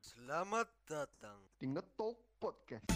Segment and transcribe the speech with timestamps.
[0.00, 1.36] Selamat datang.
[1.60, 2.88] di Ngetok Podcast.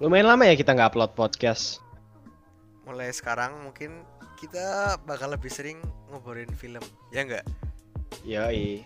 [0.00, 1.80] Lumayan lama ya kita nggak upload podcast.
[2.88, 4.04] Mulai sekarang mungkin
[4.40, 6.80] kita bakal lebih sering ngobrolin film,
[7.12, 7.44] ya enggak?
[8.24, 8.84] Yoi.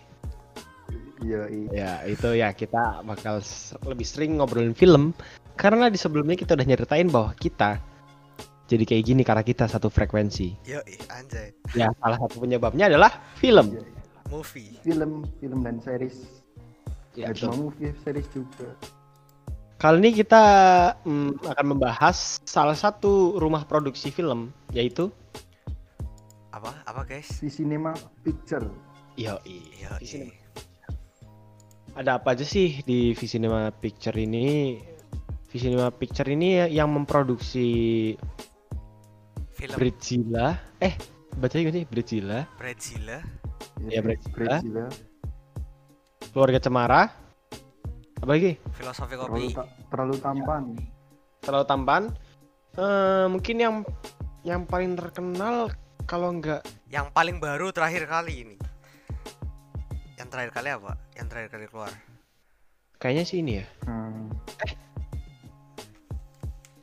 [1.22, 1.68] Iya, iya.
[1.70, 3.40] Ya itu ya kita bakal
[3.86, 5.14] lebih sering ngobrolin film
[5.54, 7.78] karena di sebelumnya kita udah nyeritain bahwa kita
[8.64, 10.56] jadi kayak gini karena kita satu frekuensi.
[10.64, 10.80] Yo,
[11.12, 11.52] anjay.
[11.76, 13.76] Ya salah satu penyebabnya adalah film.
[14.32, 14.80] Movie.
[14.80, 16.44] Film, film dan series.
[17.14, 18.74] Ya, cuma movie, series juga.
[19.78, 20.42] Kali ini kita
[21.04, 25.12] mm, akan membahas salah satu rumah produksi film yaitu
[26.54, 26.70] Apa?
[26.86, 27.42] Apa, guys?
[27.42, 27.92] Di Cinema
[28.22, 28.64] Picture.
[29.18, 29.38] Yo,
[29.98, 30.34] Visinema.
[31.94, 34.78] Ada apa aja sih di Visinema Picture ini?
[35.54, 37.66] Visinema Picture ini yang memproduksi
[39.54, 39.78] film.
[40.82, 40.98] Eh,
[41.38, 41.86] bacanya gimana sih?
[41.86, 42.40] Bradzilla.
[42.58, 43.18] Bradzilla.
[43.86, 44.34] Iya, Bradzilla.
[44.34, 44.86] Bradzilla.
[46.34, 47.02] Keluarga Cemara.
[48.18, 48.58] Apa lagi?
[48.74, 49.54] Filosofi Terlalu, kopi.
[49.54, 50.62] ta- terlalu tampan.
[51.38, 52.02] Terlalu tampan.
[52.74, 53.74] Eh, mungkin yang
[54.42, 55.70] yang paling terkenal
[56.04, 58.56] kalau nggak Yang paling baru terakhir kali ini.
[60.18, 60.98] Yang terakhir kali apa?
[61.14, 61.94] Yang terakhir kali keluar.
[62.98, 63.66] kayaknya sih ini ya.
[63.84, 64.32] Hmm.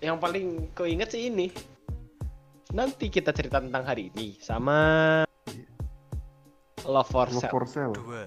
[0.01, 1.47] Yang paling keinget sih ini.
[2.71, 4.77] Nanti kita cerita tentang hari ini sama
[6.81, 7.51] Love for Love Sale.
[7.51, 7.93] for Sale.
[7.93, 8.23] Dua.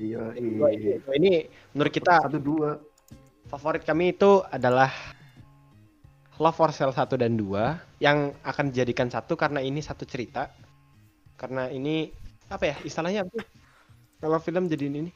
[0.00, 0.96] Iya, Dua ini, iya.
[0.98, 1.32] dua ini
[1.76, 2.80] menurut kita Satu dua.
[3.44, 4.88] favorit kami itu adalah
[6.40, 10.48] Love for Sale 1 dan 2 yang akan dijadikan satu karena ini satu cerita.
[11.36, 12.08] Karena ini
[12.48, 13.44] apa ya istilahnya apa?
[14.18, 15.12] Kalau film jadi ini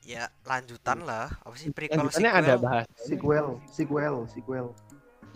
[0.00, 1.26] Ya, lanjutan lah.
[1.42, 2.40] Apa sih prequel lanjutannya sequel?
[2.40, 2.86] ada bahas.
[2.96, 4.66] Sequel, sequel, sequel.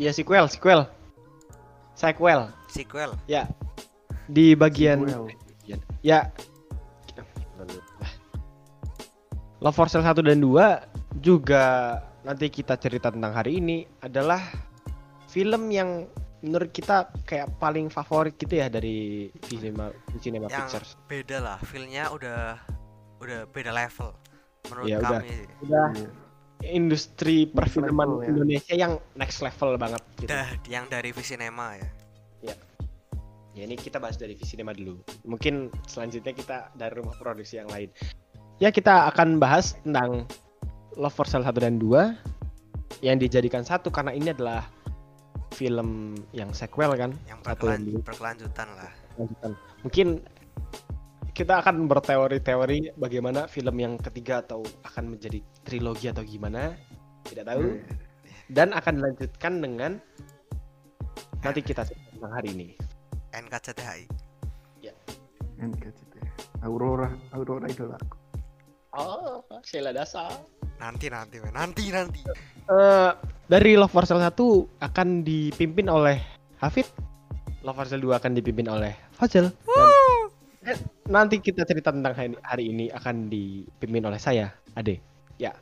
[0.01, 0.89] Iya sequel, sequel.
[1.93, 2.48] Sequel.
[2.67, 3.11] Sequel.
[3.29, 3.45] Ya.
[4.27, 5.36] Di bagian Sequel.
[6.01, 6.24] ya
[9.61, 11.64] Love for Sale 1 dan 2 juga
[12.24, 14.41] nanti kita cerita tentang hari ini adalah
[15.29, 16.08] film yang
[16.41, 20.91] menurut kita kayak paling favorit gitu ya dari Cinema, Cinema Yang Pictures.
[21.05, 21.58] beda lah.
[21.61, 22.57] Filmnya udah
[23.20, 24.17] udah beda level.
[24.73, 25.20] Menurut Ya, udah.
[25.20, 25.45] kami sih.
[25.61, 26.08] Udah Iya.
[26.65, 28.29] Industri perfilman level, ya.
[28.29, 30.29] Indonesia yang next level banget gitu.
[30.33, 31.89] Udah yang dari Visinema ya.
[33.51, 35.03] Ya ini kita bahas dari Visinema dulu.
[35.27, 37.91] Mungkin selanjutnya kita dari rumah produksi yang lain.
[38.63, 40.29] Ya kita akan bahas tentang
[40.95, 42.15] Love for Sale 1 dan 2
[43.03, 44.71] yang dijadikan satu karena ini adalah
[45.57, 47.11] film yang sequel kan.
[47.27, 48.91] Yang berkelan- berkelanjutan lah.
[49.83, 50.23] Mungkin
[51.33, 56.74] kita akan berteori-teori bagaimana film yang ketiga atau akan menjadi trilogi atau gimana.
[57.27, 57.63] Tidak tahu.
[57.63, 57.95] Iya.
[58.51, 59.92] Dan akan dilanjutkan dengan
[61.41, 62.68] nanti kita tentang hari ini.
[63.30, 64.30] NKCTHI.
[65.61, 66.14] NKCT.
[66.64, 68.17] Aurora, Aurora idola aku.
[68.97, 70.27] Oh, Sheila Dasa.
[70.80, 71.52] Nanti nanti men.
[71.52, 72.20] nanti nanti.
[72.67, 73.11] Eh,
[73.47, 74.35] dari Love for Sale 1
[74.80, 76.18] akan dipimpin oleh
[76.58, 76.89] Hafid.
[77.61, 79.52] Love for Sale 2 akan dipimpin oleh Fazil.
[79.52, 79.89] Dan,
[81.11, 85.01] nanti kita cerita tentang hari, hari ini akan dipimpin oleh saya, Ade.
[85.41, 85.57] Ya.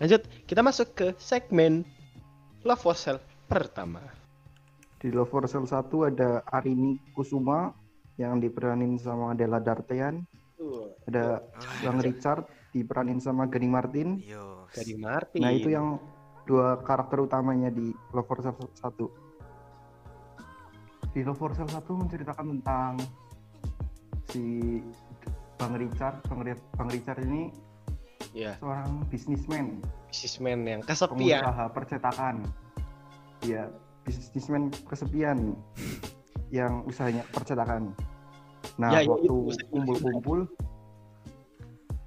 [0.00, 1.84] Lanjut, kita masuk ke segmen
[2.64, 4.00] Love for Sale pertama.
[4.98, 7.76] Di Love for Sale 1 ada Arini Kusuma
[8.16, 10.24] yang diperanin sama Della Dartean.
[11.04, 11.44] Ada
[11.84, 14.18] Bang Richard diperanin sama Gani Martin.
[14.72, 15.44] Dari Martin.
[15.44, 16.00] Nah itu yang
[16.48, 21.12] dua karakter utamanya di Love for Sale 1.
[21.12, 22.96] Di Love for Sale 1 menceritakan tentang
[24.30, 24.80] si
[25.58, 26.20] Bang Richard.
[26.28, 26.40] Bang,
[26.76, 27.50] Bang Richard ini
[28.34, 29.78] ya, seorang bisnismen,
[30.10, 31.40] businessman yang kesepian.
[31.42, 32.36] pengusaha percetakan.
[33.44, 33.68] Ya,
[34.04, 35.54] bisnismen kesepian
[36.48, 37.92] yang usahanya percetakan.
[38.80, 39.30] Nah, Ya, waktu
[39.70, 40.48] kumpul-kumpul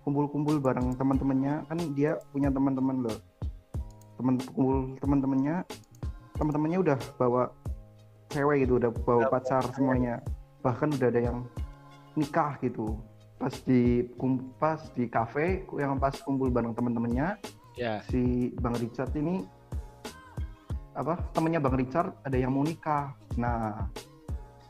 [0.07, 3.17] kumpul-kumpul bareng teman-temannya kan dia punya teman-teman loh.
[4.17, 5.67] Teman kumpul teman-temannya
[6.37, 7.51] teman-temannya udah bawa
[8.31, 10.19] cewek gitu, udah bawa pacar semuanya.
[10.63, 11.37] Bahkan udah ada yang
[12.17, 12.97] nikah gitu.
[13.37, 14.01] Pas di
[14.57, 15.45] pas di kafe
[15.77, 17.37] yang pas kumpul bareng teman-temannya
[17.77, 19.45] Ya, si Bang Richard ini
[20.91, 23.13] apa temennya Bang Richard ada yang mau nikah.
[23.37, 23.85] Nah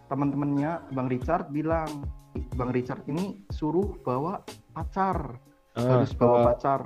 [0.06, 2.04] teman-temannya Bang Richard bilang
[2.54, 5.40] Bang Richard ini suruh bawa pacar
[5.74, 6.82] Eh, harus bawa ke- pacar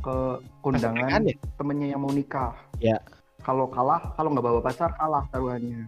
[0.00, 0.16] ke
[0.60, 1.36] kondangan ya?
[1.54, 2.58] temennya yang mau nikah.
[2.76, 2.98] Ya.
[3.38, 5.86] Kalau kalah kalau nggak bawa pacar kalah taruhannya.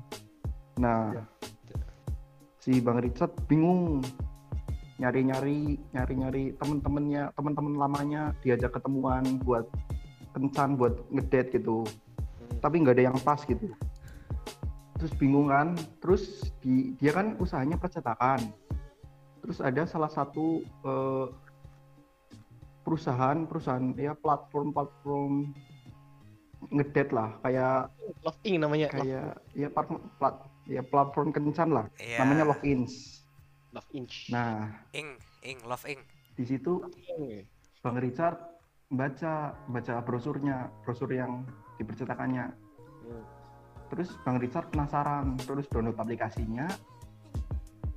[0.79, 1.25] Nah Ya.
[2.69, 4.05] Si Bang Richard bingung.
[5.01, 9.65] Nyari-nyari nyari-nyari temen-temennya temen-temen lamanya diajak ketemuan buat
[10.37, 11.89] kencan buat ngedate gitu.
[12.61, 13.73] Tapi nggak ada yang pas gitu.
[15.01, 15.73] Terus bingung kan?
[16.05, 18.53] Terus di, dia kan usahanya percetakan.
[19.41, 21.27] Terus ada salah satu eh,
[22.85, 25.57] perusahaan perusahaan ya platform platform
[26.75, 27.33] ngedet lah.
[27.47, 27.95] Kayak
[28.27, 28.91] Love Ink namanya.
[28.91, 30.35] Kayak ya platform plat,
[30.69, 31.87] ya platform kencan lah.
[31.97, 32.23] Iya.
[32.23, 33.25] namanya logins
[33.73, 34.29] Love Inch.
[34.33, 36.01] nah ing ing love ing.
[36.37, 36.85] di situ
[37.83, 38.37] bang Richard
[38.89, 41.45] baca baca brosurnya brosur yang
[41.77, 42.49] dipercetakannya.
[43.09, 43.25] Hmm.
[43.93, 46.69] terus bang Richard penasaran terus download aplikasinya.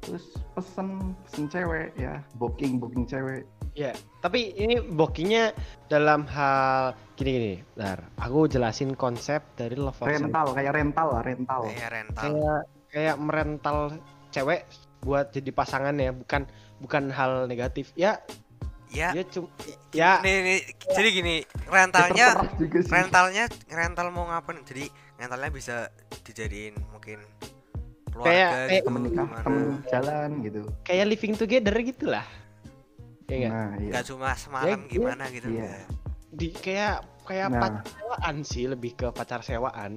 [0.01, 5.56] Terus pesen pesen cewek ya booking booking cewek Ya, tapi ini bookingnya
[5.88, 7.63] dalam hal gini-gini.
[7.71, 10.12] Bentar, aku jelasin konsep dari Love Sale.
[10.12, 12.59] rental kayak rental lah rental kayak rental Kayak
[12.91, 13.77] kayak merental
[14.27, 14.68] cewek
[15.00, 16.44] buat jadi pasangan ya, bukan
[16.77, 17.95] bukan hal negatif.
[17.95, 18.19] Ya,
[18.88, 19.47] ya ya cuma
[19.89, 20.59] ya nih, nih
[20.91, 22.27] jadi gini Ya, rentalnya
[22.59, 22.91] sih.
[22.91, 25.88] rentalnya rental mau ngapain jadi rentalnya bisa
[26.21, 27.24] dijadiin mungkin
[28.12, 28.35] Kayak- keluarga
[28.67, 29.44] kayak gitu temen nikah gimana.
[29.47, 32.27] temen jalan gitu kayak living together gitulah.
[33.31, 33.51] Ya nggak?
[33.51, 35.56] nah iya nggak cuma semalam Ya, gimana gitu iya.
[35.56, 35.83] enggak.
[36.31, 37.62] Di kayak kayak Nah.
[37.62, 39.92] pacar sewaan sih, lebih ke pacar sewaan.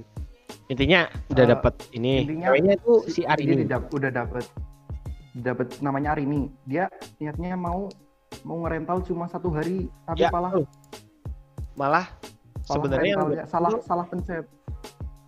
[0.67, 2.13] Intinya udah Eh, dapet ini.
[2.23, 3.55] intinya Ceweknya itu si dia Arini.
[3.61, 4.45] didap- udah dapet
[5.35, 6.87] dapet namanya Arini dia
[7.19, 7.91] niatnya mau
[8.43, 10.55] mau ngerental cuma satu hari tapi Ya, malah.
[11.75, 12.07] Malah
[12.63, 14.47] sebenarnya yang rentalnya salah salah pencet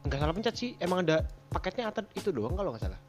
[0.02, 3.00] nggak salah pencet sih, emang ada paketnya atau itu doang kalau nggak salah.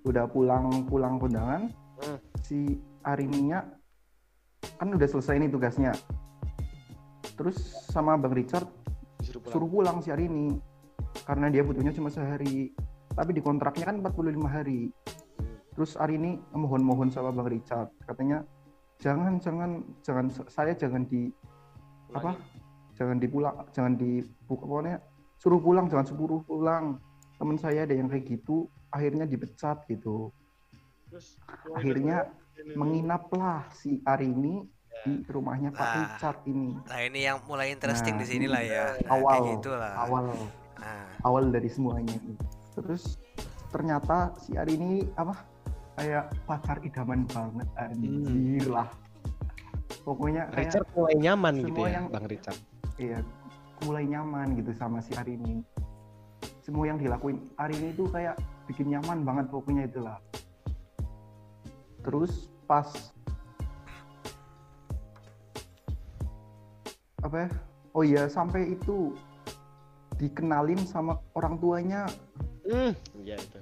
[0.00, 1.68] udah pulang pulang kondangan
[1.98, 2.16] Hmm.
[2.40, 2.58] si
[3.02, 3.60] Arininya
[4.80, 5.92] kan udah selesai nih tugasnya.
[7.36, 7.56] Terus
[7.88, 8.68] sama Bang Richard
[9.20, 9.52] Disuruh pulang.
[9.52, 10.56] suruh pulang si Arini.
[11.24, 12.72] Karena dia butuhnya cuma sehari.
[13.12, 14.92] Tapi di kontraknya kan 45 hari.
[15.76, 17.92] Terus Arini mohon-mohon sama Bang Richard.
[18.04, 18.44] Katanya
[19.00, 21.32] jangan jangan jangan saya jangan di
[22.12, 22.36] apa?
[22.96, 25.00] Jangan dipulang jangan di pokoknya
[25.40, 27.00] suruh pulang jangan suruh pulang.
[27.40, 30.28] Teman saya ada yang kayak gitu akhirnya dipecat gitu.
[31.08, 31.40] Terus,
[31.74, 32.30] akhirnya
[32.74, 34.64] menginaplah si Arini
[35.00, 35.94] di rumahnya Pak Nah.
[35.96, 36.76] Richard ini.
[36.76, 38.84] Nah ini yang mulai interesting Nah, di sini lah ya.
[39.00, 39.40] Nah, awal.
[39.56, 40.24] gitu awal.
[40.76, 42.16] Nah, awal dari semuanya.
[42.74, 43.16] Terus
[43.68, 45.40] ternyata si Arini apa?
[45.96, 48.88] Kayak pacar idaman banget anjir lah.
[50.00, 52.58] Pokoknya kayak Richard mulai nyaman gitu semua ya, yang- Bang Richard.
[52.96, 53.18] iya
[53.80, 55.64] mulai nyaman gitu sama si Arini.
[56.60, 57.40] Semua yang dilakuin.
[57.56, 60.20] Arini itu kayak bikin nyaman banget pokoknya itulah.
[62.00, 62.86] Terus pas.
[67.26, 67.48] Apa ya?
[67.90, 69.10] Oh iya sampai itu
[70.22, 72.06] dikenalin sama orang tuanya.
[72.62, 72.94] Hmm,
[73.26, 73.58] iya itu.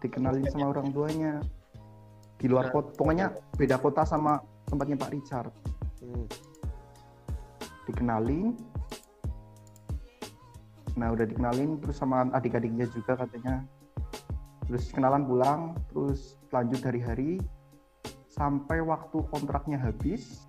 [0.00, 1.32] dikenalin sama orang tuanya.
[2.40, 5.52] Di luar kota pokoknya beda kota sama tempatnya Pak Richard.
[6.04, 6.28] Hmm.
[7.88, 8.54] dikenalin.
[10.96, 13.64] Nah udah dikenalin terus sama adik-adiknya juga katanya.
[14.68, 15.60] Terus kenalan pulang
[15.90, 17.40] terus lanjut hari-hari
[18.40, 20.48] sampai waktu kontraknya habis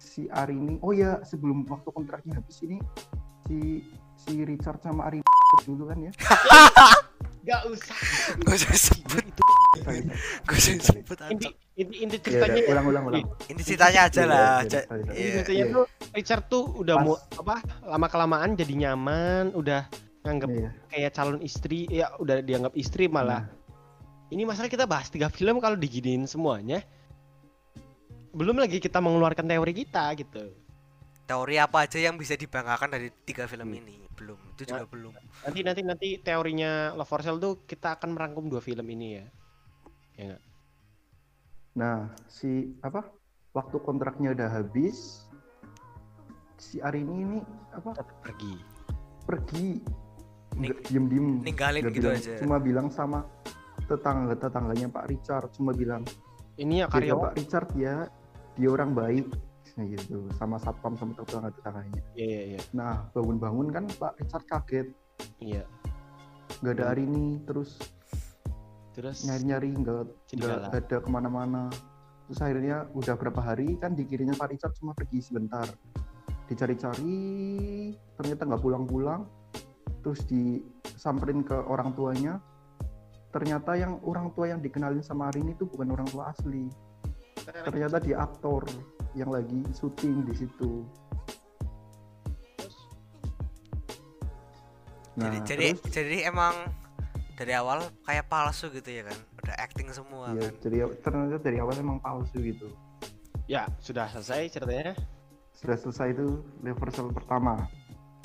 [0.00, 2.80] si Arini oh ya sebelum waktu kontraknya habis ini
[3.44, 3.84] si
[4.16, 5.28] si Richard sama Arini
[5.68, 6.12] dulu kan ya
[7.40, 7.96] Gak usah.
[8.44, 9.42] gak usah sebut itu
[9.80, 10.12] Sorry, sorry.
[10.44, 11.52] gak usah sebut inti Ancok.
[11.72, 14.80] inti, inti Ya ceritanya udah, ulang ulang ulang ini ceritanya aja Iya, lah iya, iya.
[15.40, 15.64] ceritanya iya.
[15.72, 19.88] tuh Richard tuh udah mau apa lama kelamaan jadi nyaman, udah
[20.20, 20.70] nganggap Iya.
[20.92, 23.48] kayak calon istri, ya udah dianggap istri malah.
[24.30, 26.86] Ini masalah kita bahas tiga film kalau diginiin semuanya.
[28.30, 30.54] Belum lagi kita mengeluarkan teori kita gitu.
[31.26, 33.78] teori apa aja yang bisa dibanggakan dari tiga film Hmm.
[33.78, 35.14] ini belum itu juga belum
[35.46, 39.26] Nanti nanti nanti teorinya Love for Sale tuh kita akan merangkum dua film ini ya.
[40.18, 40.42] Ya nggak?
[41.78, 43.06] Nah, si apa?
[43.54, 45.22] Waktu kontraknya udah habis,
[46.58, 47.38] si Arini ini
[47.70, 47.94] apa?
[48.26, 48.54] Pergi.
[49.22, 49.78] Pergi,
[50.58, 53.22] Ning- nggak diem diem, ninggalin gitu aja Cuma bilang sama
[53.90, 56.06] tetangga tetangganya Pak Richard, cuma bilang,
[56.54, 57.34] Ini ya karyawan.
[57.34, 58.06] Pak Richard ya,
[58.54, 59.26] dia orang baik,
[59.74, 62.02] gitu, sama satpam sama tetangga tetangganya.
[62.14, 62.60] Iya iya iya.
[62.70, 64.88] Nah, bangun-bangun kan Pak Richard kaget,
[65.42, 65.66] Iya.
[66.62, 67.78] nggak ada Arini, terus
[68.90, 71.70] Terus nyari-nyari nggak nggak ada ke mana-mana
[72.26, 75.66] terus akhirnya udah berapa hari kan dikirinya Pak Richard cuma pergi sebentar
[76.46, 79.26] dicari-cari ternyata nggak pulang-pulang
[80.02, 82.38] terus disamperin ke orang tuanya
[83.30, 86.66] ternyata yang orang tua yang dikenalin sama Arini itu bukan orang tua asli.
[87.46, 88.66] Ternyata dia aktor
[89.14, 90.86] yang lagi syuting di situ.
[95.20, 95.92] Jadi nah jadi terus?
[95.92, 96.54] jadi emang
[97.34, 99.18] dari awal kayak palsu gitu ya kan?
[99.42, 100.54] Udah acting semua ya kan?
[100.62, 102.70] jadi ternyata dari awal emang palsu gitu.
[103.50, 104.94] Ya sudah selesai ceritanya.
[105.60, 107.68] sudah selesai itu reversal pertama.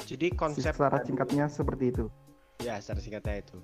[0.07, 2.07] Jadi konsep Secara singkatnya seperti itu.
[2.63, 3.57] Ya, secara singkatnya itu.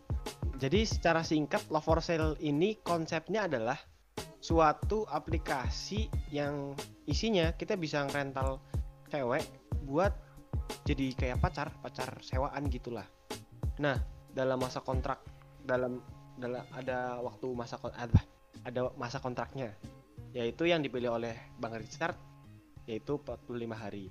[0.61, 3.79] Jadi secara singkat Love for Sale ini konsepnya adalah
[4.41, 6.73] suatu aplikasi yang
[7.05, 8.61] isinya kita bisa rental
[9.09, 9.45] cewek
[9.85, 10.13] buat
[10.85, 13.05] jadi kayak pacar, pacar sewaan gitulah.
[13.81, 13.97] Nah,
[14.33, 15.21] dalam masa kontrak
[15.61, 16.01] dalam
[16.37, 18.21] dalam ada waktu masa ada
[18.65, 19.73] ada masa kontraknya
[20.31, 22.17] yaitu yang dipilih oleh Bang Richard
[22.89, 23.45] yaitu 45
[23.77, 24.09] hari.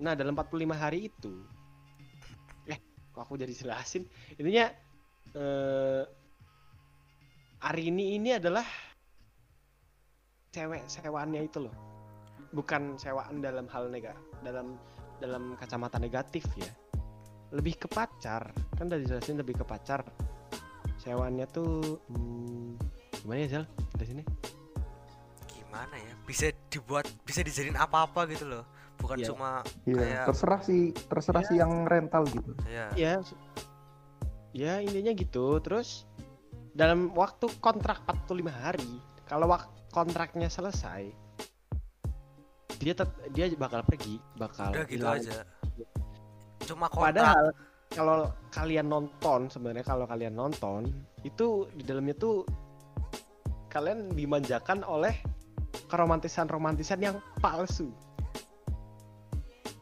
[0.00, 1.44] Nah, dalam 45 hari itu
[3.20, 4.08] aku jadi jelasin.
[4.40, 4.72] Intinya
[5.36, 6.04] eh
[7.60, 8.64] Arini ini adalah
[10.48, 11.74] cewek sewaannya itu loh.
[12.56, 14.80] Bukan sewaan dalam hal nega dalam
[15.20, 16.72] dalam kacamata negatif ya.
[17.52, 18.48] Lebih ke pacar.
[18.80, 20.00] Kan udah dijelasin lebih ke pacar.
[21.04, 22.76] Sewaannya tuh hmm,
[23.20, 23.64] gimana ya Zal
[23.96, 24.22] dari sini
[25.48, 26.12] gimana ya?
[26.24, 29.28] Bisa dibuat bisa dijadiin apa-apa gitu loh bukan Iya.
[29.28, 29.50] cuma
[29.82, 31.48] Iya, Kayak- terserah sih, terserah Ya.
[31.48, 32.52] sih yang rental gitu.
[32.68, 33.34] ya ya s-
[34.52, 36.04] ya intinya gitu terus
[36.72, 38.90] dalam waktu kontrak 45 hari
[39.24, 39.46] kalau
[39.88, 41.10] kontraknya selesai
[42.78, 45.18] dia tet- dia bakal pergi bakal udah gitu hilang.
[45.18, 45.38] aja
[46.64, 47.44] cuma kontrak padahal
[47.90, 48.18] kalau
[48.50, 50.86] kalian nonton sebenarnya kalau kalian nonton
[51.20, 52.46] itu di dalamnya tuh
[53.68, 55.14] kalian dimanjakan oleh
[55.86, 57.90] keromantisan romantisan yang palsu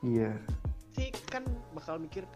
[0.02, 0.32] Iya.
[0.94, 2.26] sih kan bakal mikir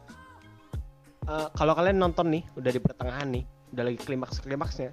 [1.26, 4.90] eh, kalau kalian nonton nih udah di pertengahan nih udah lagi klimaks klimaksnya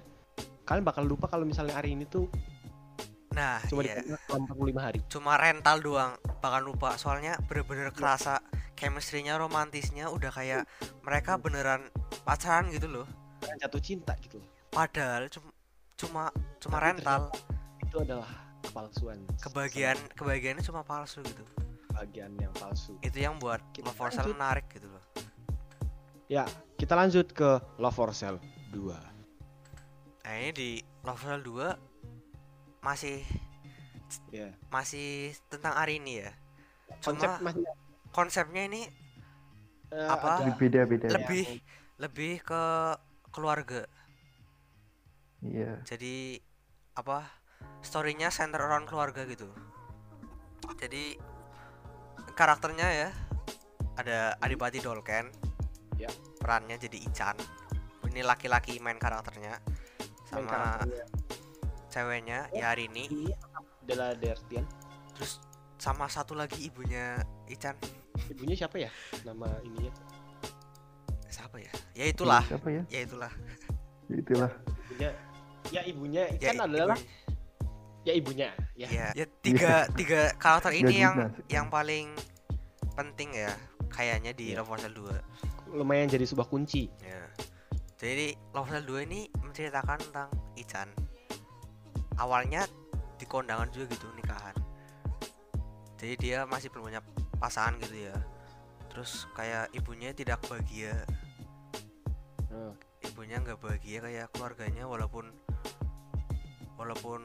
[0.66, 2.30] kalian bakal lupa kalau misalnya hari ini tuh
[3.30, 4.02] nah cuma iya.
[4.02, 4.98] di selama 45 hari.
[5.06, 6.98] Cuma rental doang bakal lupa.
[6.98, 8.42] Soalnya bener-bener kerasa
[8.74, 10.66] chemistry-nya romantisnya udah kayak
[11.06, 11.86] mereka beneran
[12.26, 13.06] pacaran gitu loh.
[13.62, 15.50] Jatuh cinta gitu padahal cuma
[15.98, 16.24] cuma
[16.62, 17.22] cuma Tapi rental.
[17.82, 18.30] itu adalah
[18.62, 21.42] kepalsuan kebagian kebagiannya cuma palsu gitu
[21.92, 22.96] bagian yang palsu.
[23.00, 25.04] Itu yang buat Kita love for sale menarik gitu loh.
[26.30, 26.46] Ya
[26.78, 28.38] kita lanjut ke Love for Sale
[28.70, 28.94] 2
[30.22, 30.70] nah ini di
[31.02, 31.74] love for sale 2
[32.86, 33.20] masih
[34.30, 34.48] ya.
[34.70, 36.30] masih tentang Arini ya.
[37.02, 37.62] Konsep cuma masih
[38.14, 38.86] konsepnya ini
[39.90, 40.38] eh, apa?
[40.40, 41.10] ada- Beda-beda.
[41.10, 41.60] lebih
[41.98, 42.62] lebih ke
[43.34, 43.84] keluarga.
[45.42, 45.82] Iya.
[45.82, 46.38] jadi
[46.94, 47.26] apa?
[47.82, 49.50] Storynya center around keluarga gitu.
[50.78, 51.16] Jadi
[52.34, 53.10] karakternya ya.
[53.98, 55.28] Ada Adipati Dolken.
[56.00, 56.08] Ya.
[56.40, 57.36] perannya jadi Ican
[58.10, 59.62] ini laki-laki main karakternya main
[60.26, 61.04] sama karakternya.
[61.92, 63.30] ceweknya ya Arini ini
[63.86, 64.66] adalah Dertian
[65.14, 65.38] terus
[65.78, 67.78] sama satu lagi ibunya Ican
[68.30, 68.90] ibunya siapa ya?
[69.24, 69.90] Nama ininya.
[71.32, 71.72] Siapa ya?
[71.96, 72.44] Ya itulah.
[72.44, 72.82] Siapa ya?
[72.92, 73.32] ya itulah.
[74.12, 74.50] Itulah.
[74.92, 75.10] ibunya
[75.72, 76.98] ya ibunya ya Ican adalah
[78.04, 78.50] ya ibunya.
[78.76, 78.88] Ya.
[78.88, 82.12] Ya, ya tiga tiga karakter ini yang yang paling
[82.96, 83.52] penting ya
[83.92, 84.64] kayaknya di Iya.
[84.64, 84.96] Love Sale
[85.70, 86.90] 2 lumayan jadi sebuah kunci.
[87.04, 87.28] Ya
[88.00, 90.88] jadi Love Sale 2 ini menceritakan tentang Ican
[92.16, 92.64] awalnya
[93.20, 94.56] di kondangan juga gitu nikahan.
[96.00, 97.00] Jadi dia masih belum punya
[97.36, 98.16] pasangan gitu ya.
[98.88, 100.96] Terus kayak ibunya tidak bahagia.
[102.50, 102.72] Oh,
[103.04, 105.28] ibunya nggak bahagia kayak keluarganya walaupun
[106.80, 107.20] walaupun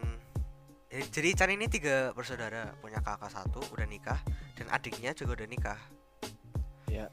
[1.12, 4.20] jadi Ican ini tiga bersaudara punya kakak satu udah nikah
[4.56, 5.80] dan adiknya juga udah nikah.
[6.88, 7.12] Ya.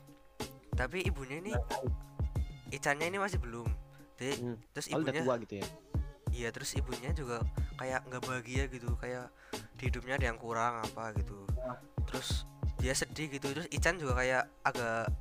[0.73, 1.53] tapi ibunya ini
[2.73, 3.69] Icannya ini masih belum.
[4.17, 4.57] Jadi Hmm.
[4.73, 5.67] terus oh, udah ibunya tua gitu ya?
[6.33, 7.45] Iya terus ibunya juga
[7.77, 9.29] kayak nggak bahagia gitu kayak
[9.77, 11.45] di hidupnya ada yang kurang apa gitu.
[12.09, 12.49] Terus
[12.81, 15.13] dia sedih gitu terus Ican juga kayak agak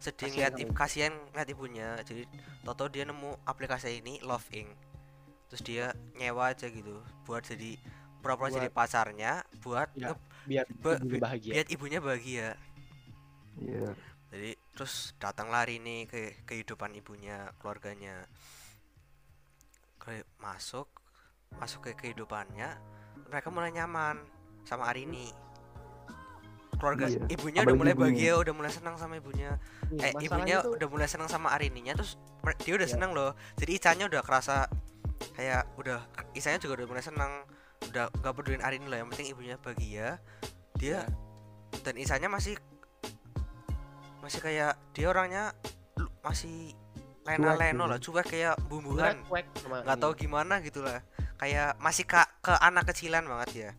[0.00, 1.88] sedih ngeliat ibu kasihan ngeliat ibunya.
[2.00, 2.24] Jadi
[2.64, 4.72] toto dia nemu aplikasi ini Love Inc.
[5.52, 7.76] Terus dia nyewa aja gitu buat jadi
[8.24, 11.52] pura-pura jadi pacarnya buat Ya, nge- biar Be- ibunya bahagia.
[11.52, 12.48] biar ibunya bahagia.
[13.56, 13.88] Iya.
[14.26, 18.26] jadi terus datang lari nih ke kehidupan ibunya keluarganya.
[19.96, 20.88] Kayak masuk
[21.54, 22.66] masuk ke kehidupannya
[23.24, 24.18] mereka mulai nyaman
[24.64, 25.30] sama Arini.
[26.74, 28.10] Keluarga Iya, ibunya udah apalagi mulai ibunya.
[28.10, 29.50] bahagia udah mulai senang sama ibunya.
[29.88, 32.18] Nih, eh ibunya tuh- udah mulai senang sama Arininya terus
[32.58, 32.92] dia udah Ya.
[32.92, 33.30] senang loh.
[33.54, 34.66] Jadi Icannya udah kerasa
[35.32, 36.02] kayak udah
[36.32, 37.46] Icannya juga udah mulai senang
[37.88, 40.18] udah gak pedulin Arini loh yang penting ibunya bahagia
[40.74, 41.04] dia
[41.70, 41.80] Ya.
[41.82, 42.54] dan Icannya masih
[44.18, 45.52] masih kayak dia orangnya
[46.20, 46.72] masih
[47.24, 47.92] lena-leno gitu.
[47.92, 49.20] lah cuek kayak bumbuhan
[49.84, 51.00] nggak tahu gimana gitu lah
[51.36, 53.70] kayak masih ke ke anak kecilan banget ya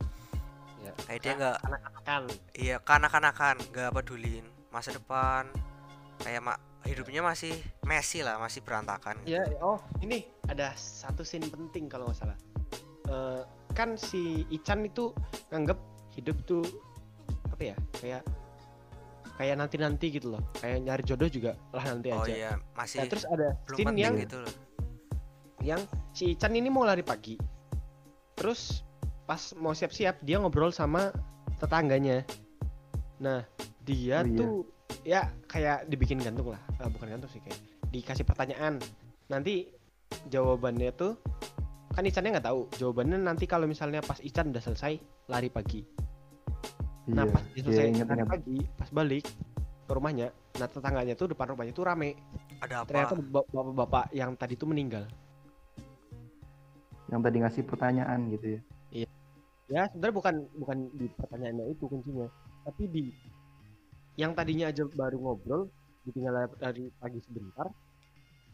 [0.81, 0.93] Ya.
[1.09, 1.57] kayak dia nggak
[2.05, 2.21] kan
[2.53, 5.49] iya kanak-kanakan nggak pedulin masa depan
[6.21, 9.33] kayak mak hidupnya masih messy lah masih berantakan gitu.
[9.33, 12.37] ya oh ini ada satu scene penting kalau nggak salah
[13.05, 13.41] Eh,
[13.75, 15.11] kan si Ican itu
[15.51, 15.77] nganggep
[16.15, 16.63] hidup tuh
[17.51, 18.23] apa ya kayak
[19.35, 20.43] kayak nanti nanti gitu loh.
[20.55, 22.31] Kayak nyari jodoh juga lah nanti oh aja.
[22.31, 24.53] iya masih Nah, terus ada belum scene yang gitu loh.
[25.59, 25.81] yang
[26.15, 27.35] si Ican ini mau lari pagi.
[28.39, 28.81] Terus
[29.25, 31.11] pas mau siap-siap dia ngobrol sama
[31.59, 32.23] tetangganya.
[33.19, 33.43] Nah
[33.83, 34.37] dia Oh, iya.
[34.39, 34.53] tuh
[35.03, 36.61] ya kayak dibikin gantung lah.
[36.79, 37.59] Ah, bukan gantung sih kayak
[37.91, 38.79] dikasih pertanyaan.
[39.27, 39.67] Nanti
[40.29, 41.17] jawabannya tuh
[41.95, 42.61] kan Icannya nggak tahu.
[42.75, 44.99] Jawabannya nanti kalau misalnya pas Ican udah selesai
[45.31, 45.81] lari pagi.
[47.07, 48.31] Nah iya pas dia iya selesai ingat lari ingat.
[48.35, 49.25] pagi pas balik
[49.85, 52.19] ke rumahnya nah tetangganya tuh depan rumahnya tuh rame.
[52.59, 52.87] Ada apa?
[52.91, 55.07] Ternyata bap- bapak-bapak yang tadi tuh meninggal.
[57.07, 58.61] Yang tadi ngasih pertanyaan gitu ya?
[59.65, 62.27] Ya sebenarnya bukan bukan di pertanyaannya itu kuncinya.
[62.67, 63.03] Tapi di
[64.15, 65.67] yang tadinya aja baru ngobrol
[66.05, 67.67] ditinggal dari pagi sebentar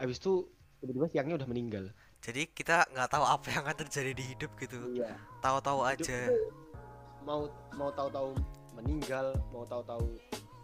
[0.01, 0.47] habis itu
[0.81, 1.85] tiba-tiba siangnya udah meninggal
[2.21, 5.11] jadi kita nggak tahu apa yang akan terjadi di hidup gitu iya
[5.41, 6.29] tahu-tahu aja
[7.25, 8.37] mau mau tahu-tahu
[8.77, 10.07] meninggal mau tahu-tahu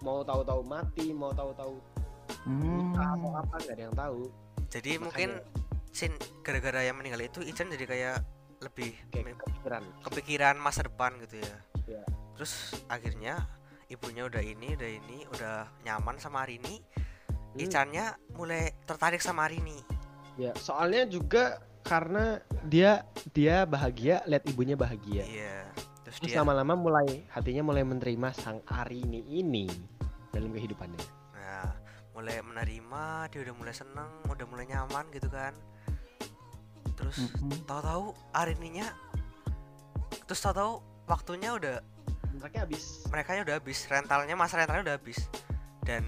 [0.06, 1.76] mau tahu-tahu mati mau tahu-tahu
[2.46, 2.94] hmm.
[2.94, 4.22] atau apa nggak ada yang tahu
[4.70, 5.04] jadi Makanya.
[5.04, 5.30] mungkin
[5.94, 6.14] sin
[6.46, 8.18] gara-gara yang meninggal itu Ican jadi kayak
[8.62, 12.04] lebih kayak kepikiran kepikiran masa depan gitu ya Iya.
[12.36, 13.48] terus akhirnya
[13.88, 16.84] ibunya udah ini udah ini udah nyaman sama Arini
[17.58, 17.66] Hmm.
[17.66, 18.06] Icannya
[18.38, 19.82] mulai tertarik sama Arini
[20.38, 20.52] ya.
[20.56, 25.24] Soalnya juga karena dia dia bahagia lihat ibunya bahagia.
[25.24, 25.58] Iya
[26.04, 29.68] terus terus dia lama-lama mulai hatinya mulai menerima sang Arini ini
[30.32, 31.04] dalam kehidupannya.
[31.36, 31.68] Nah
[32.16, 35.52] mulai menerima dia udah mulai seneng udah mulai nyaman gitu kan.
[36.96, 37.68] Terus Mm-mm.
[37.68, 38.88] tahu-tahu Arininya
[40.28, 40.80] terus tahu-tahu
[41.12, 41.84] waktunya udah
[42.40, 43.04] mereka habis.
[43.12, 45.20] Mereka udah habis rentalnya masa rentalnya udah habis.
[45.84, 46.08] Dan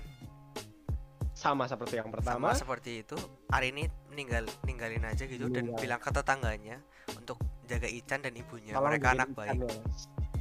[1.36, 2.52] sama seperti yang pertama.
[2.52, 3.16] Pertama seperti itu
[3.52, 5.80] Arini meninggal ninggalin aja gitu dan Meninggal.
[5.80, 6.78] bilang ke tetangganya
[7.12, 9.70] untuk jaga Ican dan ibunya tolong mereka anak baik ya.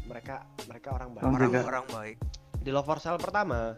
[0.04, 0.34] mereka
[0.64, 1.60] mereka orang baik orang jaga.
[1.66, 2.16] orang baik
[2.58, 3.76] di love for sale pertama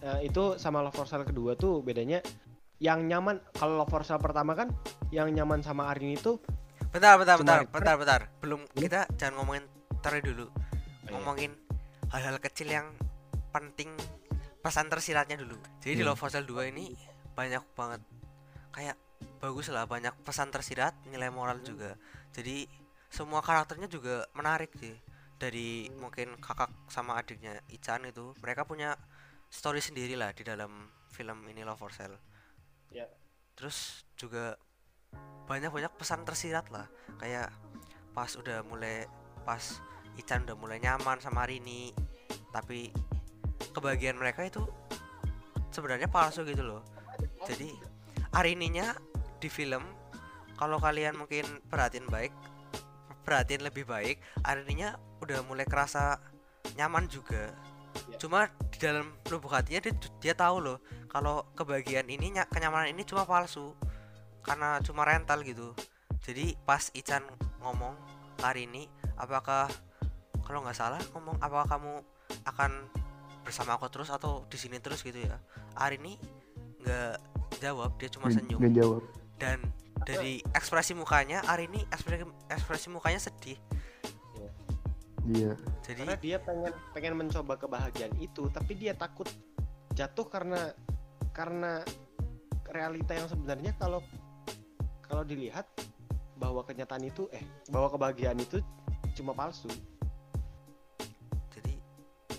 [0.00, 2.18] eh, itu sama love for sale kedua tuh bedanya
[2.76, 4.68] yang nyaman kalau love for sale pertama kan
[5.08, 6.42] yang nyaman sama Arini itu
[6.88, 7.70] bentar bentar bentar itu.
[7.70, 8.80] bentar bentar belum Belum?
[8.80, 9.64] kita jangan ngomongin
[9.98, 10.54] taruh dulu Oh,
[11.04, 11.12] iya.
[11.12, 11.52] ngomongin
[12.08, 12.86] hal-hal kecil yang
[13.50, 13.90] penting
[14.58, 16.08] pesan tersiratnya dulu jadi di Hmm.
[16.08, 16.94] Love for Sale 2 ini
[17.32, 18.00] banyak banget
[18.72, 18.96] kayak
[19.38, 21.94] bagus lah banyak pesan tersirat nilai moral juga.
[22.34, 22.66] Jadi
[23.12, 24.96] semua karakternya juga menarik sih.
[25.36, 28.94] Dari mungkin kakak sama adiknya Ican itu mereka punya
[29.50, 32.18] story sendiri lah di dalam film ini Love for Sale.
[32.92, 33.08] Ya.
[33.56, 34.60] terus juga
[35.48, 36.88] banyak banyak pesan tersirat lah.
[37.20, 37.52] Kayak
[38.16, 39.04] pas udah mulai
[39.44, 39.60] pas
[40.16, 41.92] Ican udah mulai nyaman sama Rini
[42.52, 42.92] tapi
[43.72, 44.62] kebahagiaan mereka itu
[45.72, 46.84] sebenarnya palsu gitu loh.
[47.48, 47.91] Jadi
[48.32, 48.96] Arininya
[49.38, 49.84] di film
[50.56, 52.32] kalau kalian mungkin perhatiin baik
[53.26, 56.18] perhatiin lebih baik Arininya udah mulai kerasa
[56.74, 57.54] nyaman juga.
[58.08, 58.16] Ya.
[58.16, 60.78] cuma di dalam lubuk hatinya dia, dia tahu loh
[61.12, 63.76] kalau kebahagiaan ini ny- kenyamanan ini cuma palsu
[64.40, 65.76] karena cuma rental gitu.
[66.24, 67.20] Jadi pas Ican
[67.60, 67.92] ngomong
[68.40, 68.88] ke Arini
[69.20, 69.68] apakah
[70.40, 72.00] kalau nggak salah ngomong apakah kamu
[72.48, 72.70] akan
[73.44, 75.36] bersama aku terus atau di sini terus gitu ya?
[75.76, 76.16] Arini
[76.80, 78.58] nggak jawab dia cuma senyum.
[78.60, 79.02] nggak jawab.
[79.36, 79.58] Dan
[80.02, 83.58] dari ekspresi mukanya Arini ekspresi ekspresi mukanya sedih.
[85.22, 85.54] Iya.
[85.86, 89.30] Jadi karena dia pengen pengen mencoba kebahagiaan itu tapi dia takut
[89.94, 90.74] jatuh karena
[91.30, 91.86] karena
[92.66, 94.02] realita yang sebenarnya kalau
[95.06, 95.68] kalau dilihat
[96.40, 98.58] bahwa kenyataan itu eh bahwa kebahagiaan itu
[99.14, 99.70] cuma palsu.
[101.54, 101.78] Jadi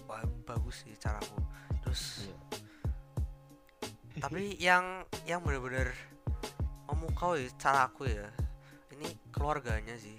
[0.04, 1.40] wah, bagus sih caraku
[1.84, 2.36] terus Iya.
[4.24, 5.92] Tapi yang yang bener-bener
[6.88, 8.32] memukau ya caraku ya
[8.96, 10.16] ini keluarganya sih.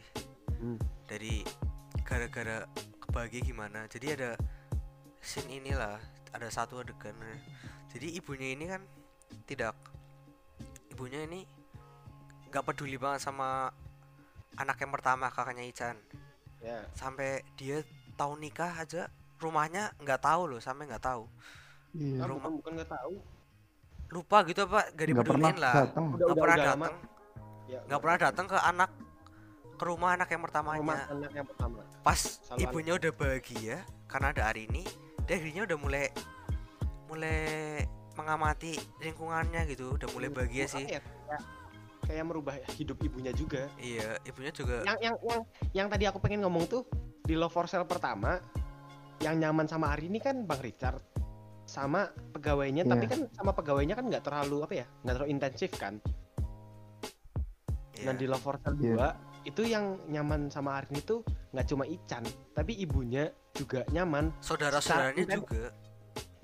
[0.61, 0.77] Hmm.
[1.05, 1.45] dari
[2.09, 2.65] gara-gara
[3.01, 3.85] kebahagia gimana.
[3.89, 4.33] Jadi ada
[5.21, 6.01] scene inilah
[6.33, 7.13] ada satu adegan.
[7.93, 8.81] Jadi ibunya ini kan
[9.45, 9.77] tidak
[10.89, 11.45] ibunya ini
[12.49, 13.69] nggak peduli banget sama
[14.57, 15.97] anak yang pertama kakaknya Ican.
[16.65, 16.81] Ya.
[16.97, 17.85] Sampai dia
[18.17, 21.29] tahu nikah aja rumahnya nggak tahu loh sampai nggak tahu.
[21.93, 23.15] Iya Nah, rumah- bukan nggak tahu
[24.13, 25.75] lupa gitu apa gak dipeduliin lah.
[25.75, 26.95] udah nggak udah, pernah datang
[27.67, 28.91] ya, nggak pernah datang ke anak
[29.75, 31.79] ke rumah anak yang rumah pertamanya anak yang pertama.
[32.07, 34.85] Pas Selalu ibunya udah bahagia karena ada Arini
[35.25, 36.07] dia akhirnya udah mulai
[37.11, 37.43] mulai
[38.15, 39.99] mengamati lingkungannya gitu.
[39.99, 40.87] Udah mulai bahagia sih.
[40.87, 41.43] ya, kayak,
[42.07, 43.67] kayak merubah hidup ibunya juga.
[43.81, 45.41] Iya ibunya juga yang yang yang
[45.75, 46.83] yang tadi aku pengen ngomong tuh
[47.25, 48.39] di Love for Sale pertama
[49.23, 51.14] yang nyaman sama Ari ini kan Bang Richard
[51.65, 53.13] sama pegawainya tapi Iya.
[53.13, 55.95] kan sama pegawainya kan nggak terlalu apa ya nggak terlalu intensif kan
[57.97, 58.05] iya.
[58.05, 59.17] nah di Love for Sale Iya.
[59.43, 61.21] 2 itu yang nyaman sama Arin itu
[61.53, 65.65] nggak cuma Ican tapi ibunya juga nyaman saudara saudaranya Secara- juga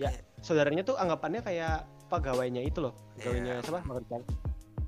[0.01, 0.09] Ya,
[0.41, 3.65] saudaranya tuh anggapannya kayak pegawainya itu loh, pegawainya Iya.
[3.69, 3.85] siapa?
[3.85, 4.25] Bang Richard.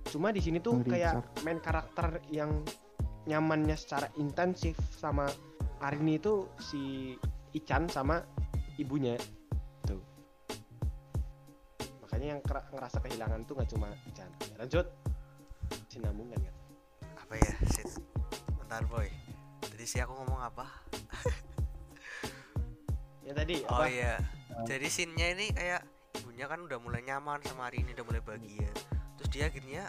[0.09, 2.65] Cuma di sini tuh kayak main karakter yang
[3.29, 5.29] nyamannya secara intensif sama
[5.85, 7.13] Arini itu si
[7.53, 8.25] Ican sama
[8.81, 9.21] ibunya.
[12.23, 14.31] Makanya yang ngerasa kehilangan tuh nggak cuma Ican.
[14.47, 14.87] Ya, lanjut.
[15.91, 16.55] Sinambungan kan.
[17.19, 17.91] apa ya shit
[18.61, 19.09] bentar boy
[19.59, 20.69] tadi sih aku ngomong apa
[23.27, 23.89] Yang tadi oh apa?
[23.89, 24.15] iya
[24.69, 25.83] jadi scene-nya ini kayak
[26.21, 28.69] ibunya kan udah mulai nyaman sama hari ini udah mulai bahagia
[29.17, 29.89] terus dia akhirnya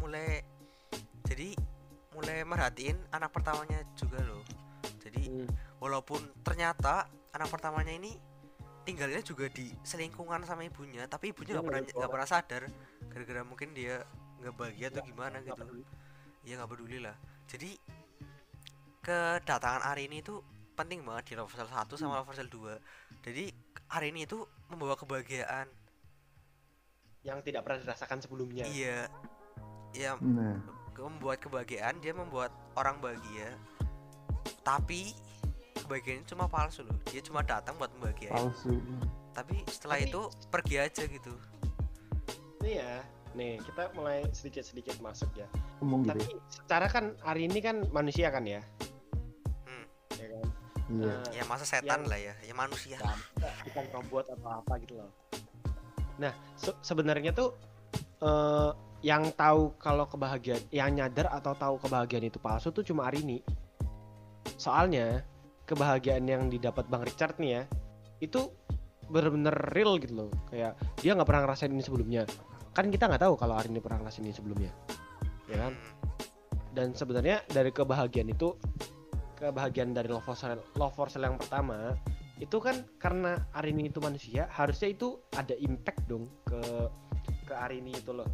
[0.00, 0.42] mulai
[1.28, 1.52] jadi
[2.16, 4.42] mulai merhatiin anak pertamanya juga loh
[4.98, 5.44] jadi Hmm.
[5.76, 7.04] walaupun ternyata
[7.36, 8.16] anak pertamanya ini
[8.88, 12.62] tinggalnya juga di selingkungan sama ibunya tapi ibunya Iya, nggak pernah iya, nggak pernah sadar
[13.12, 14.00] gara-gara mungkin dia
[14.40, 15.60] nggak bahagia atau gimana gitu.
[15.60, 15.84] peduli.
[16.48, 17.16] ya nggak peduli lah.
[17.44, 17.70] Jadi
[19.04, 20.40] kedatangan hari ini tuh
[20.72, 21.68] penting banget di level 1
[22.00, 23.50] sama level 2 jadi
[23.90, 24.40] hari ini itu
[24.72, 25.68] membawa kebahagiaan.
[27.26, 28.64] Yang tidak pernah dirasakan sebelumnya.
[28.72, 29.10] iya.
[29.96, 30.60] Ya Nah,
[30.96, 33.56] membuat kebahagiaan dia membuat orang bahagia.
[34.64, 35.12] Tapi
[35.88, 38.76] kebahagiaan itu cuma palsu loh dia cuma datang buat membahagiain palsu.
[39.32, 41.32] tapi setelah Tapi- itu pergi aja gitu
[42.58, 43.00] Iya.
[43.32, 45.46] Nih, kita mulai sedikit-sedikit masuk ya.
[45.78, 46.10] Ngomong gitu.
[46.10, 48.58] Tapi secara kan hari ini kan manusia kan ya.
[49.62, 49.86] Hmm.
[50.18, 50.42] Ya kan.
[50.90, 51.06] Iya.
[51.06, 52.98] Nah, ya masa setan Yang- lah ya ya manusia
[53.62, 55.10] bukan robot atau apa gitu loh.
[56.18, 57.54] Nah, se- sebenarnya tuh
[58.18, 58.70] eh,
[59.06, 63.38] yang tahu kalau kebahagiaan, yang nyadar atau tahu kebahagiaan itu palsu tuh cuma Arini.
[64.58, 65.22] Soalnya
[65.68, 67.62] kebahagiaan yang didapat Bang Richard nih ya,
[68.24, 68.48] itu
[69.12, 70.30] bener-bener real gitu loh.
[70.48, 72.24] Kayak dia nggak pernah ngerasain ini sebelumnya.
[72.72, 74.72] Kan kita nggak tahu kalau Arini pernah ngerasain ini sebelumnya,
[75.52, 75.72] ya kan?
[76.72, 78.56] Dan sebenarnya dari kebahagiaan itu
[79.36, 81.92] kebahagiaan dari love for sale, love for sale yang pertama
[82.38, 86.58] itu kan karena Arini itu manusia harusnya itu ada impact dong ke
[87.50, 88.26] ke Arini itu loh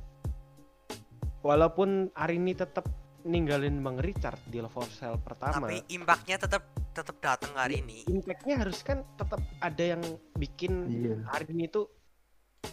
[1.41, 2.85] walaupun Arini tetap
[3.25, 5.65] ninggalin Bang Richard di love for sale pertama.
[5.65, 8.05] Tapi impactnya tetap tetap datang hari ini.
[8.07, 10.03] Impactnya harus kan tetap ada yang
[10.37, 11.17] bikin Iya.
[11.33, 11.89] Arini itu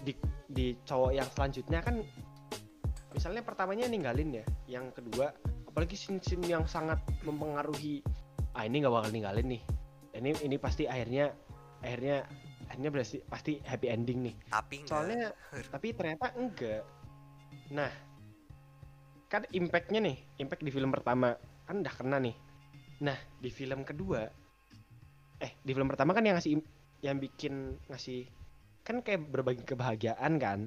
[0.03, 0.13] di
[0.51, 1.99] di cowok yang selanjutnya kan
[3.11, 5.35] misalnya pertamanya ninggalin ya yang kedua
[5.67, 7.99] apalagi scene-scene yang sangat mempengaruhi
[8.55, 9.63] ah ini nggak bakal ninggalin nih.
[10.11, 11.31] Ini ini pasti akhirnya
[11.79, 12.27] akhirnya
[12.67, 14.35] akhirnya berarti pasti happy ending nih.
[14.51, 15.21] Tapi enggak soalnya
[15.71, 16.83] tapi ternyata enggak
[17.71, 17.87] nah
[19.31, 21.31] kan impactnya nih impact di film pertama
[21.63, 22.35] kan udah kena nih.
[22.99, 24.27] Nah di film kedua
[25.39, 26.59] eh di film pertama kan yang ngasih
[27.01, 28.27] yang bikin ngasih
[28.83, 30.59] kan kayak berbagi kebahagiaan kan?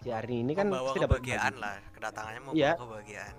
[0.00, 2.72] Si Arni ini kan membawa pasti dapat kebahagiaan lah kedatangannya membawa Iya.
[2.78, 3.34] kebahagiaan.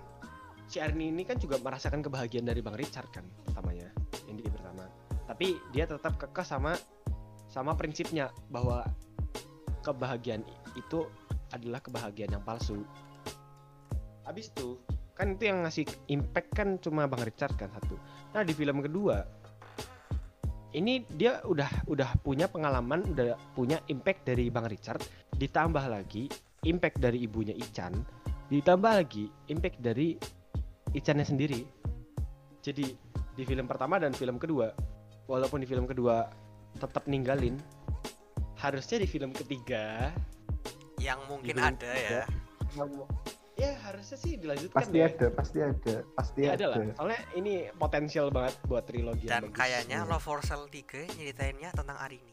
[0.68, 3.88] Si Arni ini kan juga merasakan kebahagiaan dari Bang Richard kan pertamanya
[4.28, 4.84] yang di pertama.
[5.24, 6.76] Tapi dia tetap kekeh sama
[7.48, 8.84] sama prinsipnya bahwa
[9.80, 10.44] kebahagiaan
[10.76, 11.08] itu
[11.48, 12.84] adalah kebahagiaan yang palsu
[14.28, 14.76] habis itu
[15.16, 17.96] kan itu yang ngasih impact kan cuma Bang Richard kan satu.
[18.36, 19.24] Nah di film kedua
[20.76, 25.00] ini dia udah udah punya pengalaman udah punya impact dari Bang Richard
[25.40, 26.28] ditambah lagi
[26.68, 27.96] impact dari ibunya Ican
[28.52, 30.16] ditambah lagi impact dari
[30.88, 31.68] Ichannya sendiri.
[32.64, 32.96] Jadi
[33.36, 34.72] di film pertama dan film kedua
[35.28, 36.28] walaupun di film kedua
[36.80, 37.60] tetap ninggalin
[38.58, 40.10] harusnya di film ketiga
[40.98, 42.22] yang mungkin film ada ya
[43.58, 45.06] ya harusnya sih dilanjutkan Pasti ya.
[45.08, 46.56] ada, pasti ada, pasti Ya, ada.
[46.56, 50.06] ada lah soalnya ini potensial banget buat trilogi yang dan kayaknya.
[50.06, 52.32] Love for Sale 3 nyeritainnya tentang Arini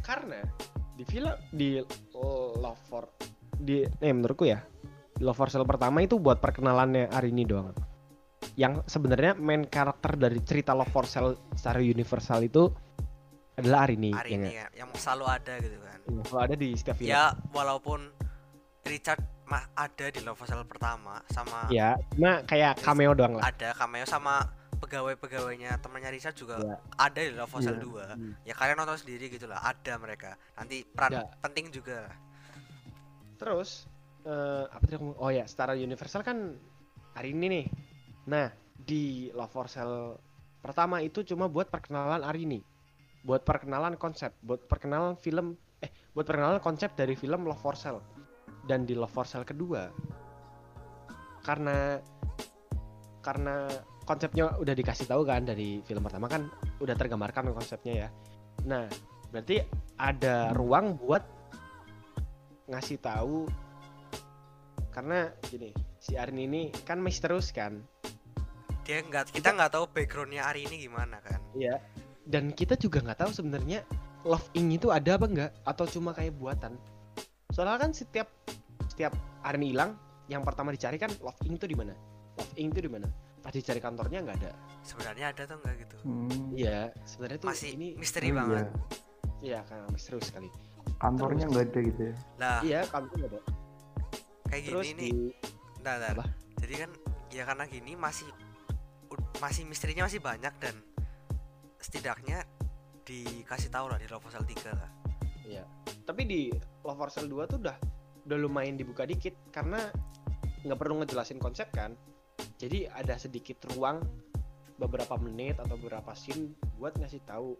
[0.00, 0.40] karena
[0.94, 1.84] di film di
[2.56, 3.04] Love for
[3.54, 4.64] di eh menurutku ya
[5.18, 7.76] Love for Sale pertama itu buat perkenalannya Arini doang
[8.54, 12.72] yang sebenarnya main karakter dari cerita Love for Sale secara universal itu
[13.54, 14.54] adalah Arini, Arini nggak?
[14.54, 18.00] ya, yang selalu ada gitu kan Iya, kalau ada di setiap film ya walaupun
[18.82, 23.44] Richard mah ada di Love for Sale pertama sama ya cuma kayak cameo doang lah
[23.44, 24.44] ada cameo sama
[24.78, 26.76] pegawai-pegawainya temannya Richard juga Iya.
[26.94, 28.12] ada di Love for Sale Iya.
[28.12, 28.32] 2 Hmm.
[28.42, 31.34] ya kalian nonton sendiri gitu lah ada mereka nanti peran Ada.
[31.40, 32.06] penting juga.
[33.36, 33.86] Terus
[34.20, 36.52] eh, apa tadi aku- oh ya secara universal kan
[37.12, 37.66] hari ini nih.
[38.26, 40.18] Nah di Love for Sale
[40.58, 42.60] pertama itu cuma buat perkenalan Arini,
[43.20, 48.02] buat perkenalan konsep, buat perkenalan film, eh buat perkenalan konsep dari film Love for Sale.
[48.68, 49.88] Dan di Love for Sale kedua
[51.40, 51.96] karena
[53.24, 53.64] karena
[54.04, 58.08] konsepnya udah dikasih tahu kan dari film pertama kan udah tergambarkan konsepnya ya.
[58.68, 58.84] Nah
[59.32, 59.64] berarti
[59.96, 61.24] ada ruang buat
[62.68, 63.48] ngasih tahu
[64.92, 67.80] karena gini si Arin ini kan misterius kan
[68.84, 71.76] dia nggak kita nggak tahu backgroundnya Arini gimana kan Iya.
[72.24, 73.84] dan kita juga nggak tahu sebenarnya
[74.24, 76.76] love ing itu ada apa enggak atau cuma kayak buatan
[77.58, 78.30] soalnya kan setiap
[78.86, 79.98] setiap Arini hilang
[80.30, 81.90] yang pertama dicari kan love ing itu di mana?
[82.38, 83.10] Love ing itu di mana?
[83.42, 84.54] Pas dicari kantornya nggak ada.
[84.86, 85.96] Sebenarnya ada tuh enggak gitu?
[86.06, 88.54] Hmm, iya sebenarnya tuh masih ini misteri oh banget.
[88.54, 88.70] Iya.
[89.42, 90.46] iya kan misterius sekali.
[91.02, 92.14] Kantornya nggak ada gitu ya?
[92.38, 92.60] Lah.
[92.62, 93.40] Iya kantor nggak ada.
[94.54, 95.12] Kayak terus gini nih.
[95.82, 96.06] di.
[96.14, 96.26] Apa?
[96.58, 96.90] jadi kan
[97.34, 98.30] ya karena gini masih
[99.42, 100.74] masih misterinya masih banyak dan
[101.82, 102.46] setidaknya
[103.02, 104.90] dikasih tahu lah di proposal 3 lah.
[105.42, 105.66] Iya.
[106.08, 106.48] Tapi di
[106.88, 107.76] Love for Sale 2 tuh udah
[108.24, 109.92] udah lumayan dibuka dikit karena
[110.64, 111.92] nggak perlu ngejelasin konsep kan.
[112.56, 114.00] Jadi ada sedikit ruang
[114.80, 117.52] beberapa menit atau beberapa scene buat ngasih tahu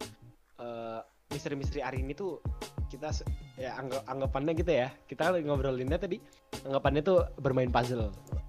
[0.65, 2.41] eh, misteri-misteri hari ini tuh
[2.89, 3.13] kita
[3.61, 4.89] ya anggap anggapannya gitu ya.
[5.05, 6.17] Kita ngobrolinnya tadi
[6.65, 8.09] anggapannya tuh bermain puzzle.
[8.09, 8.43] Ya.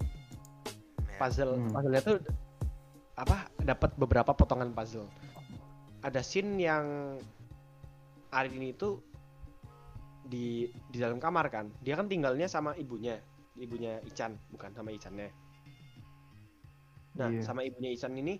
[1.20, 1.76] Puzzle Hmm.
[1.76, 2.16] puzzle-nya tuh
[3.20, 5.04] apa dapat beberapa potongan puzzle.
[6.00, 7.20] Ada scene yang
[8.32, 9.09] hari ini tuh
[10.30, 10.46] di
[10.86, 11.66] di dalam kamar kan.
[11.82, 13.18] Dia kan tinggalnya sama ibunya.
[13.58, 15.28] Ibunya Ican bukan sama Icannya.
[17.18, 17.42] Nah Iya.
[17.42, 18.38] sama ibunya Ican ini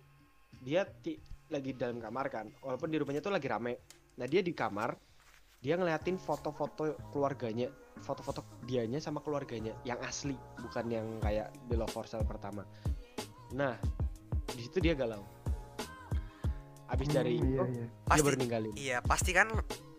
[0.62, 1.18] dia ti-
[1.50, 2.46] lagi di dalam kamar kan.
[2.62, 3.74] Walaupun di rumahnya tuh lagi rame.
[4.16, 4.94] Nah dia di kamar
[5.60, 7.68] dia ngeliatin foto-foto keluarganya
[8.00, 12.64] foto-foto dianya sama keluarganya yang asli bukan yang kayak di Love for Sale pertama.
[13.52, 13.76] Nah
[14.46, 15.20] di situ dia galau.
[16.88, 17.86] Abis dari Hmm, itu iya, iya.
[17.86, 18.72] dia pasti baru ninggalin.
[18.74, 19.46] iya pasti kan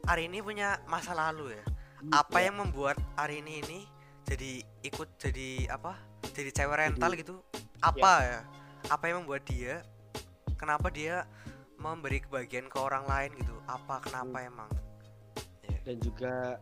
[0.03, 1.63] hari ini punya masa lalu ya
[2.09, 3.79] apa yang membuat Arini ini
[4.25, 5.93] jadi ikut jadi apa?
[6.33, 7.35] Jadi cewek rental gitu?
[7.85, 8.41] Apa ya.
[8.89, 9.85] apa yang membuat dia
[10.57, 11.29] kenapa dia
[11.77, 13.53] memberi kebahagiaan ke orang lain gitu?
[13.69, 14.69] Apa kenapa emang?
[15.85, 16.57] Dan juga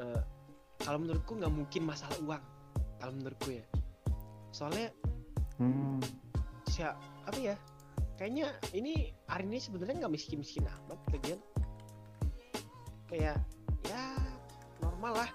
[0.00, 0.20] eh,
[0.84, 2.44] kalau menurutku nggak mungkin masalah uang
[3.00, 3.64] kalau menurutku ya.
[4.52, 4.92] Soalnya
[5.54, 6.02] Hmm,
[6.66, 6.98] siap
[7.30, 7.54] apa ya?
[8.18, 11.38] Kayaknya ini hari ini sebenarnya nggak miskin miskin amat lagian
[13.06, 13.38] kayak
[13.86, 14.13] ya
[15.04, 15.30] normal lah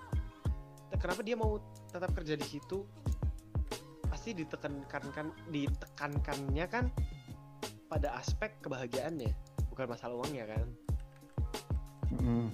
[0.89, 1.61] Te- kenapa dia mau
[1.93, 2.81] tetap kerja di situ
[4.09, 6.89] pasti ditekankan kan ditekankannya kan
[7.85, 9.29] pada aspek kebahagiaannya
[9.69, 10.65] bukan masalah uangnya kan
[12.17, 12.49] hmm,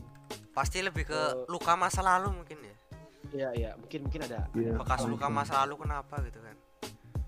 [0.51, 2.75] pasti lebih ke Eh, luka masa lalu mungkin ya
[3.31, 4.75] iya iya mungkin mungkin ada iya.
[4.75, 6.59] bekas luka masa lalu kenapa gitu kan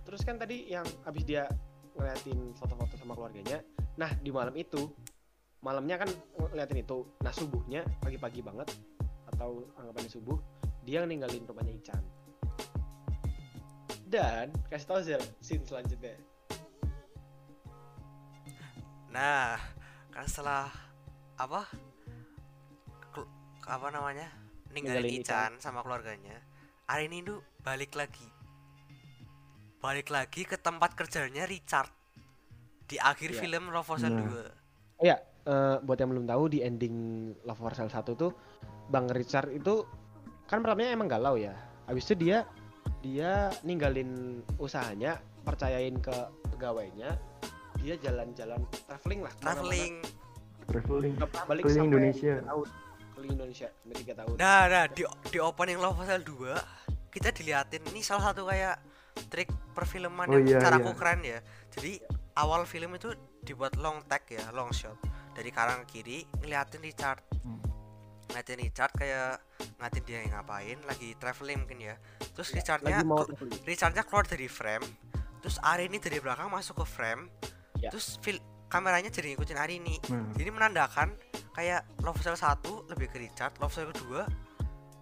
[0.08, 1.52] Terus kan tadi yang habis dia
[2.00, 3.60] ngeliatin foto-foto sama keluarganya.
[4.00, 4.88] Nah, di malam itu,
[5.60, 6.08] malamnya kan
[6.48, 7.04] ngeliatin itu.
[7.20, 8.72] Nah, subuhnya pagi-pagi banget
[9.28, 10.38] atau anggapannya subuh,
[10.82, 12.04] dia ninggalin rumahnya Ican.
[14.08, 16.16] Dan kasih tau Zel, scene selanjutnya.
[19.12, 19.60] Nah,
[20.10, 20.70] kan setelah
[21.36, 21.68] apa?
[23.12, 23.32] Kelu-
[23.66, 24.28] apa namanya?
[24.72, 26.38] Ninggalin Ninggalin Ican sama keluarganya.
[26.88, 28.28] Hari ini tuh balik lagi.
[29.78, 31.92] Balik lagi ke tempat kerjanya Richard.
[32.88, 33.40] Di akhir Iya.
[33.42, 34.24] film Love for Sale Nah.
[34.24, 34.48] 2.
[34.98, 36.96] Oh ya, eh, buat yang belum tahu di ending
[37.44, 38.32] Love for Sale 1 tuh
[38.88, 39.84] Bang Richard itu
[40.48, 41.54] kan pertamanya emang galau ya.
[41.88, 42.48] Habis itu dia
[43.04, 46.16] dia ninggalin usahanya, percayain ke
[46.56, 47.20] pegawainya,
[47.84, 49.34] dia jalan-jalan traveling lah.
[49.40, 49.96] Traveling.
[50.68, 51.16] traveling
[51.48, 52.34] balik Keliling sampai Indonesia.
[52.36, 52.68] tiga tahun.
[53.16, 54.36] Keliling Indonesia sampai tiga tahun.
[54.36, 58.78] Nah, nah di di opening Love Sale 2 kita diliatin ini salah satu kayak
[59.32, 60.98] trik perfilman Oh, yang iya, caraku iya.
[61.00, 61.40] keren ya.
[61.74, 61.92] Jadi
[62.38, 63.10] awal film itu
[63.42, 64.98] dibuat long take ya, long shot.
[65.34, 67.22] Dari kanan ke kiri ngeliatin Richard.
[67.42, 67.62] Hmm.
[68.28, 69.40] Ngeliatin Richard kayak
[69.78, 71.96] ngeliatin dia yang ngapain, lagi traveling mungkin ya.
[72.34, 72.98] Terus Ya, Richardnya.
[73.64, 74.86] Richardnya keluar dari frame.
[75.40, 77.32] Terus Ari ini dari belakang masuk ke frame.
[77.78, 77.90] Ya.
[77.90, 78.38] Terus fil
[78.68, 79.96] kameranya jadi ngikutin Ari ini.
[80.12, 81.16] Nah, Jadi menandakan
[81.54, 84.28] kayak Love Cell 1 lebih ke Richard, Love Cell kedua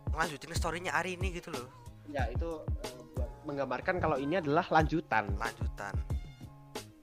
[0.08, 1.68] ngelanjutin storynya Ari ini gitu loh,
[2.08, 5.28] Ya itu eh, buat menggambarkan kalau ini adalah lanjutan.
[5.36, 5.92] lanjutan.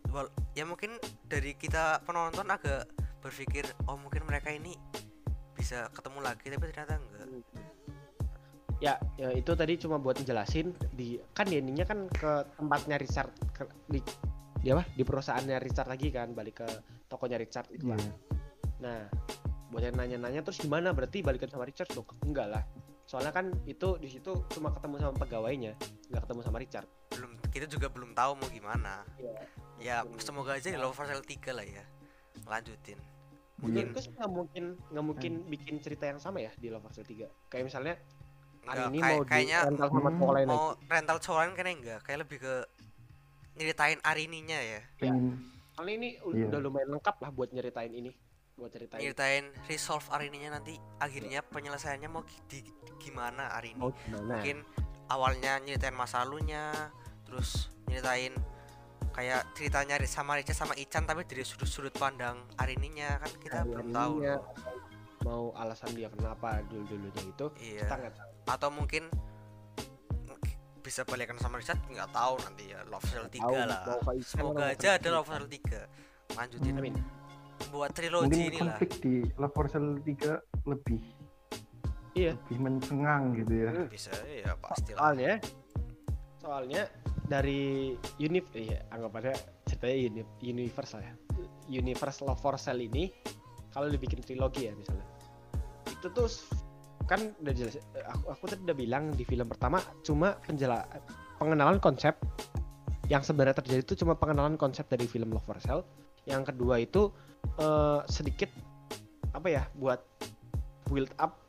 [0.09, 2.89] Wal ya mungkin dari kita penonton agak
[3.21, 4.73] berpikir oh mungkin mereka ini
[5.63, 7.27] bisa ketemu lagi tapi ternyata enggak.
[8.83, 13.31] Ya, ya itu tadi cuma buat ngejelasin di kan di endingnya kan ke tempatnya Richard
[13.55, 14.03] ke, di
[14.59, 16.69] di apa di perusahaannya Richard lagi kan balik ke
[17.07, 17.95] tokonya Richard itu iya.
[17.95, 18.11] lah.
[18.83, 19.01] Nah,
[19.71, 22.11] buat yang nanya-nanya terus gimana berarti balikan sama Richard dong?
[22.27, 22.67] Enggak lah.
[23.07, 25.79] Soalnya kan itu di situ cuma ketemu sama pegawainya,
[26.11, 26.89] nggak ketemu sama Richard.
[27.15, 29.07] Belum kita juga belum tahu mau gimana.
[29.15, 29.47] Iya.
[29.79, 31.85] Ya semoga aja di Love Cell 3 lah ya.
[32.51, 33.12] Lanjutin.
[33.63, 37.15] Mungkin- Menurutku sih nggak mungkin nggak mungkin bikin cerita yang sama ya di Love Story
[37.17, 37.31] 3.
[37.47, 37.95] Kayak misalnya
[38.61, 40.53] enggak, ini kayak- mau kayaknya rental sama Hmm, cowok lain lagi.
[40.53, 42.55] mau rental cowok lain kayaknya enggak, kayak lebih ke
[43.55, 44.81] nyeritain Arininya ya.
[44.99, 45.39] Pengen-
[45.73, 46.47] Soalnya ini Iya.
[46.49, 48.11] udah lumayan lengkap lah buat nyeritain ini.
[48.53, 52.61] Buat ceritain nyeritain resolve Arininya nanti akhirnya penyelesaiannya mau di,
[52.99, 54.37] gimana Arini gimana.
[54.37, 54.61] mungkin
[55.09, 56.69] awalnya nyeritain masa lalunya
[57.25, 58.37] terus nyeritain
[59.13, 63.93] kayak ceritanya Ri- sama Richard sama Ican tapi dari sudut-sudut pandang Arininya kan kita belum
[63.93, 64.41] tahu loh.
[65.23, 67.87] mau alasan dia kenapa dulu dulunya itu iya.
[67.87, 68.31] kita nggak tahu.
[68.49, 69.07] Atau mungkin
[70.83, 73.83] bisa balikan sama Richard nggak tahu nanti ya Love Cell 3 Tahu, lah.
[74.27, 76.95] semoga aja ada Love Cell 3 lanjutin Amin.
[77.71, 81.01] buat mungkin trilogi ini lah konflik di Love Sale 3 lebih
[82.19, 82.33] iya.
[82.35, 83.73] lebih mencengang gitu ya.
[83.87, 85.33] Bisa ya pasti lah soalnya
[86.43, 86.83] soalnya
[87.33, 89.33] dari unif iya anggap aja
[89.65, 91.15] ceritanya uni, universe lah ya.
[91.73, 93.09] Universe love for sale ini
[93.73, 95.09] kalau dibikin trilogi ya misalnya.
[95.89, 96.29] Itu tuh
[97.09, 100.85] kan udah jelas eh, aku aku tadi udah bilang di film pertama cuma penjela
[101.41, 102.15] pengenalan konsep
[103.11, 105.89] yang sebenarnya terjadi itu cuma pengenalan konsep dari film love for sale.
[106.29, 107.09] Yang kedua itu
[107.57, 108.53] eh, sedikit
[109.33, 110.05] apa ya buat
[110.93, 111.41] build up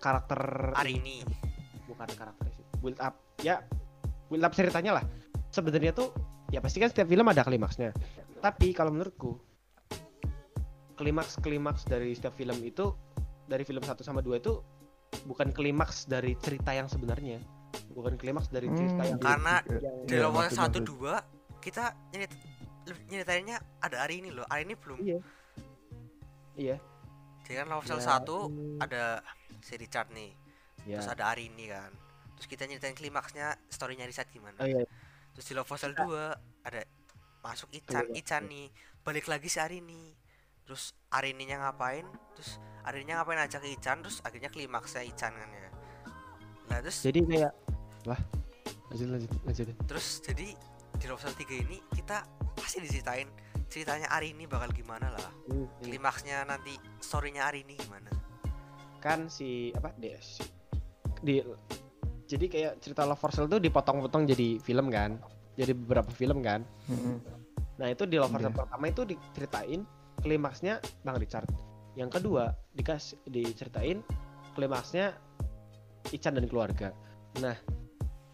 [0.00, 1.20] karakter hari ini.
[1.84, 3.12] Bukan karakter sih build up
[3.44, 3.60] ya
[4.28, 5.04] build up ceritanya lah.
[5.48, 6.12] Sebenarnya tuh
[6.48, 7.92] ya pasti kan setiap film ada klimaksnya.
[8.38, 9.40] Tapi kalau menurutku
[10.94, 12.90] klimaks klimaks dari setiap film itu
[13.46, 14.60] dari film 1 sama 2 itu
[15.24, 17.40] bukan klimaks dari cerita yang sebenarnya.
[17.92, 19.54] Bukan klimaks dari cerita Hmm, yang Karena
[20.04, 21.20] di Love maksud- satu dua
[21.58, 22.32] kita nyerit
[23.06, 24.44] nyeritainnya ada hari ini loh.
[24.46, 24.98] Hari ini belum.
[25.00, 25.18] Iya.
[26.54, 26.76] Iya.
[27.44, 29.24] Jadi kan Love Cell Ya, satu hmm, ada
[29.60, 30.32] si Richard nih.
[30.86, 31.02] Ya.
[31.02, 31.90] terus ada hari ini kan
[32.38, 34.62] terus kita nyeritain klimaksnya storynya Richard gimana?
[34.62, 34.86] Oh iya.
[35.34, 36.82] Terus di Love Cell 2 ada
[37.42, 38.70] masuk Ican Iya, Ican nih.
[39.02, 40.14] Balik lagi si Arini.
[40.62, 42.06] Terus Arininya ngapain?
[42.38, 44.06] Terus Arininya ngapain aja ke Ican?
[44.06, 45.70] Terus akhirnya klimaksnya Ican kan ya.
[46.70, 47.52] Nah terus jadi kayak
[48.06, 48.20] wah
[48.94, 49.66] lanjut lanjut lanjut.
[49.90, 50.46] Terus jadi
[50.94, 52.22] di Love Cell 3 ini kita
[52.54, 53.26] pasti diceritain
[53.66, 55.30] ceritanya Arini bakal gimana lah.
[55.50, 55.90] Hmm, hmm.
[55.90, 58.10] klimaksnya nanti storynya Arini gimana?
[58.98, 60.42] Kan si apa si,
[61.22, 61.38] di
[62.28, 65.16] jadi kayak cerita Love for Sale tuh dipotong-potong jadi film kan.
[65.56, 66.62] Jadi beberapa film kan.
[66.86, 67.18] Mm-mm.
[67.78, 68.58] nah itu di Love for Sale Iya.
[68.58, 69.80] pertama itu diceritain
[70.20, 71.48] klimaksnya Bang Richard.
[71.96, 74.02] Yang kedua dikasih diceritain
[74.52, 75.14] klimaksnya
[76.12, 76.90] Ican dan keluarga.
[77.40, 77.56] Nah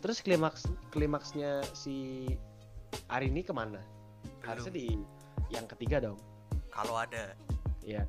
[0.00, 2.28] terus klimaks klimaksnya si
[3.08, 3.80] Arini ke mana?
[4.44, 6.18] Harusnya belum di yang ketiga dong.
[6.72, 7.36] Kalau ada.
[7.84, 8.08] Ya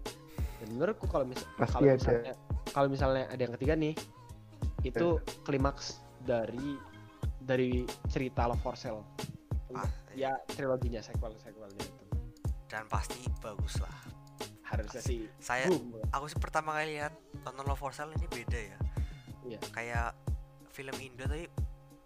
[0.63, 1.95] dan menurutku kalau misal Pasti kalau ada.
[1.99, 2.33] misalnya
[2.71, 3.93] kalau misalnya ada yang ketiga nih
[4.85, 5.07] itu
[5.41, 6.77] klimaks dari
[7.41, 9.01] dari cerita Love for Sale.
[9.75, 12.03] Ah, ya triloginya sequel sequelnya itu.
[12.65, 13.93] Dan pasti bagus lah.
[14.65, 17.13] Harusnya sih saya boom aku sih pertama kali lihat
[17.45, 18.79] tonton Love for Sale ini beda ya.
[19.45, 19.59] Iya.
[19.69, 20.09] kayak
[20.73, 21.45] film Indo tapi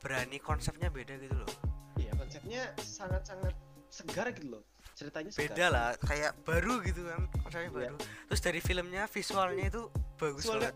[0.03, 1.51] berani konsepnya beda gitu loh.
[1.95, 3.55] Iya konsepnya sangat sangat
[3.87, 4.63] segar gitu loh.
[4.91, 5.55] Ceritanya segar.
[5.55, 7.77] beda lah kayak baru gitu kan konsepnya Iya.
[7.95, 7.97] baru.
[8.27, 9.87] Terus dari filmnya visualnya itu
[10.19, 10.71] bagus Visualnya,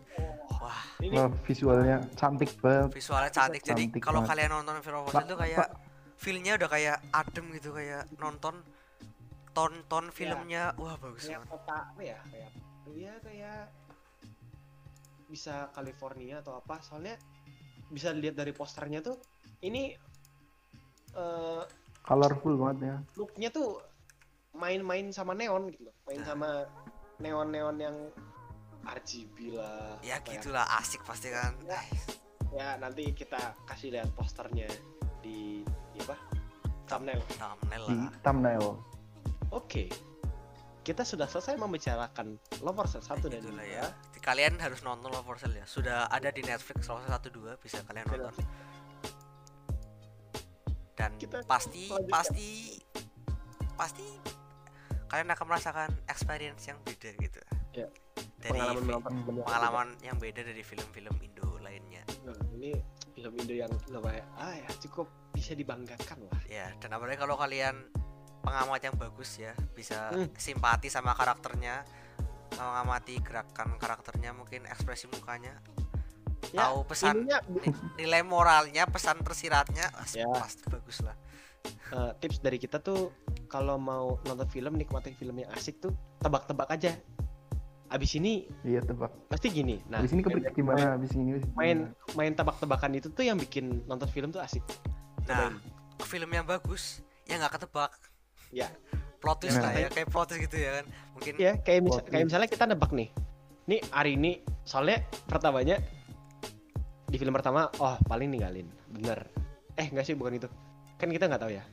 [0.58, 0.80] Wah.
[0.98, 2.88] Ini Wah, visualnya cantik banget.
[2.90, 3.60] Visualnya cantik.
[3.60, 4.30] Jadi Cantik kalau banget.
[4.32, 5.66] kalian nonton Pak, Sale tuh kayak
[6.16, 8.54] feelnya udah kayak adem gitu kayak nonton
[9.52, 10.14] ton-ton Iya.
[10.16, 10.64] filmnya.
[10.74, 11.52] Wah bagus kayak banget.
[11.52, 12.18] kota apa ya?
[12.24, 12.50] Kayak
[12.90, 13.60] iya kayak
[15.28, 16.80] bisa California atau apa.
[16.80, 17.14] Soalnya
[17.86, 19.20] bisa dilihat dari posternya tuh
[19.60, 19.92] ini
[21.14, 21.62] eh
[22.00, 22.96] colorful banget ya.
[23.14, 23.78] looknya tuh
[24.52, 25.84] main-main sama neon gitu.
[25.84, 26.26] Loh main Nah.
[26.26, 26.48] sama
[27.16, 27.96] neon-neon yang
[28.84, 31.80] RGB lah ya apa gitulah asik pasti kan Ya.
[32.54, 34.70] Ya nanti kita kasih lihat posternya
[35.18, 36.14] di, di apa
[36.86, 38.78] thumbnail thumbnail di lah thumbnail
[39.50, 39.90] oke
[40.84, 43.86] kita sudah selesai membicarakan Lover Cell 1 dan Itulah 2 ya.
[44.20, 45.64] Kalian harus nonton Love for Sale ya.
[45.64, 48.36] Sudah ada di Netflix Love Sale 1 2 bisa kalian nonton.
[50.92, 52.12] Dan Kita pasti lanjutkan.
[52.12, 52.48] pasti
[53.74, 54.06] pasti
[55.08, 57.40] kalian akan merasakan experience yang beda gitu.
[57.72, 57.88] Ya.
[58.44, 62.04] Dari pengalaman menonton film pengalaman yang beda dari film-film Indo lainnya.
[62.28, 62.76] Nah, ini
[63.16, 66.40] film Indo yang lumayan ah ya cukup bisa dibanggakan lah.
[66.44, 67.88] Ya, dan apalagi kalau kalian
[68.44, 70.28] pengamat yang bagus ya, bisa Hmm.
[70.36, 71.88] simpati sama karakternya,
[72.60, 75.56] mengamati gerakan karakternya, mungkin ekspresi mukanya,
[76.52, 77.40] Ya, tahu pesan Ininya
[77.96, 80.28] nilai moralnya pesan tersiratnya pasti, Ya.
[80.28, 81.16] pasti bagus lah
[81.64, 83.08] eh, tips dari kita tuh
[83.48, 86.92] kalau mau nonton film nikmatin film yang asik tuh tebak-tebak aja.
[87.94, 89.78] Abis ini iya tebak pasti gini.
[89.86, 94.08] Nah, habis ini kebrik gimana habis ini main main tebak-tebakan itu tuh yang bikin nonton
[94.08, 94.66] film tuh asik.
[95.24, 95.56] nah Cobain.
[96.04, 97.90] film yang bagus yang nggak ketebak
[98.50, 98.68] Ya.
[99.16, 99.70] plot twist Nah.
[99.70, 100.84] lah ya kayak plot twist gitu ya kan
[101.14, 103.08] mungkin Iya, kayak misal, kayak misalnya kita nebak nih.
[103.64, 105.80] Nih hari ini soalnya pertamanya
[107.06, 108.66] di film pertama oh paling ninggalin.
[108.90, 109.22] Bener.
[109.72, 110.48] Eh enggak sih bukan itu.
[110.96, 111.64] Kan kita nggak tahu ya.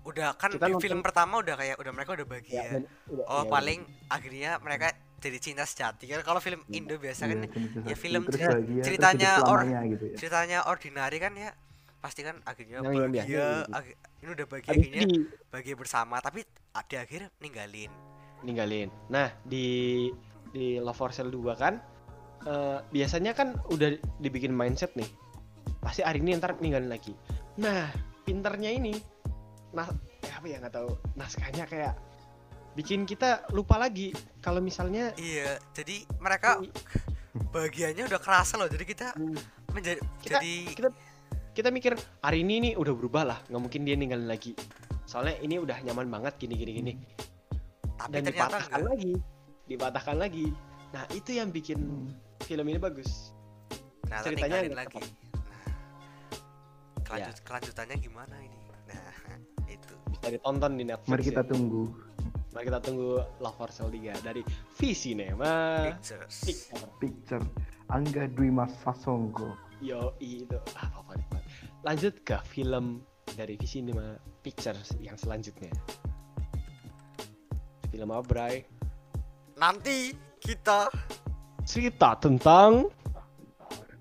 [0.00, 3.26] udah kan kita di nonton- film pertama udah kayak udah mereka udah bahagia dan- udah-
[3.28, 6.74] oh ya, paling akhirnya mereka jadi cinta sejati kan kalau film Iya.
[6.74, 7.38] Indo biasa kan
[7.82, 11.50] ya film terus cerita- bahagia, ceritanya or- gitu ya ceritanya ordinary kan ya
[11.98, 13.70] pasti kan akhirnya Yang yang biasa bahagia gitu.
[13.70, 16.40] ag- ini udah bahagia Habis akhirnya di bahagia bersama tapi
[16.82, 17.92] di akhir ninggalin
[18.40, 18.88] ninggalin.
[19.06, 20.08] Nah, di
[20.48, 21.76] di Love for Sale 2 kan
[22.42, 25.06] eh, biasanya kan udah dibikin mindset nih
[25.78, 27.12] pasti hari ini ntar ninggalin lagi
[27.54, 27.92] nah
[28.22, 28.96] pinternya ini
[29.70, 29.84] nah
[30.18, 31.92] eh, apa ya nggak tahu naskahnya kayak
[32.72, 36.62] bikin kita lupa lagi kalau misalnya iya jadi mereka
[37.50, 39.34] bagiannya udah kerasa loh jadi kita Hmm.
[39.70, 40.88] menjadi Kita- jadi kita
[41.50, 44.54] kita mikir hari ini nih udah berubah lah nggak mungkin dia ninggalin lagi
[45.02, 46.92] soalnya ini udah nyaman banget gini gini gini
[47.96, 48.88] tapi dan ternyata dipatahkan enggak.
[48.88, 49.12] lagi
[49.66, 50.46] dipatahkan lagi
[50.90, 52.08] nah itu yang bikin Hmm.
[52.40, 53.34] film ini bagus
[54.00, 55.64] Ternyata ceritanya lagi nah
[57.04, 59.10] kelanjut kelanjutannya gimana ini nah
[59.74, 61.48] itu bisa ditonton di Netflix Mari kita ya.
[61.48, 61.82] tunggu.
[62.50, 66.36] Mari kita tunggu Love for Sale 3 dari V Cinema pictures.
[66.42, 66.88] Picture.
[66.98, 67.44] Picture.
[67.88, 69.54] Angga Dwi Mas Sasongko.
[69.80, 70.58] yo itu.
[70.76, 71.48] Ah favorit banget
[71.80, 73.00] lanjut ke film
[73.32, 75.72] dari V Cinema Pictures yang selanjutnya.
[77.90, 78.54] Film apa Bray?
[79.56, 80.88] nanti kita
[81.64, 82.88] cerita tentang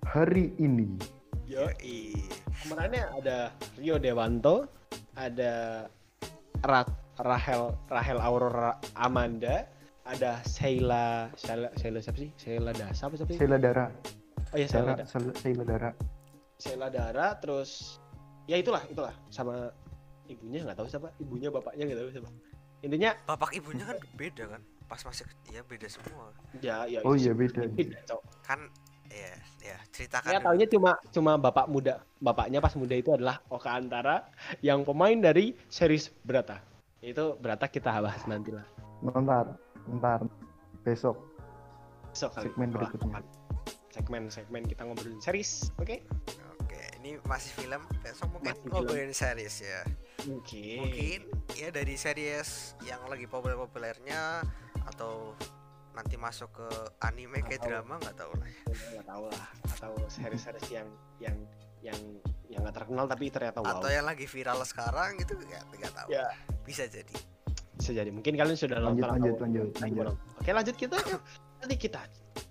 [0.10, 0.98] Hari ini.
[1.46, 2.18] Yoi.
[2.66, 3.38] Kemarinnya ada
[3.78, 4.66] Rio Dewanto,
[5.14, 5.86] ada
[6.66, 9.68] Ra- Rahel Rahel Aurora Amanda,
[10.08, 12.30] ada Sheila Sheila, Sheila siapa sih?
[12.40, 13.40] Sheila Dasa apa siapa sih?
[13.40, 13.86] Sheila Dara.
[14.50, 15.90] Oh iya Sheila, Dara, Da- Sheila Dara.
[16.58, 18.00] Sheila Dara terus
[18.48, 19.70] ya itulah itulah sama
[20.26, 22.30] ibunya nggak tahu siapa, ibunya bapaknya nggak tahu siapa.
[22.80, 27.30] Intinya bapak ibunya kan beda kan pas masih ya beda semua ya ya Oh itu
[27.30, 27.62] iya beda.
[27.70, 28.22] beda, Cok.
[28.42, 28.60] kan
[29.12, 30.46] ya ya ceritakan Ya dulu.
[30.50, 34.26] taunya cuma cuma bapak muda, bapaknya pas muda itu adalah Oka Antara
[34.64, 36.69] yang pemain dari series Berata.
[37.00, 38.66] Itu Berata kita bahas nanti lah.
[39.04, 39.56] Ntar,
[39.88, 40.20] ntar
[40.84, 41.16] besok
[42.12, 42.50] Besok kali.
[42.50, 43.20] Segmen berikutnya.
[43.90, 45.98] Segmen-segmen kita ngobrolin series, oke?
[46.70, 48.72] oke ini masih film besok mungkin Masih film.
[48.76, 49.82] ngobrolin series ya
[50.30, 50.68] Oke.
[50.78, 51.20] mungkin
[51.56, 54.44] ya dari series yang lagi populer-populernya
[54.86, 55.34] atau
[55.96, 56.70] nanti masuk ke
[57.04, 58.62] anime kayak drama nggak tahu lah ya.
[58.94, 60.88] nggak tahu lah atau series-series yang
[61.20, 61.38] yang
[61.82, 62.00] yang
[62.52, 63.80] yang nggak terkenal tapi ternyata wow.
[63.80, 66.28] atau yang lagi viral sekarang gitu ya nggak tahu Ya.
[66.70, 67.16] Bisa jadi
[67.74, 68.12] Bisa jadi.
[68.12, 70.04] Mungkin kalian sudah lanjut nonton lanjut atau lanjut lanjut.
[70.06, 70.36] nonton.
[70.38, 70.98] Oke, lanjut kita.
[71.58, 72.02] Nanti kita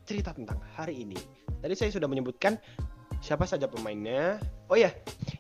[0.02, 1.20] cerita tentang hari ini.
[1.60, 2.56] Tadi saya sudah menyebutkan
[3.20, 4.40] siapa saja pemainnya.
[4.66, 4.88] Oh ya,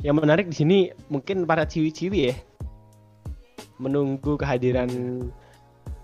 [0.00, 2.36] yang menarik di sini mungkin para ciwi-ciwi ya
[3.78, 4.90] menunggu kehadiran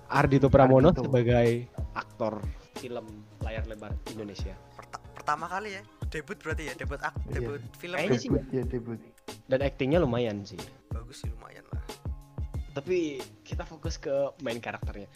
[0.07, 1.05] Ardito Pramono Ardhito.
[1.05, 1.49] sebagai
[1.93, 2.39] aktor
[2.77, 3.05] film
[3.41, 4.55] layar lebar Indonesia.
[4.73, 7.33] Perta- pertama kali ya debut berarti ya debut ak Iya.
[7.35, 8.21] debut film Kayaknya ya?
[8.21, 8.99] sih Debut ya debut.
[9.45, 10.61] Dan aktingnya lumayan sih.
[10.89, 11.64] bagus sih lumayan
[12.75, 15.07] Tapi kita fokus ke main karakternya.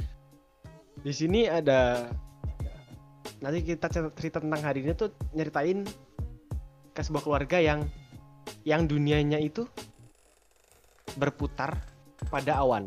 [1.02, 2.06] Di sini ada
[3.42, 5.82] nanti kita cer- cerita tentang hari ini tuh nyeritain
[6.94, 7.86] ke sebuah keluarga yang
[8.62, 9.66] yang dunianya itu
[11.18, 11.78] berputar
[12.30, 12.86] pada awan.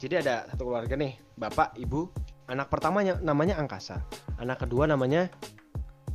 [0.00, 2.08] Jadi ada satu keluarga nih, bapak, ibu,
[2.50, 4.00] anak pertamanya namanya Angkasa,
[4.40, 5.28] anak kedua namanya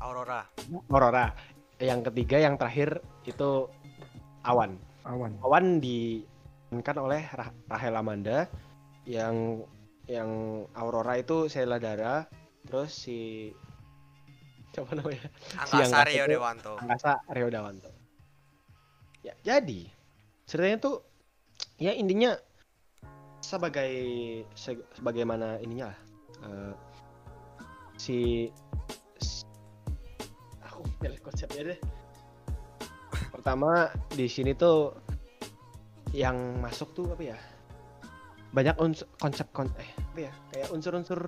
[0.02, 0.44] Aurora
[0.92, 1.32] Aurora,
[1.80, 3.70] yang ketiga yang terakhir itu
[4.46, 4.78] Awan.
[5.06, 5.38] Awan.
[5.42, 5.66] Awan
[6.70, 8.50] dimainkan oleh Rah- Rahel Amanda
[9.06, 9.64] yang
[10.06, 10.30] yang
[10.74, 12.26] Aurora itu Sheila Dara
[12.66, 13.50] terus si
[14.74, 15.30] siapa namanya?
[15.56, 16.74] Angkasa Angkasa Rio Dewanto.
[16.82, 17.90] Angkasa Rio Dawanto
[19.26, 19.90] ya jadi
[20.46, 21.02] ceritanya tuh
[21.82, 22.38] ya intinya
[23.42, 23.94] sebagai
[24.54, 26.00] se- sebagaimana ininya lah
[26.46, 26.74] eh,
[27.98, 28.50] si
[30.62, 31.80] aku pilih konsepnya deh.
[33.34, 34.94] Pertama di sini tuh
[36.16, 37.38] yang masuk tuh apa ya?
[38.56, 40.34] Banyak unsur konsep kon eh apa ya?
[40.56, 41.20] Kayak unsur-unsur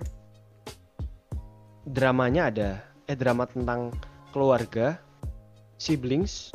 [1.84, 2.70] dramanya ada.
[3.04, 3.92] Eh drama tentang
[4.32, 4.96] keluarga
[5.76, 6.52] siblings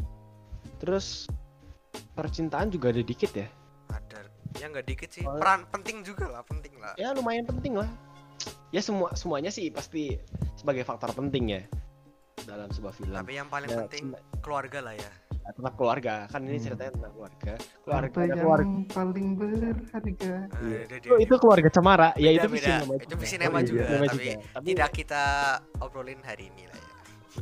[0.81, 1.29] terus
[2.17, 3.45] percintaan juga ada dikit ya.
[3.93, 4.25] Ada.
[4.57, 5.21] Ya nggak dikit sih.
[5.29, 5.37] Oh.
[5.37, 6.97] peran penting juga lah penting lah.
[6.97, 7.89] Ya lumayan penting lah.
[8.73, 10.17] Ya semua semuanya sih pasti
[10.57, 11.61] sebagai faktor penting ya
[12.49, 13.13] dalam sebuah film.
[13.13, 15.11] Tapi yang paling Ya, penting keluarga lah ya
[15.51, 16.63] tentang keluarga kan ini Hmm.
[16.63, 20.33] ceritanya tentang keluarga keluarga yang keluarga paling berharga.
[20.47, 20.79] Nah, Iya.
[20.79, 21.09] itu dia.
[21.11, 22.63] itu, itu keluarga cemara ya Beda, itu beda.
[22.63, 23.25] sinema itu juga.
[23.27, 23.67] sinema Oh, iya.
[23.67, 24.33] juga tapi juga.
[24.49, 25.23] tapi tidak kita
[25.77, 26.91] obrolin hari ini lah ya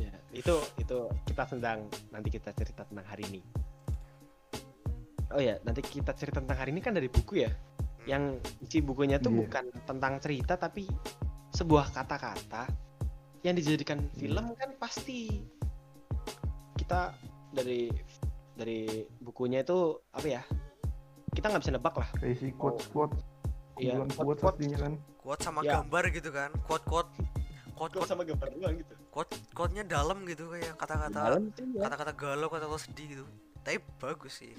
[0.02, 1.78] ya, itu itu kita sedang
[2.08, 3.40] nanti kita cerita tentang hari ini
[5.30, 7.50] oh ya nanti kita cerita tentang hari ini kan dari buku ya
[8.04, 9.38] yang isi bukunya tuh Iya.
[9.40, 10.90] bukan tentang cerita tapi
[11.52, 12.66] sebuah kata-kata
[13.40, 15.44] yang dijadikan film kan pasti
[16.74, 17.14] kita
[17.52, 17.88] dari
[18.52, 18.80] dari
[19.18, 19.78] bukunya itu
[20.10, 20.42] apa ya?
[21.32, 22.08] Kita nggak bisa nebak lah.
[22.20, 23.20] Si quotes quotes.
[23.80, 24.92] Iya, quotes pastinya kan.
[25.16, 25.80] quote sama Ya.
[25.80, 26.50] gambar gitu kan.
[26.66, 27.08] Quote quote
[27.72, 28.04] quote quote.
[28.04, 28.94] sama gambar doang gitu.
[29.08, 31.88] Quote quote nya dalam gitu kayak kata-kata dalam sih ya.
[31.88, 33.24] kata-kata galau kata-kata sedih gitu.
[33.62, 34.52] Tapi bagus sih.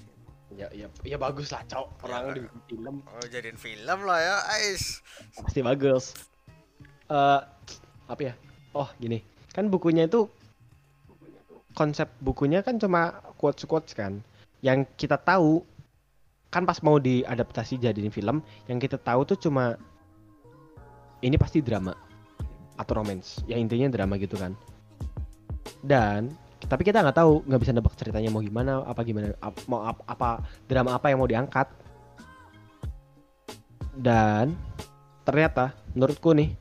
[0.54, 2.34] Ya ya ya bagus lah cowok Ya, orang Kak.
[2.34, 2.94] di film.
[3.04, 5.02] Oh jadiin film lah ya Ais.
[5.36, 6.14] Pasti bagus.
[7.06, 7.40] Eh
[8.04, 8.34] apa ya?
[8.72, 9.22] Oh gini.
[9.52, 10.26] Kan bukunya itu
[11.74, 14.22] konsep bukunya kan cuma quotes quotes kan.
[14.64, 15.60] Yang kita tahu
[16.48, 18.38] kan pas mau diadaptasi jadiin film
[18.70, 19.74] yang kita tahu tuh cuma
[21.20, 21.92] ini pasti drama
[22.78, 23.42] atau romance.
[23.50, 24.54] Ya intinya drama gitu kan.
[25.82, 26.32] Dan
[26.64, 30.06] tapi kita nggak tahu nggak bisa nebak ceritanya mau gimana apa gimana ap- mau ap-
[30.08, 31.68] apa drama apa yang mau diangkat.
[33.94, 34.54] Dan
[35.26, 36.54] ternyata menurutku nih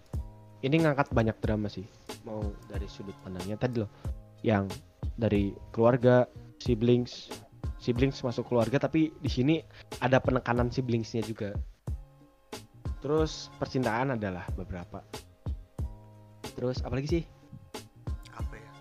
[0.66, 1.86] ini ngangkat banyak drama sih.
[2.26, 3.56] Mau dari sudut pandangnya.
[3.56, 3.92] Tadi loh
[4.44, 4.68] yang
[5.16, 6.26] dari keluarga
[6.60, 7.30] siblings.
[7.78, 9.56] Siblings masuk keluarga tapi di sini
[10.00, 11.52] ada penekanan siblingsnya juga.
[13.04, 15.04] Terus percintaan adalah beberapa.
[16.56, 17.24] Terus apalagi sih?
[18.32, 18.72] Apa ya?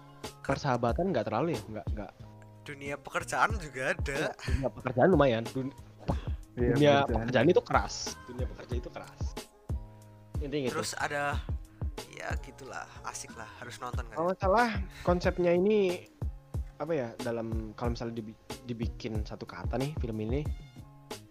[0.47, 1.61] Persahabatan nggak terlalu ya?
[1.67, 2.13] Nggak nggak.
[2.63, 4.31] Dunia pekerjaan juga ada.
[4.39, 5.43] Dunia pekerjaan lumayan.
[5.51, 5.75] Dun-
[6.53, 7.09] Iya, dunia pekerjaan.
[7.17, 7.95] pekerjaan itu keras.
[8.29, 9.21] Dunia pekerja itu keras.
[10.39, 10.75] Intinya gitu.
[10.77, 11.41] Terus ada
[12.13, 14.69] ya gitulah asik lah harus nonton kan kalau nggak salah
[15.03, 16.07] konsepnya ini
[16.79, 20.41] apa ya dalam kalau misalnya dibi- dibikin satu kata nih film ini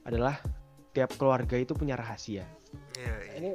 [0.06, 0.38] adalah
[0.92, 2.44] tiap keluarga itu punya rahasia.
[2.96, 3.34] Iya, iya.
[3.40, 3.50] ini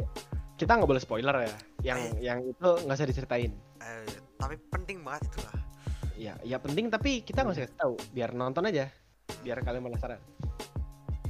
[0.56, 3.52] kita nggak boleh spoiler ya yang yang itu nggak usah diceritain.
[3.80, 4.08] Eh,
[4.40, 5.56] tapi penting banget itu lah
[6.16, 7.94] ya ya penting tapi kita nggak usah tahu.
[8.12, 8.88] Biar nonton aja
[9.44, 10.20] biar kalian penasaran.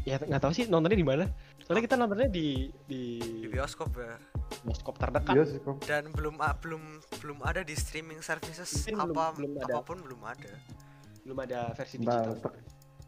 [0.06, 1.26] Ya nggak tahu sih nontonnya di mana
[1.66, 2.46] soalnya kita nontonnya di
[2.86, 4.14] di di bioskop ya
[4.62, 5.76] bioskop terdekat Bioskop.
[5.82, 6.82] dan belum a- belum
[7.18, 9.64] belum ada di streaming services Mungkin belum- apa belum ada.
[9.66, 10.52] apa pun belum ada
[11.20, 12.62] belum ada versi digital ter-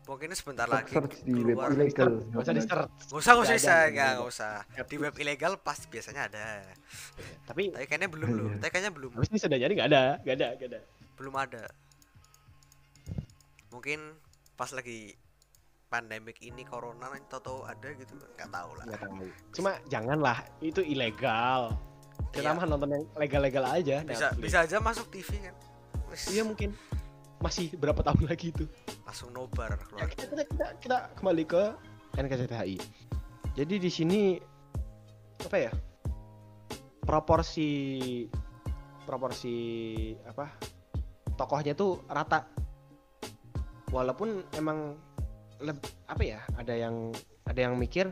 [0.05, 2.11] mungkin sebentar lagi search di web keluar ilegal.
[2.29, 3.93] nggak usah di search Gak usah, gak usah, ada, ada.
[3.93, 4.53] nggak usah.
[4.83, 6.47] Di web ilegal pasti biasanya ada.
[7.45, 8.49] tapi Tapi kayaknya belum loh.
[8.49, 8.57] Iya.
[8.59, 10.81] Tapi kayaknya belum, habis ini sudah jadi nggak ada nggak ada nggak ada
[11.15, 11.63] belum ada.
[13.69, 13.99] Mungkin
[14.57, 15.13] pas lagi
[15.89, 18.29] pandemik ini corona tahu ada gitu kan?
[18.37, 18.85] Nggak tahu lah.
[18.85, 19.15] nggak tahu.
[19.57, 21.75] Cuma janganlah itu ilegal.
[22.29, 22.57] Kita Iya.
[22.61, 24.43] mah nonton yang legal-legal aja Bisa Netflix.
[24.45, 25.55] bisa aja masuk TV kan.
[26.13, 26.77] Wis, iya mungkin.
[27.41, 28.65] Masih berapa tahun lagi itu?
[29.07, 31.63] Langsung nobar ya, kita, kita, kita, kita kembali ke
[32.19, 32.77] NKCTHI
[33.59, 34.39] jadi di sini
[35.43, 35.73] apa ya?
[37.03, 37.71] Proporsi
[39.03, 39.57] proporsi
[40.23, 40.47] apa?
[41.35, 42.47] Tokohnya tuh rata.
[43.91, 44.95] Walaupun emang
[45.61, 47.11] leb- apa ya ada yang
[47.47, 48.11] ada yang mikir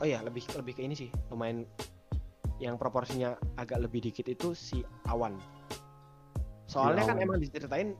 [0.00, 1.64] oh ya lebih lebih ke ini sih lumayan
[2.58, 4.80] yang proporsinya agak lebih dikit itu si
[5.10, 5.36] awan
[6.66, 7.26] soalnya kan Awan.
[7.26, 7.92] emang diceritain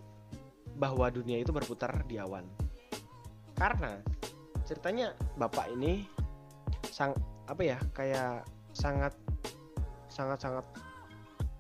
[0.79, 2.47] bahwa dunia itu berputar di awan
[3.59, 4.01] karena
[4.65, 6.09] ceritanya bapak ini
[6.89, 7.13] sang
[7.51, 9.13] apa ya kayak sangat
[10.09, 10.65] sangat sangat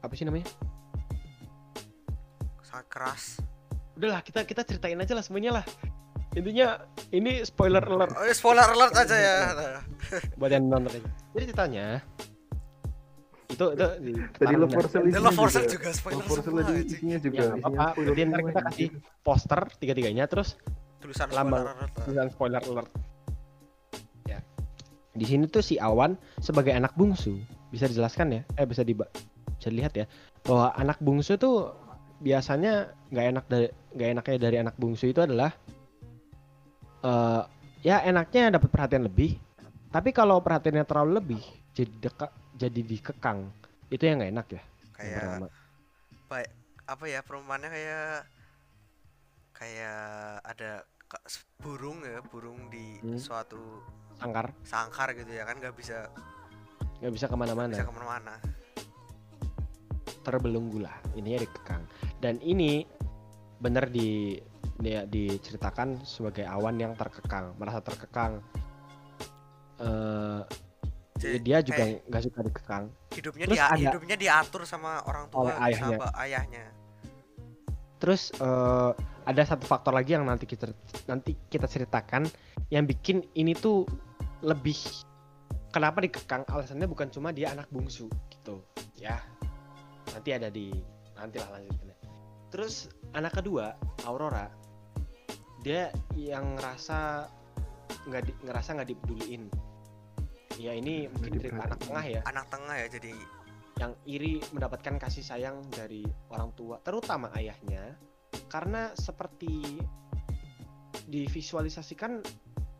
[0.01, 0.49] apa sih namanya
[2.63, 3.23] Sangat keras.
[4.01, 5.65] udahlah kita kita ceritain aja lah semuanya lah
[6.33, 6.81] intinya
[7.11, 9.37] ini spoiler alert Oh, spoiler alert aja ya.
[10.35, 11.87] buat yang nonton aja jadi ceritanya
[13.49, 15.77] itu itu di Tadi Love for Sale Love for Sale juga.
[15.85, 16.89] juga spoiler Love for Sale anjing.
[16.89, 17.37] isinya juga.
[17.37, 18.89] Ya, spoiler Jadi ntar kita kasih
[19.21, 20.57] poster tiga-tiganya terus
[20.99, 21.61] Tulisan Lambang.
[21.61, 21.93] spoiler alert.
[22.01, 22.91] tulisan spoiler alert
[24.25, 24.39] ya
[25.13, 27.37] di sini tuh si Awan sebagai anak bungsu
[27.69, 30.07] bisa dijelaskan ya eh bisa di bisa dilihat ya
[30.43, 31.77] bahwa anak bungsu tuh
[32.19, 35.53] biasanya nggak enak dari nggak enaknya dari anak bungsu itu adalah
[37.03, 37.43] eh
[37.83, 39.37] ya enaknya dapat perhatian lebih.
[39.93, 41.43] Tapi kalau perhatiannya terlalu lebih
[41.77, 43.49] jadi dekat jadi dikekang
[43.89, 44.63] itu yang nggak enak ya
[44.97, 45.53] Kayak
[46.29, 46.49] baik
[46.89, 48.07] apa ya perumpamannya kayak
[49.53, 50.01] kayak
[50.49, 50.71] ada
[51.61, 53.21] burung ya burung di Hmm.
[53.21, 53.61] suatu
[54.17, 54.49] sangkar.
[54.65, 56.09] sangkar gitu ya kan nggak bisa
[57.05, 57.75] nggak bisa ke mana-mana.
[57.77, 58.35] Bisa ke mana-mana.
[60.23, 61.83] Terbelenggu lah ininya dikekang
[62.23, 62.87] dan ini
[63.59, 64.39] bener di
[64.79, 68.43] dia diceritakan sebagai awan yang terkekang merasa terkekang.
[69.79, 70.43] Eh
[71.23, 72.85] Jadi dia juga nggak suka dikekang.
[73.15, 75.99] hidupnya terus dia ada- hidupnya diatur sama orang tua Oleh ayahnya.
[76.03, 76.65] sama ayahnya.
[78.03, 78.91] Terus eh,
[79.23, 80.75] ada satu faktor lagi yang nanti kita
[81.07, 82.27] nanti kita ceritakan
[82.75, 83.87] yang bikin ini tuh
[84.43, 84.75] lebih
[85.71, 86.43] kenapa dikekang?
[86.51, 88.59] Alasannya bukan cuma dia anak bungsu gitu.
[88.99, 89.23] Ya
[90.11, 90.75] nanti ada di
[91.15, 91.97] nantilah lanjutannya.
[92.51, 93.77] Terus anak kedua
[94.09, 94.49] Aurora
[95.63, 97.31] dia yang ngerasa
[98.11, 99.47] nggak di, ngerasa nggak dipeduliin.
[100.59, 102.21] Ya ini mungkin dari anak tengah ya.
[102.27, 103.15] Anak tengah ya jadi
[103.81, 107.97] yang iri mendapatkan kasih sayang dari orang tua, terutama ayahnya,
[108.53, 109.81] karena seperti
[111.09, 112.21] divisualisasikan,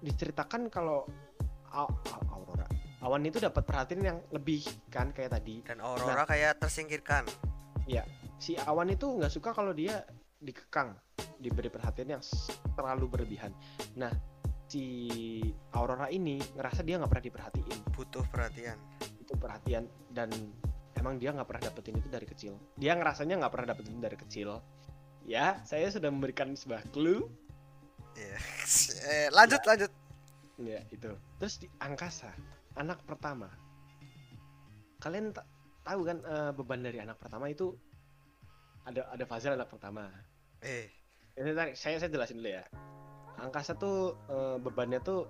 [0.05, 1.09] diceritakan kalau
[1.73, 2.69] Au- Au- Aurora,
[3.01, 4.63] Awan itu dapat perhatian yang lebih
[4.93, 5.65] kan kayak tadi.
[5.65, 7.25] dan Aurora kayak tersingkirkan.
[8.43, 10.03] Si Awan itu nggak suka kalau dia
[10.43, 10.99] dikekang,
[11.39, 12.23] diberi perhatian yang
[12.75, 13.55] terlalu berlebihan.
[13.95, 14.11] Nah,
[14.67, 15.39] si
[15.73, 17.79] Aurora ini ngerasa dia nggak pernah diperhatiin.
[17.93, 18.75] butuh perhatian
[19.21, 20.33] itu perhatian dan
[20.97, 24.59] emang dia nggak pernah dapetin itu dari kecil dia ngerasanya nggak pernah dapetin dari kecil
[25.23, 27.29] ya saya sudah memberikan sebuah clue
[28.13, 28.37] Iya.
[29.09, 29.91] Eh, lanjut lanjut.
[30.61, 31.09] ya itu
[31.41, 32.29] terus di angkasa
[32.77, 33.49] anak pertama
[35.01, 35.49] kalian ta-
[35.81, 37.73] tahu kan eh, beban dari anak pertama itu
[38.85, 40.09] ada ada Fazal anak pertama
[40.63, 40.87] Eh,
[41.43, 42.63] ini tadi saya saya jelasin dulu ya.
[43.43, 45.27] Angkasa tuh eh, bebannya tuh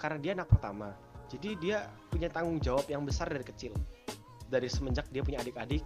[0.00, 0.96] karena dia anak pertama.
[1.28, 3.76] Jadi dia punya tanggung jawab yang besar dari kecil.
[4.48, 5.84] Dari semenjak dia punya adik-adik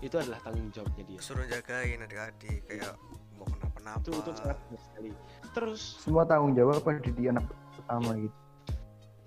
[0.00, 1.20] itu adalah tanggung jawabnya dia.
[1.20, 2.96] Suruh jagain adik-adik kayak
[3.36, 4.00] mau kenapa-napa.
[4.00, 5.10] itu itu sangat sekali.
[5.52, 7.44] Terus semua tanggung jawab ada di anak
[7.76, 8.36] pertama gitu?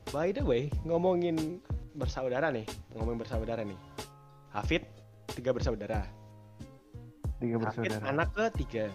[0.10, 1.62] By the way ngomongin
[1.94, 2.66] bersaudara nih
[2.98, 3.78] ngomongin bersaudara nih.
[4.50, 4.84] Hafid
[5.32, 6.25] tiga bersaudara
[7.38, 8.86] tiga Hafid bersaudara anak ketiga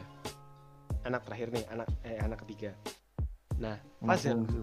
[1.02, 2.70] anak terakhir nih anak eh anak ketiga
[3.56, 4.62] nah bungsu.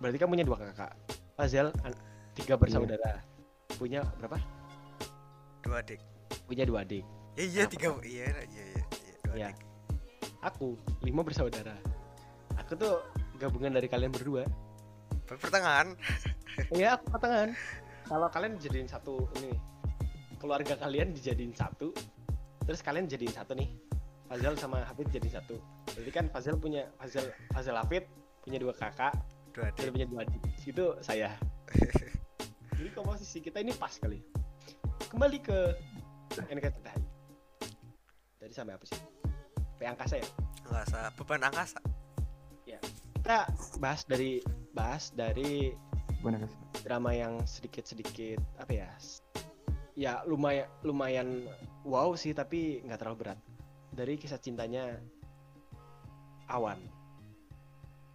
[0.00, 0.92] berarti kamu punya dua kakak
[1.32, 2.00] Fazil an-
[2.32, 3.20] tiga bersaudara
[3.74, 4.36] punya berapa
[5.62, 6.00] Dua adik.
[6.44, 7.88] punya dua adik Ya, iya Anak tiga.
[8.02, 8.64] Iya iya iya.
[8.82, 9.46] iya, Dua Ya.
[9.48, 9.64] adik.
[10.42, 10.66] aku
[11.00, 11.76] lima bersaudara
[12.54, 13.00] aku tuh
[13.36, 14.44] gabungan dari kalian berdua
[15.24, 15.96] Pertengahan.
[16.76, 17.56] Iya aku katakan
[18.04, 19.56] kalau kalian dijadiin satu ini
[20.36, 21.88] keluarga kalian dijadiin satu
[22.66, 23.70] terus kalian jadiin satu nih.
[24.32, 25.60] Fazal sama Hafid jadi satu.
[25.92, 28.08] Berarti kan Fazal punya Fazal Fazal Hafid
[28.40, 29.12] punya dua kakak
[29.52, 29.92] Dua adik.
[29.92, 30.40] punya dua adik.
[30.64, 31.36] Itu saya.
[32.82, 34.18] Jadi komposisi kita ini pas kali
[35.12, 35.58] kembali ke
[36.48, 36.98] NKCTHI
[38.40, 38.98] tadi sampai apa sih?
[39.76, 40.26] Sampai angkasa ya?
[40.66, 41.80] Enggak usah beban angkasa.
[43.22, 43.46] kita
[43.78, 44.42] bahas dari
[44.74, 45.70] bahas dari
[46.82, 48.88] drama yang sedikit-sedikit apa ya
[49.92, 51.44] ya lumayan lumayan
[51.84, 53.38] wow sih tapi nggak terlalu berat.
[53.92, 54.96] Dari kisah cintanya
[56.48, 56.80] Awan.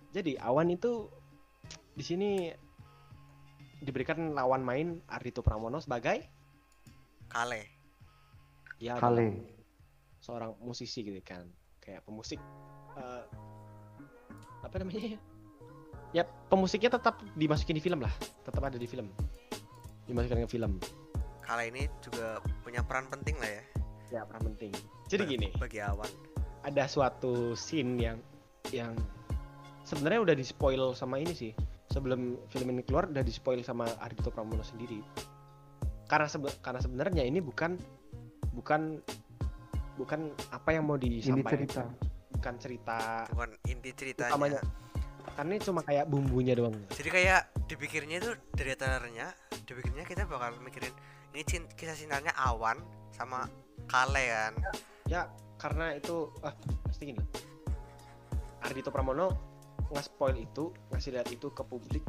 [0.09, 1.05] Jadi Awan itu
[1.93, 2.49] di sini
[3.82, 6.25] diberikan lawan main Ardito Pramono sebagai
[7.30, 7.61] Kale.
[8.78, 9.41] ya kale.
[10.21, 11.45] seorang musisi gitu kan.
[11.82, 12.41] Kayak pemusik
[12.97, 13.23] eh,
[14.65, 15.19] apa namanya ya?
[16.15, 18.13] Ya pemusiknya tetap dimasukin di film lah.
[18.41, 19.11] Tetap ada di film.
[20.07, 20.80] Dimasukkan ke film
[21.47, 22.27] Kale ini juga
[22.59, 23.63] punya peran penting lah ya.
[24.09, 24.71] ya peran penting
[25.07, 26.11] jadi Ba- gini Bagi awan.
[26.61, 28.17] ada suatu scene yang
[28.69, 28.91] yang
[29.81, 31.51] sebenarnya udah di spoil sama ini sih
[31.87, 34.99] sebelum film ini keluar udah di spoil sama Ardhito Pramono sendiri
[36.05, 37.79] karena sebe- karena sebenarnya ini bukan
[38.53, 38.99] bukan
[39.95, 40.19] bukan
[40.49, 41.83] apa yang mau ini disampaikan cerita
[42.29, 42.97] bukan cerita
[43.29, 44.29] Bukan inti ceritanya.
[44.29, 44.61] Utamanya.
[45.33, 49.27] karena ini cuma kayak bumbunya doang Jadi kayak dipikirnya itu dari trailernya,
[49.63, 50.95] dipikirnya kita bakal mikirin
[51.38, 51.45] ini
[51.77, 52.81] kisah cintanya awan
[53.13, 53.45] sama
[53.85, 54.53] Kale kan.
[55.05, 55.29] ya
[55.61, 56.53] karena itu ah
[56.89, 57.21] pasti gini
[58.65, 59.29] Ardito Pramono
[59.93, 62.01] nge-spoil itu ngasih lihat itu ke publik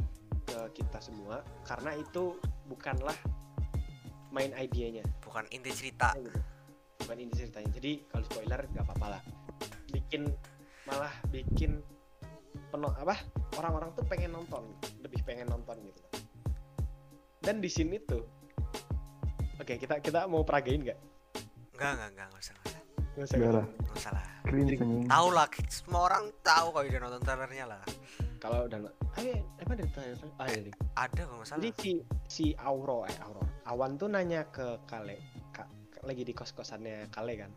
[0.49, 3.13] ke kita semua karena itu bukanlah
[4.33, 6.17] main idenya Bukan inti cerita.
[6.17, 6.33] gitu.
[7.05, 9.21] bukan ini ceritanya jadi kalau spoiler nggak apa-apa lah
[9.93, 10.25] bikin
[10.89, 11.85] malah bikin
[12.73, 13.13] penuh apa
[13.61, 14.65] orang-orang tuh pengen nonton
[15.05, 16.01] lebih pengen nonton gitu
[17.45, 18.38] dan di sini tuh
[19.59, 20.99] oke kita kita mau peragain nggak
[21.73, 22.81] Enggak, enggak, enggak, enggak usah, enggak usah.
[23.09, 24.25] Nggak usah, enggak nggak Enggak usah lah.
[25.07, 27.81] Tahu lah, semua orang tahu kalau udah nonton trailernya lah.
[28.39, 28.79] kalau udah
[29.15, 30.73] ayo emang dari trailer ah, iya, iya.
[30.95, 31.59] Ada kalau nggak salah.
[31.59, 31.91] jadi si
[32.25, 35.19] si Auro eh Auro Awan tuh nanya ke Kale
[35.51, 35.67] Ka-
[36.03, 37.51] lagi di kos kosannya Kale kan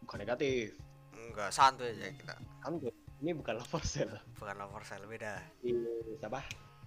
[0.00, 0.78] bukan negatif
[1.12, 2.34] Enggak, santuy aja kita.
[2.58, 5.42] santuy ini bukan love for sale Bukan love for sale beda.
[5.58, 5.74] si
[6.16, 6.38] siapa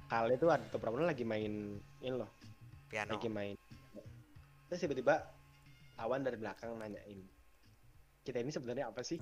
[0.07, 2.31] Kale tuh ada Pramono lagi main ini loh
[2.87, 3.19] Piano.
[3.19, 3.55] lagi main
[4.67, 5.15] terus tiba-tiba
[5.95, 7.23] Awan dari belakang nanyain
[8.25, 9.21] kita ini sebenarnya apa sih?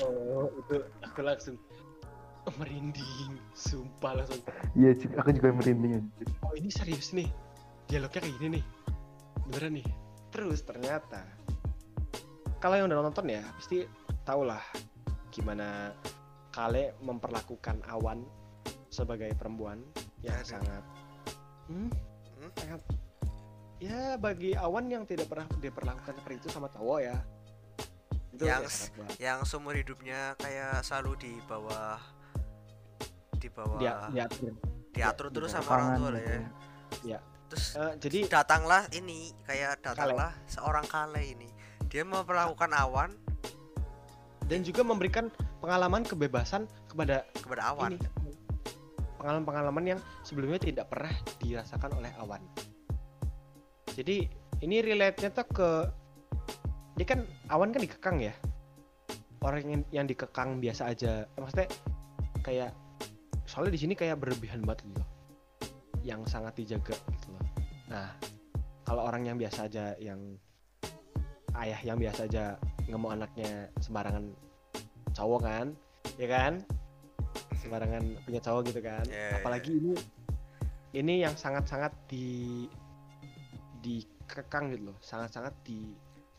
[0.00, 1.58] Oh itu aku langsung
[2.56, 4.38] merinding sumpah langsung.
[4.78, 6.06] Iya juga- aku juga merinding
[6.46, 7.26] oh ini serius nih.
[7.90, 8.64] Dialognya kayak gini nih.
[9.50, 9.86] Beneran nih.
[10.30, 11.26] Terus ternyata
[12.62, 13.82] kalau yang udah nonton ya pasti
[14.22, 14.62] tau lah
[15.34, 15.90] gimana
[16.54, 18.22] Kale memperlakukan Awan
[18.90, 19.82] sebagai perempuan
[20.22, 20.82] yang sangat
[21.66, 21.90] hmm,
[22.38, 22.50] Hmm?
[22.54, 22.80] sangat
[23.80, 27.16] ya bagi Awan yang tidak pernah diperlakukan seperti itu sama cowok ya
[28.40, 28.62] itu Yang
[29.18, 29.32] ya.
[29.32, 31.98] Yang seumur hidupnya kayak selalu di bawah
[33.40, 34.52] di bawah dia diatur
[34.92, 36.28] diatur di terus bawah sama orang tua lah ya.
[36.28, 36.48] gitu.
[37.50, 41.50] Terus Eh, jadi datanglah ini kayak datanglah seorang Kale ini.
[41.90, 43.10] Dia memperlakukan awan
[44.46, 45.26] dan juga memberikan
[45.58, 47.98] pengalaman kebebasan kepada kepada awan.
[49.20, 51.12] pengalaman-pengalaman yang sebelumnya tidak pernah
[51.44, 52.40] dirasakan oleh awan.
[53.94, 54.28] Jadi
[54.60, 55.70] ini relate-nya tuh ke
[57.00, 58.34] dia kan awan kan dikekang ya.
[59.40, 61.24] Orang yang, yang dikekang biasa aja.
[61.40, 61.68] Maksudnya
[62.44, 62.72] kayak
[63.50, 65.04] soalnya di sini kayak berlebihan banget gitu.
[66.06, 67.44] yang sangat dijaga gitu loh
[67.90, 68.14] nah
[68.86, 70.38] kalau orang yang biasa aja yang
[71.58, 72.54] ayah yang biasa aja
[72.86, 74.30] nggak mau anaknya sembarangan
[75.10, 75.66] cowok kan
[76.14, 76.62] ya kan
[77.58, 79.92] sembarangan punya cowok gitu kan ya, apalagi ini
[80.94, 82.66] ini yang sangat-sangat di
[83.80, 85.88] dikekang gitu loh sangat-sangat di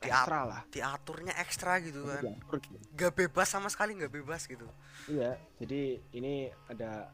[0.01, 2.77] Di ekstra lah diaturnya ekstra gitu kan Diatur gitu.
[2.97, 4.65] nggak bebas sama sekali nggak bebas gitu
[5.09, 7.09] Iya, jadi ini ada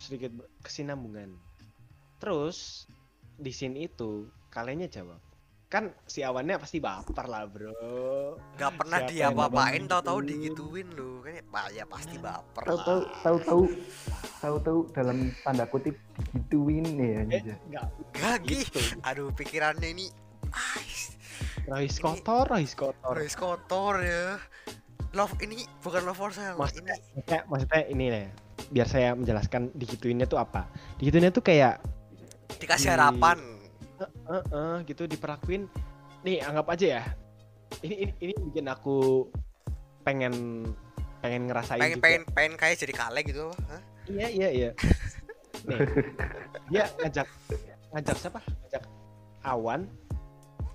[0.00, 0.32] sedikit
[0.64, 1.36] kesinambungan.
[2.16, 2.88] Terus
[3.36, 5.20] di scene itu kaliannya jawab.
[5.66, 7.74] Kan si awannya pasti baper lah, Bro.
[8.54, 10.28] nggak pernah Siapa dia apa-apain ngomong tahu-tahu gitu?
[10.30, 12.84] digituin loh kan pak ya pasti baper tahu lah
[13.20, 13.62] tahu tahu
[14.38, 18.80] tahu tahu dalam tanda kutip digituin ya Eh, enggak gagi gitu.
[19.02, 20.06] aduh pikirannya ini
[21.66, 23.12] Rohis kotor, Rohis kotor.
[23.12, 24.38] Royce kotor ya
[25.12, 28.26] love ini bukan love for sale Mas- ini Maksudnya, maksudnya ini nih,
[28.70, 30.70] biar saya menjelaskan digituinnya tuh apa.
[30.96, 31.82] Digituinnya tuh kayak
[32.56, 32.96] dikasih di-
[34.04, 35.68] eh eh, gitu diperlakuin.
[36.26, 37.02] Nih, anggap aja ya.
[37.82, 39.26] Ini ini, ini bikin aku
[40.06, 40.34] pengen
[41.18, 42.04] pengen ngerasain pengen juga.
[42.06, 43.82] pengen pengen kayak jadi kale gitu Hah?
[44.06, 44.70] Iya iya iya.
[45.66, 45.78] Nih,
[46.70, 47.26] dia ngajak
[47.90, 48.40] ngajak siapa?
[48.62, 48.84] Ngajak
[49.42, 49.90] Awan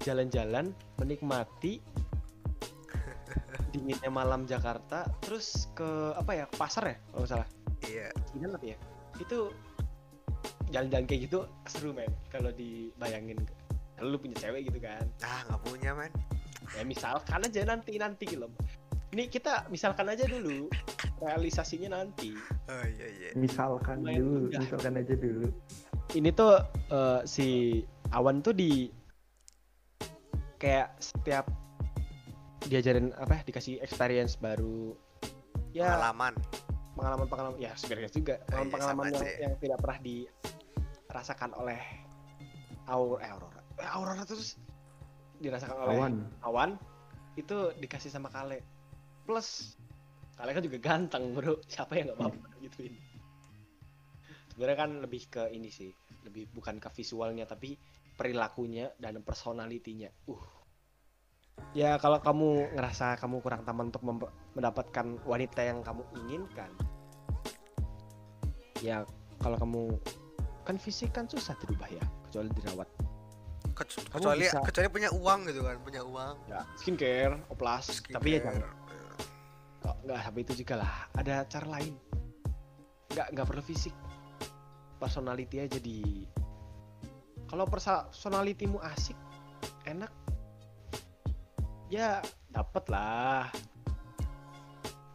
[0.04, 1.80] jalan-jalan menikmati
[3.72, 6.46] dinginnya malam Jakarta, terus ke apa ya?
[6.52, 7.48] ke pasar ya kalau salah.
[7.88, 8.78] iya Gimana tapi ya?
[9.16, 9.56] Itu
[10.72, 13.38] jalan-jalan kayak gitu seru men kalau dibayangin.
[13.96, 15.04] Kalau lu punya cewek gitu kan.
[15.22, 16.10] ah nggak punya man
[16.74, 18.48] Ya misalkan aja nanti nanti gitu.
[18.48, 18.52] loh.
[19.12, 20.72] Ini kita misalkan aja dulu
[21.20, 22.32] realisasinya nanti.
[22.66, 24.60] oh iya iya misalkan Lumayan dulu mudah.
[24.64, 25.48] misalkan aja dulu
[26.16, 26.54] ini tuh
[26.90, 27.48] eh, si
[28.12, 28.88] Awan tuh di
[30.58, 31.46] kayak setiap
[32.64, 34.94] diajarin apa ya, dikasih experience baru
[35.74, 36.34] ya pengalaman
[36.94, 39.42] pengalaman pengalaman ya experience juga Ah, iya, pengalaman pengalaman yang, aja.
[39.42, 40.00] yang tidak pernah
[41.12, 41.80] dirasakan oleh
[42.88, 43.62] Aur eh, Aurora.
[43.78, 44.56] Eh, Aurora terus
[45.44, 46.14] dirasakan oleh awan.
[46.48, 46.72] Awan
[47.36, 48.64] itu dikasih sama Kale.
[49.28, 49.76] Plus
[50.40, 51.60] Kale kan juga ganteng bro.
[51.68, 52.32] Siapa yang nggak mau
[52.64, 52.96] gituin?
[54.56, 55.92] Sebenarnya kan lebih ke ini sih.
[56.24, 57.76] Lebih bukan ke visualnya tapi
[58.16, 60.08] perilakunya dan personalitinya.
[60.32, 60.42] Uh.
[61.76, 64.02] Ya kalau kamu ngerasa kamu kurang taman untuk
[64.56, 66.72] mendapatkan wanita yang kamu inginkan
[68.82, 69.06] ya
[69.38, 69.82] kalau kamu
[70.62, 72.90] kan fisik kan susah dirubah ya kecuali dirawat.
[73.72, 76.36] Kecu- Kamu kecuali bisa- kecuali punya uang gitu kan punya uang.
[76.46, 78.62] Ya skincare oplas tapi ya jangan.
[78.62, 78.80] Skincare.
[79.82, 81.94] Oh, nggak sampai itu juga lah ada cara lain.
[83.10, 83.96] Nggak nggak perlu fisik.
[84.98, 86.30] Personality aja di
[87.46, 89.18] kalau personalitimu asik
[89.84, 90.14] enak.
[91.90, 93.50] Ya dapet lah.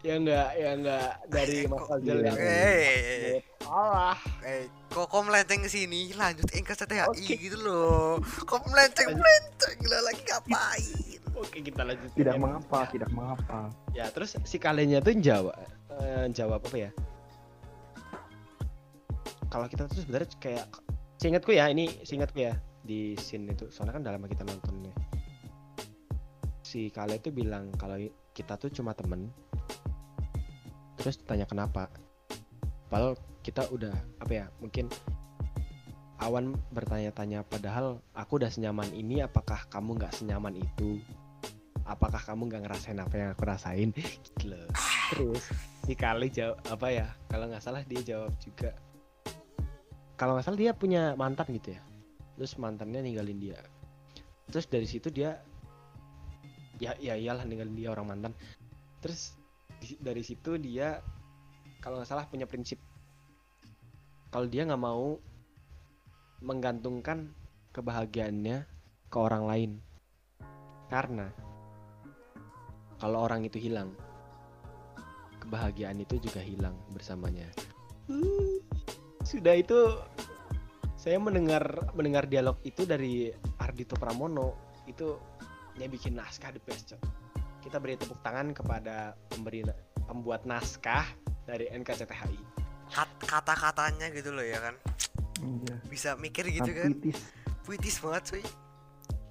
[0.03, 4.67] Ya enggak ya enggak dari Eh, Mas kok- Fazil yang eh Allah eh
[4.97, 6.17] kok kok melenceng ke sini?
[6.17, 7.37] Lanjut ke CTHI Oke.
[7.37, 8.17] gitu loh.
[8.49, 9.77] Kok melenceng melenceng?
[9.85, 11.21] Gila lagi ngapain?
[11.37, 13.69] Oke kita lanjut tidak mengapa tidak mengapa.
[13.93, 15.53] Ya terus si kalenya tuh jawab
[16.01, 16.91] eh, jawab apa ya?
[19.53, 20.65] Kalau kita tuh sebenarnya kayak
[21.21, 23.69] seingatku ya ini seingatku ya di scene itu.
[23.69, 24.97] Soalnya kan dalam kita nontonnya.
[26.65, 28.01] Si Kale itu bilang kalau
[28.33, 29.29] kita tuh cuma temen.
[30.97, 31.93] Terus tanya kenapa.
[32.89, 33.13] Padahal
[33.47, 34.91] kita udah apa ya mungkin
[36.19, 40.99] awan bertanya-tanya padahal aku udah senyaman ini apakah kamu nggak senyaman itu?
[41.87, 43.95] Apakah kamu nggak ngerasain apa yang aku rasain?
[43.95, 44.67] Gitu loh.
[45.15, 45.47] terus
[45.87, 48.75] si kali jawab apa ya kalau nggak salah dia jawab juga.
[50.19, 51.83] Kalau nggak salah dia punya mantan gitu ya.
[52.35, 53.63] Terus mantannya ninggalin dia.
[54.51, 55.39] Terus dari situ dia
[56.83, 58.33] ya ya iyalah ninggalin dia orang mantan.
[58.99, 59.39] Terus
[59.79, 60.99] di- dari situ dia
[61.79, 62.83] kalau nggak salah punya prinsip
[64.37, 65.17] kalau dia nggak mau
[66.45, 67.33] menggantungkan
[67.73, 68.69] kebahagiaannya
[69.09, 69.71] ke orang lain.
[70.93, 71.33] Karena
[73.01, 73.97] kalau orang itu hilang
[75.41, 77.49] kebahagiaan itu juga hilang bersamanya.
[78.13, 78.61] Hmm,
[79.25, 80.05] sudah itu
[81.01, 84.53] saya mendengar mendengar dialog itu dari Ardito Pramono.
[84.85, 85.17] Itu
[85.81, 87.01] nya bikin naskah the best Cok.
[87.65, 89.65] kita beri tepuk tangan kepada pemberi
[90.05, 91.09] pembuat naskah
[91.49, 92.56] dari NKCTHI
[93.25, 94.75] kata-katanya gitu loh ya kan.
[95.43, 95.77] Iya.
[95.87, 96.93] Bisa mikir gitu kan.
[96.95, 97.21] Antitis.
[97.67, 98.45] puitis banget cuy.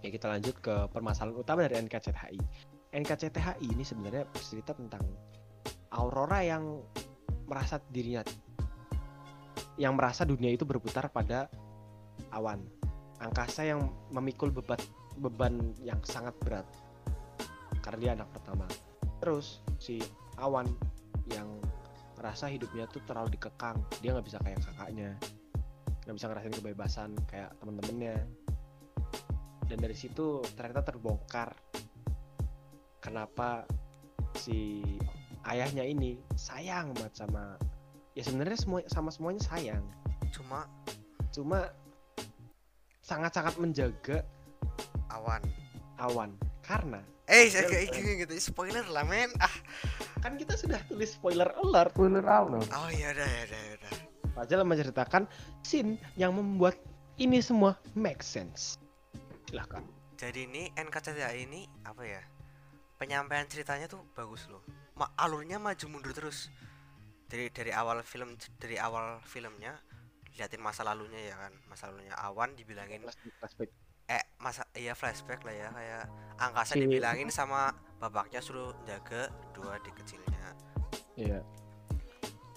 [0.03, 2.37] Ya kita lanjut ke permasalahan utama dari NKCTHI
[2.95, 5.03] NKCTHI ini sebenarnya bercerita tentang
[5.91, 6.79] Aurora yang
[7.51, 8.23] merasa dirinya
[9.75, 11.51] yang merasa dunia itu berputar pada
[12.31, 12.63] awan.
[13.19, 14.79] Angkasa yang memikul beban
[15.19, 16.63] beban yang sangat berat.
[17.83, 18.63] Karena dia anak pertama.
[19.19, 19.99] Terus si
[20.39, 20.67] awan
[21.27, 21.47] yang
[22.25, 23.77] merasa hidupnya tuh terlalu dikekang.
[24.01, 25.13] Dia nggak bisa kayak kakaknya.
[26.09, 28.17] Nggak bisa ngerasain kebebasan kayak temen-temennya.
[29.69, 31.53] Dan dari situ ternyata terbongkar
[32.97, 33.69] kenapa
[34.41, 34.81] si
[35.45, 37.61] ayahnya ini sayang banget sama
[38.17, 39.85] ya sebenarnya semua sama semuanya sayang.
[40.33, 40.65] Cuma
[41.29, 41.69] cuma
[43.05, 44.25] sangat-sangat menjaga
[45.13, 45.45] awan.
[46.01, 46.33] Awan.
[46.65, 48.33] Karena eh gitu.
[48.41, 49.29] Spoiler lah men.
[49.37, 49.54] Ah
[50.25, 51.93] kan kita sudah tulis spoiler alert.
[51.93, 52.65] Spoiler alert.
[52.73, 53.91] Oh iya udah ya udah ya udah.
[54.33, 55.23] Fajal menceritakan
[55.61, 56.81] scene yang membuat
[57.21, 58.81] ini semua make sense.
[59.45, 59.85] Silahkan.
[60.17, 62.25] Jadi ini NKCTHI ini apa ya
[62.97, 64.65] penyampaian ceritanya tuh bagus loh.
[64.97, 66.49] Ma alurnya maju mundur terus.
[67.29, 69.77] Dari dari awal film dari awal filmnya
[70.41, 71.53] liatin masa lalunya ya kan.
[71.69, 73.05] Masa lalunya awan dibilangin
[73.37, 73.69] flashback
[74.05, 76.03] eh masa iya flashback lah ya kayak
[76.37, 80.53] angkasa Si- dibilangin sama bapaknya suruh jaga dua adik kecilnya.
[81.17, 81.39] Iya.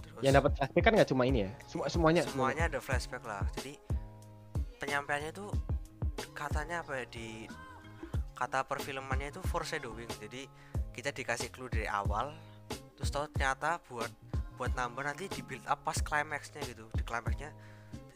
[0.05, 1.51] Terus yang dapat flashback kan nggak cuma ini ya?
[1.65, 2.23] Semua semuanya.
[2.27, 3.41] Semuanya ada flashback lah.
[3.57, 3.81] Jadi
[4.83, 5.47] penyampaiannya itu
[6.37, 7.49] katanya apa ya di
[8.37, 10.11] kata perfilmannya itu foreshadowing.
[10.21, 10.45] Jadi
[10.93, 12.35] kita dikasih clue dari awal
[12.99, 14.11] terus tahu ternyata buat
[14.59, 16.91] buat nambah nanti di build up pas climaxnya gitu.
[16.93, 17.55] Di climaxnya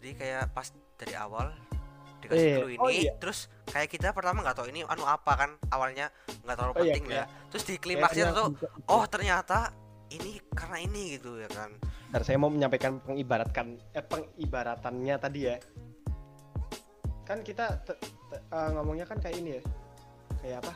[0.03, 0.69] jadi kayak pas
[0.99, 1.55] dari awal
[2.23, 2.57] dikasih Iya.
[2.59, 3.13] clue ini Oh, iya.
[3.19, 6.09] terus kayak kita pertama nggak tahu ini anu apa kan awalnya
[6.43, 7.17] nggak terlalu Oh, iya, penting iya.
[7.19, 7.25] ya.
[7.51, 8.47] Terus di klimaksnya tuh
[8.87, 9.75] oh ternyata
[10.09, 11.73] ini karena ini gitu ya kan.
[12.09, 15.57] Bentar, saya mau menyampaikan pengibaratkan eh pengibaratannya tadi ya.
[17.23, 19.63] Kan kita te- te- eh, ngomongnya kan kayak ini ya.
[20.39, 20.73] Kayak apa?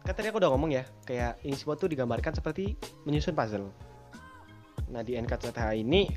[0.00, 2.74] Kan tadi aku udah ngomong ya kayak ini semua tuh digambarkan seperti
[3.04, 3.68] menyusun puzzle.
[4.88, 6.08] Nah di NKCTH ini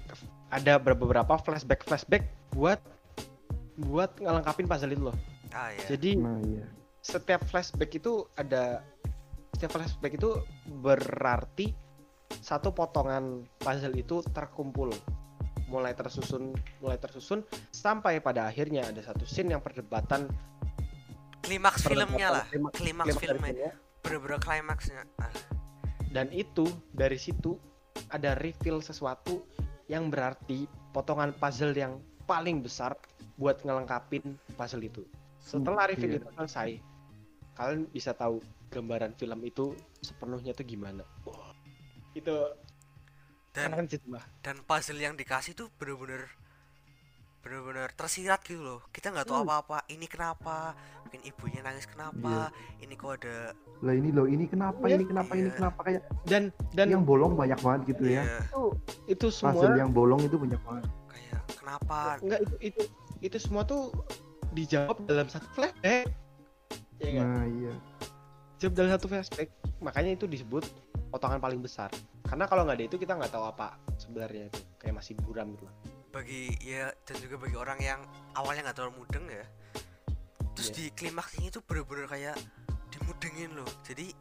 [0.48, 2.80] ada beberapa flashback flashback buat
[3.78, 5.18] buat ngelengkapin puzzle itu loh
[5.54, 6.66] ah ya jadi nah iya.
[7.02, 8.82] setiap flashback itu ada
[9.54, 10.42] setiap flashback itu
[10.82, 11.72] berarti
[12.42, 14.90] satu potongan puzzle itu terkumpul.
[15.70, 20.30] Mulai tersusun mulai tersusun sampai pada akhirnya ada satu scene yang perdebatan
[21.44, 22.46] klimaks filmnya lah.
[22.48, 23.52] klima- klimaks klimaks filmnya.
[23.52, 23.72] filmnya.
[24.04, 25.02] bener-bener klimaksnya.
[25.18, 25.34] Ah,
[26.12, 27.56] dan itu dari situ
[28.12, 29.48] ada reveal sesuatu
[29.88, 32.96] yang berarti potongan puzzle yang paling besar
[33.36, 34.24] buat ngelengkapin
[34.56, 35.04] puzzle itu.
[35.38, 36.20] Setelah reveal Iya.
[36.20, 36.70] itu selesai
[37.54, 41.04] kalian bisa tahu gambaran film itu sepenuhnya tuh gimana.
[41.24, 41.54] Wah,
[42.14, 42.34] itu
[43.54, 43.86] dan kan
[44.42, 46.26] dan puzzle yang dikasih tuh bener-bener
[47.44, 48.80] bener-bener tersirat gitu loh.
[48.90, 49.46] Kita nggak tahu Hmm.
[49.46, 50.72] apa-apa ini kenapa?
[51.04, 52.50] Mungkin ibunya nangis kenapa?
[52.80, 53.52] Ini kok ada
[53.84, 54.96] lah ini loh ini kenapa Iya.
[54.96, 55.58] ini kenapa ini Iya.
[55.60, 55.80] kenapa?
[55.84, 58.24] Kayak dan dan yang bolong banyak banget gitu ya.
[58.24, 58.64] Iya, itu
[59.12, 60.88] itu puzzle semua yang bolong itu banyak banget
[61.34, 61.98] kayak kenapa?
[62.22, 62.82] Enggak itu itu
[63.24, 63.90] itu semua tuh
[64.54, 66.08] dijawab dalam satu flashback.
[67.02, 67.26] Ya kan?
[67.26, 67.74] nah iya.
[68.62, 69.50] Jawab dalam satu flashback.
[69.82, 70.64] Makanya itu disebut
[71.10, 71.90] potongan paling besar.
[72.24, 74.62] Karena kalau nggak ada itu kita nggak tahu apa sebenarnya itu.
[74.78, 75.76] Kayak masih buram gitu lah.
[76.14, 78.00] Bagi ya dan juga bagi orang yang
[78.38, 79.46] awalnya nggak terlalu mudeng ya.
[80.54, 80.76] Terus Iya.
[80.78, 82.38] di klimaksnya itu bener-bener kayak
[82.94, 83.70] dimudengin loh.
[83.82, 84.14] Jadi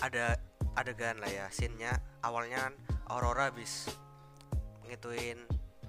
[0.00, 0.40] ada
[0.80, 1.92] adegan lah ya scene-nya.
[2.24, 2.74] Awalnya kan
[3.12, 3.92] Aurora habis
[4.88, 5.44] ngituin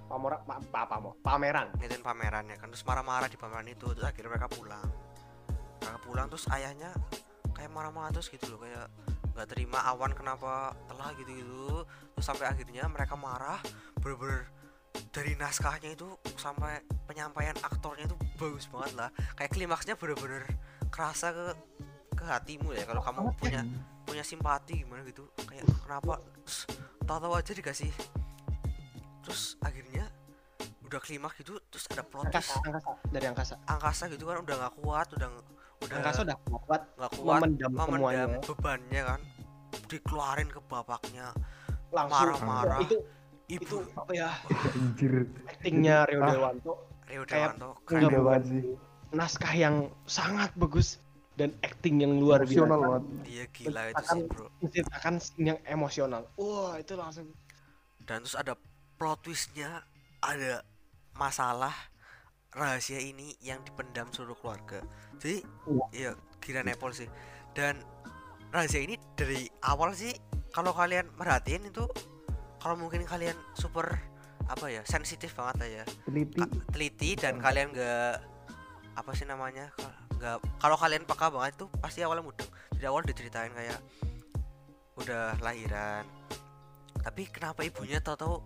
[0.08, 1.72] pamora pa, mau pameran.
[1.78, 4.88] Ngituin pameran ya kan terus marah-marah di pameran itu terus akhirnya mereka pulang.
[5.80, 6.90] Mereka pulang terus ayahnya
[7.54, 8.90] kayak marah-marah terus gitu loh kayak
[9.34, 11.82] nggak terima awan kenapa telah gitu gitu
[12.14, 13.58] terus sampai akhirnya mereka marah
[13.98, 14.46] bener-bener
[15.10, 16.06] dari naskahnya itu
[16.38, 19.10] sampai penyampaian aktornya itu bagus banget lah.
[19.34, 20.46] Kayak klimaksnya bener-bener
[20.90, 21.46] kerasa ke
[22.14, 23.66] ke hatimu ya kalau kamu punya
[24.06, 25.26] punya simpati gimana gitu.
[25.46, 26.22] Kayak kenapa
[27.02, 27.90] tahu-tahu aja dikasih
[29.24, 30.04] terus akhirnya
[30.84, 32.54] udah klimaks gitu terus ada plot twist.
[32.54, 32.54] angkasa.
[32.62, 33.54] Angkasa dari angkasa.
[33.66, 35.28] Angkasa gitu kan udah nggak kuat udah
[35.82, 36.82] udah angkasa udah kuat.
[36.94, 38.24] nggak kuat memendam memendam semuanya.
[38.44, 39.20] bebannya kan.
[39.90, 41.26] Dikeluarin ke bapaknya.
[41.90, 42.36] Langsung.
[42.36, 42.78] Marah-marah.
[42.84, 42.96] itu
[43.48, 44.30] ibu itu apa ya?
[44.76, 45.14] Anjir.
[45.50, 46.30] Actingnya Rio Ah.
[46.30, 46.72] Dewanto.
[47.10, 48.62] Rio kayak Dewanto buat banget sih.
[49.14, 50.98] Naskah yang sangat bagus
[51.34, 53.02] dan acting yang luar emosional biasa banget.
[53.26, 54.46] Dia gila itu sih bro.
[54.62, 56.22] menciptakan scene yang emosional.
[56.38, 57.26] Wah itu langsung.
[58.04, 58.54] Dan terus ada
[58.94, 59.82] plot twistnya
[60.20, 60.62] ada
[61.14, 61.74] masalah
[62.50, 64.78] rahasia ini yang dipendam seluruh keluarga.
[65.18, 65.42] Jadi
[65.90, 66.12] Iya.
[66.14, 67.10] ya kira Nepal sih.
[67.50, 67.82] Dan
[68.50, 70.14] rahasia ini dari awal sih
[70.50, 71.82] kalau kalian merhatiin itu
[72.58, 73.98] kalau mungkin kalian super
[74.46, 75.84] apa ya sensitif banget ya.
[76.06, 76.38] Teliti.
[76.38, 77.42] Ka- teliti dan Hmm.
[77.42, 78.14] kalian nggak
[78.94, 79.74] apa sih namanya
[80.14, 82.46] nggak kalau kalian peka banget itu pasti awalnya mudeng.
[82.70, 83.80] Dari awal diceritain kayak
[84.94, 86.06] udah lahiran.
[87.02, 88.38] Tapi kenapa ibunya tahu-tahu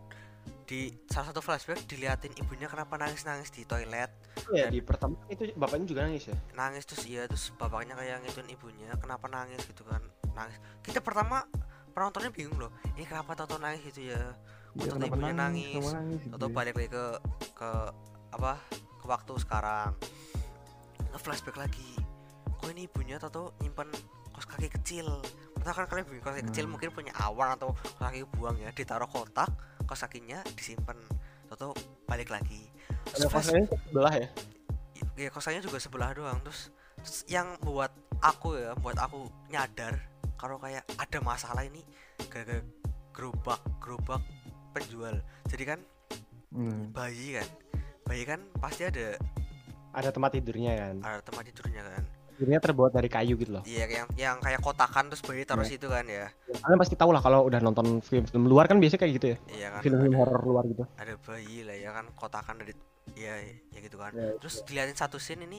[0.68, 4.12] di salah satu flashback diliatin ibunya kenapa nangis-nangis di toilet.
[4.52, 6.36] Ya Dan- di pertama itu bapaknya juga nangis ya?
[6.52, 10.04] Nangis terus iya terus bapaknya kayak ngituin ibunya kenapa nangis gitu kan
[10.36, 10.60] nangis.
[10.84, 11.48] Kita pertama
[11.96, 14.36] penontonnya bingung loh ini kenapa tahu nangis gitu ya?
[14.76, 16.20] Atau kenapa ibunya nangis, nangis.
[16.28, 16.54] Gitu atau ya.
[16.54, 17.04] balik lagi ke
[17.56, 17.70] ke
[18.36, 18.52] apa
[19.00, 19.96] ke waktu sekarang.
[21.08, 21.96] Nge flashback lagi
[22.44, 23.88] kok ini ibunya atau nyimpen
[24.36, 25.08] kos kaki kecil?
[25.56, 26.72] Entah kan kalian punya kos kaki kecil Hmm.
[26.76, 29.48] mungkin punya awan atau kos kaki buang ya ditaruh kotak
[29.88, 31.00] kos kakinya disimpan
[31.48, 31.72] atau
[32.04, 32.68] balik lagi
[33.08, 33.32] Terus
[33.88, 34.28] sebelah ya.
[35.16, 36.68] ya kosannya juga sebelah doang terus,
[37.00, 39.96] terus yang buat aku ya buat aku nyadar
[40.36, 41.80] kalau kayak ada masalah ini
[42.28, 42.60] gara-gara
[43.10, 44.22] gerobak gerobak
[44.70, 45.16] penjual
[45.48, 45.80] jadi kan
[46.48, 46.88] Hmm.
[46.96, 47.48] bayi kan
[48.08, 49.20] bayi kan pasti ada
[49.92, 50.94] Ada tempat tidurnya kan.
[51.04, 52.02] ada tempat tidurnya kan
[52.38, 53.62] Tidurnya terbuat dari kayu gitu loh.
[53.64, 55.74] iya yang yang kayak kotakan terus bayi taruh Iya.
[55.74, 59.12] situ kan ya Kalian pasti tahu lah kalau udah nonton film-film luar kan biasanya kayak
[59.12, 59.36] gitu ya.
[59.50, 60.86] iya kan Film-film horor luar gitu.
[60.94, 62.72] ada bayi lah ya kan kotakan dari
[63.12, 63.34] ya
[63.68, 65.58] ya gitu kan Iya, terus dilihatin satu scene ini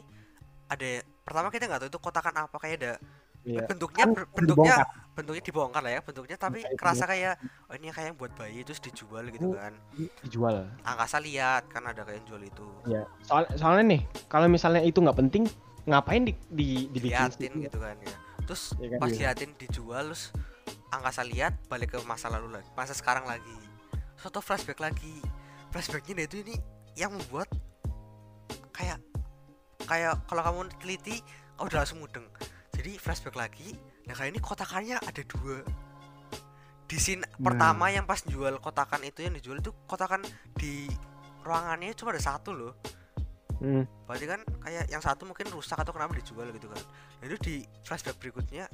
[0.67, 0.88] ada
[1.19, 2.93] pertama kita nggak tahu itu kotakan apa kayak ada
[3.41, 3.63] Iya.
[3.65, 5.15] bentuknya Kan bentuknya dibongkar.
[5.15, 7.34] bentuknya dibongkar lah ya bentuknya tapi Kayak kerasa kayak
[7.65, 9.55] oh ini kayak yang buat bayi terus dijual gitu Oh.
[9.55, 9.73] kan
[10.21, 10.67] dijual.
[10.82, 13.03] angkasa lihat kan ada kayak yang jual itu Iya.
[13.21, 15.43] Soal soalnya nih, kalau misalnya itu nggak penting,
[15.90, 16.34] ngapain di,
[16.94, 17.66] di sticknya?
[17.68, 18.16] gitu kan ya
[18.46, 19.00] terus Iya kan?
[19.02, 19.16] pas Iya.
[19.18, 20.24] diliatin dijual terus
[20.90, 23.58] angkasa lihat balik ke masa lalu lagi masa sekarang lagi
[24.18, 25.22] suatu flashback lagi
[25.70, 26.56] flashbacknya itu ini
[26.98, 27.50] yang membuat
[28.74, 28.98] kayak
[29.86, 31.22] kayak kalau kamu teliti
[31.58, 32.26] kamu udah langsung mudeng
[32.74, 35.62] jadi flashback lagi nah kali ini kotakannya ada dua
[36.90, 40.26] di scene pertama yang pas jual kotakan itu yang dijual itu kotakan
[40.58, 40.90] di
[41.46, 42.74] ruangannya cuma ada satu loh
[43.60, 43.84] Hmm.
[44.07, 46.80] berarti kan kayak yang satu mungkin rusak atau kenapa dijual gitu kan.
[47.20, 48.72] Nah itu di flashback berikutnya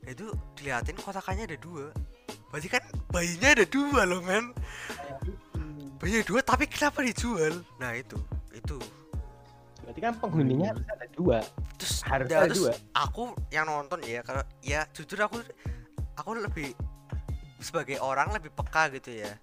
[0.00, 1.90] nah itu dilihatin kotakannya ada dua.
[2.54, 4.54] Berarti kan bayinya ada dua loh men.
[5.98, 7.66] Bayinya dua tapi kenapa dijual?
[7.82, 8.16] Nah itu
[8.54, 8.78] itu.
[9.82, 11.38] Berarti kan penghuninya harus ada dua.
[11.74, 12.72] terus Harus ya, ada terus dua.
[12.94, 15.42] aku yang nonton ya kalau ya jujur aku
[16.14, 16.72] aku lebih
[17.58, 19.34] sebagai orang lebih peka gitu ya.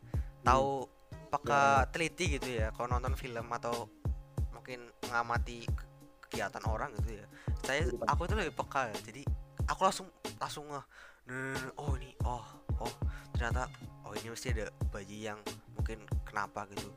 [0.47, 0.87] Tahu
[1.27, 3.91] peka teliti gitu ya kalau nonton film atau
[4.67, 5.87] mungkin mengamati ke-
[6.27, 7.25] kegiatan orang gitu ya.
[7.63, 8.03] Saya Kehidupan.
[8.11, 8.97] aku itu lebih peka ya.
[8.99, 9.23] Jadi
[9.63, 10.07] aku langsung
[10.43, 10.85] langsung ngeh
[11.31, 12.43] "Nih, oh ini oh
[12.83, 12.93] oh
[13.31, 13.71] ternyata
[14.03, 15.39] oh ini mesti ada bayi yang
[15.71, 16.91] mungkin kenapa gitu.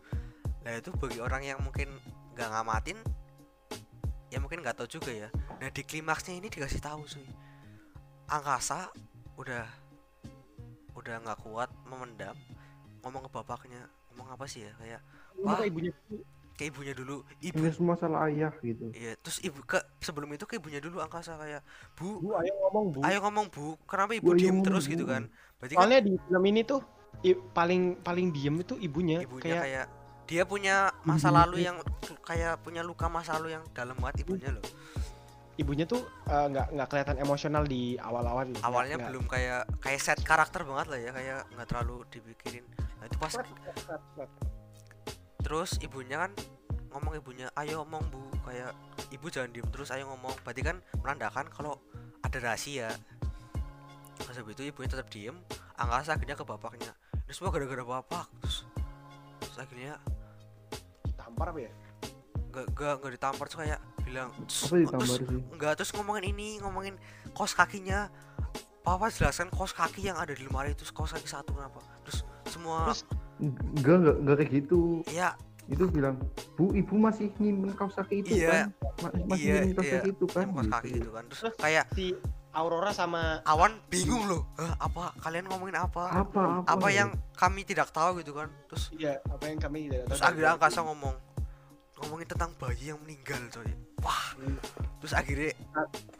[0.66, 1.94] Nah itu bagi orang yang mungkin
[2.34, 2.98] nggak ngamatin
[4.34, 5.28] ya mungkin nggak tahu juga ya.
[5.62, 7.22] Nah di klimaksnya ini dikasih tahu sih
[8.26, 8.90] angkasa
[9.38, 9.62] udah
[10.98, 12.34] udah nggak kuat memendam
[13.06, 14.74] ngomong ke bapaknya ngomong apa sih ya?
[14.74, 15.06] Kayak
[15.38, 15.62] Wah.
[15.62, 15.94] ibunya
[16.60, 17.56] ke ibunya dulu ibu.
[17.56, 18.92] Ini semua salah ayah gitu.
[18.92, 21.64] Iya terus ibu ke sebelum itu ke ibunya dulu angkasa kayak
[21.96, 22.20] bu.
[22.20, 22.98] Bu, ayo ngomong, Bu.
[23.00, 23.66] ayo ngomong bu.
[23.88, 25.32] Kenapa ibu Bu, diem terus Bu." gitu kan?
[25.56, 26.84] Berarti kan Soalnya di film ini tuh
[27.24, 29.86] i- paling paling diem itu ibunya, ibunya kayak, kayak
[30.28, 31.80] dia punya masa lalu yang
[32.20, 34.64] kayak punya luka masa lalu yang dalam banget ibunya loh.
[35.56, 38.52] Ibunya tuh eh, nggak nggak kelihatan emosional di awal-awal.
[38.60, 42.64] awalnya Nggak- belum kayak kayak set karakter banget lah ya kayak nggak terlalu dipikirin.
[43.00, 43.32] Nah itu pas
[45.40, 46.32] terus ibunya kan
[46.90, 48.22] ngomong ibunya ayo ngomong bu.
[48.44, 48.72] Kayak
[49.14, 50.34] ibu jangan diem terus ayo ngomong.
[50.42, 51.78] Berarti kan menandakan kalau
[52.22, 52.90] ada rahasia.
[54.20, 55.36] Terus habis itu ibunya tetap diem
[55.80, 56.92] angkasa akhirnya ke bapaknya.
[57.24, 58.26] Ini semua gara-gara bapak.
[58.42, 58.56] Terus,
[59.40, 59.96] terus akhirnya
[61.16, 61.72] tampar apa ya?
[62.50, 63.46] nggak nggak nggak ditampar.
[63.46, 65.10] Terus kayak bilang terus, terus
[65.54, 66.94] nggak terus ngomongin ini ngomongin
[67.32, 68.10] kos kakinya.
[68.80, 71.84] Papa jelaskan kos kaki yang ada di lemari itu kos kaki satu kenapa?
[72.08, 73.04] Terus semua Terus
[73.40, 74.80] enggak enggak enggak kayak gitu.
[75.08, 75.34] Ya
[75.66, 76.18] itu bilang
[76.58, 78.48] bu ibu masih nyimpen kaos kaki itu Iya.
[78.50, 78.66] kan?
[79.00, 79.94] Ma- masih Iya, nyimpen kaos iya.
[79.96, 80.46] kaki itu kan?
[80.50, 80.96] Kos kaki gitu.
[80.98, 81.24] gitu kan.
[81.26, 82.06] Terus kayak si
[82.50, 84.42] Aurora sama awan bingung loh.
[84.58, 85.14] Hah, apa?
[85.22, 86.26] Kalian ngomongin apa?
[86.26, 88.50] Apa apa apa yang kami tidak tahu gitu kan.
[88.66, 90.10] Terus iya apa yang kami tidak tahu.
[90.10, 91.14] terus akhirnya angkasa ngomong
[91.94, 93.70] ngomongin tentang bayi yang meninggal coy.
[94.02, 94.26] Wah.
[94.98, 95.52] Terus akhirnya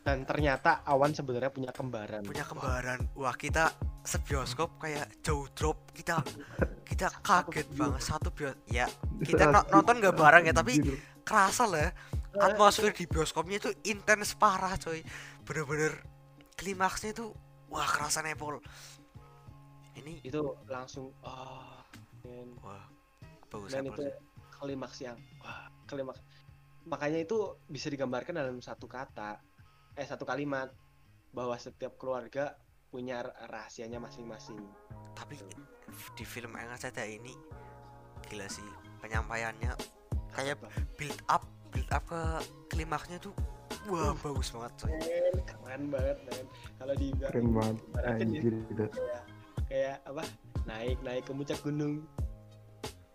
[0.01, 2.23] dan ternyata Awan sebenarnya punya kembaran.
[2.23, 3.11] punya kembaran.
[3.19, 6.21] Wah kita sebioskop kayak jauh drop kita
[6.89, 8.57] kita kaget banget satu bios.
[8.67, 8.89] Ya
[9.29, 10.97] kita no- nonton nggak bareng ya tapi Gitu.
[11.25, 11.93] kerasa lah
[12.41, 15.05] atmosfer di bioskopnya itu intens parah coy.
[15.47, 16.01] Bener-bener
[16.57, 17.31] klimaksnya itu
[17.71, 18.59] wah kerasa nepal
[20.01, 21.85] ini itu langsung ah
[22.25, 22.57] men.
[22.65, 22.85] wah
[23.53, 24.05] bagus dan itu
[24.57, 26.21] klimaks yang wah klimaks.
[26.89, 29.41] Makanya itu bisa digambarkan dalam satu kata
[29.95, 30.73] eh satu kalimat
[31.31, 32.57] bahwa setiap keluarga
[32.91, 34.59] punya rahasianya masing-masing.
[35.15, 35.39] Tapi
[36.19, 37.33] di film yang saya ini
[38.27, 38.67] gila sih
[39.01, 39.73] penyampaiannya.
[40.35, 40.63] Kayak
[40.99, 42.21] build up build up ke
[42.71, 43.35] klimaksnya tuh
[43.87, 44.91] wah bagus banget coy.
[44.91, 46.45] Men, keren banget men.
[46.79, 47.77] Kalau di keren banget.
[47.79, 48.11] ya.
[48.19, 48.85] anjir gitu
[49.71, 50.27] kayak apa?
[50.67, 52.03] Naik naik ke puncak gunung.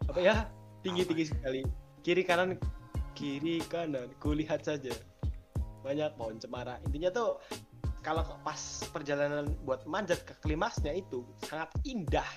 [0.08, 0.36] Apa ya?
[0.82, 1.62] Tinggi tinggi sekali.
[2.02, 2.56] Kiri kanan
[3.12, 4.08] kiri kanan.
[4.24, 4.96] Kulihat saja.
[5.84, 6.80] Banyak pohon cemara.
[6.88, 7.44] Intinya tuh
[8.06, 8.62] kalau pas
[8.94, 12.30] perjalanan buat manjat ke klimaksnya itu sangat indah.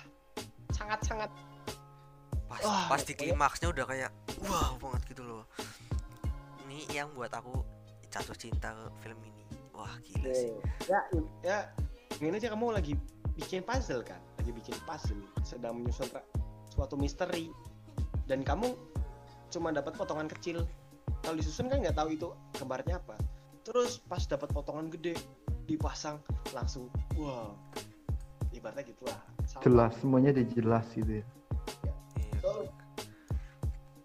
[0.73, 1.29] Sangat sangat
[2.49, 4.11] pas Wah, pas di pokoknya- klimaksnya udah kayak
[4.49, 5.45] wow banget gitu loh.
[6.65, 7.61] Ini yang buat aku
[8.09, 9.45] jatuh cinta ke film ini.
[9.77, 10.57] Wah gila sih.
[10.89, 10.99] Ya
[11.45, 11.57] ya
[12.17, 12.97] ini aja kamu lagi
[13.37, 14.17] bikin puzzle kan?
[14.41, 16.09] Lagi bikin puzzle sedang menyusun
[16.73, 17.53] suatu misteri.
[18.25, 18.73] Dan kamu
[19.53, 20.65] cuma dapat potongan kecil.
[21.21, 23.13] Kalau disusun kan nggak tahu itu gambarnya apa.
[23.61, 25.13] Terus pas dapat potongan gede
[25.69, 26.17] dipasang
[26.49, 26.89] langsung.
[27.13, 27.53] Wow.
[28.49, 29.19] Ibaratnya gitulah.
[29.45, 29.61] Sama.
[29.65, 31.25] jelas semuanya udah jelas gitu ya.
[32.17, 32.69] Iya.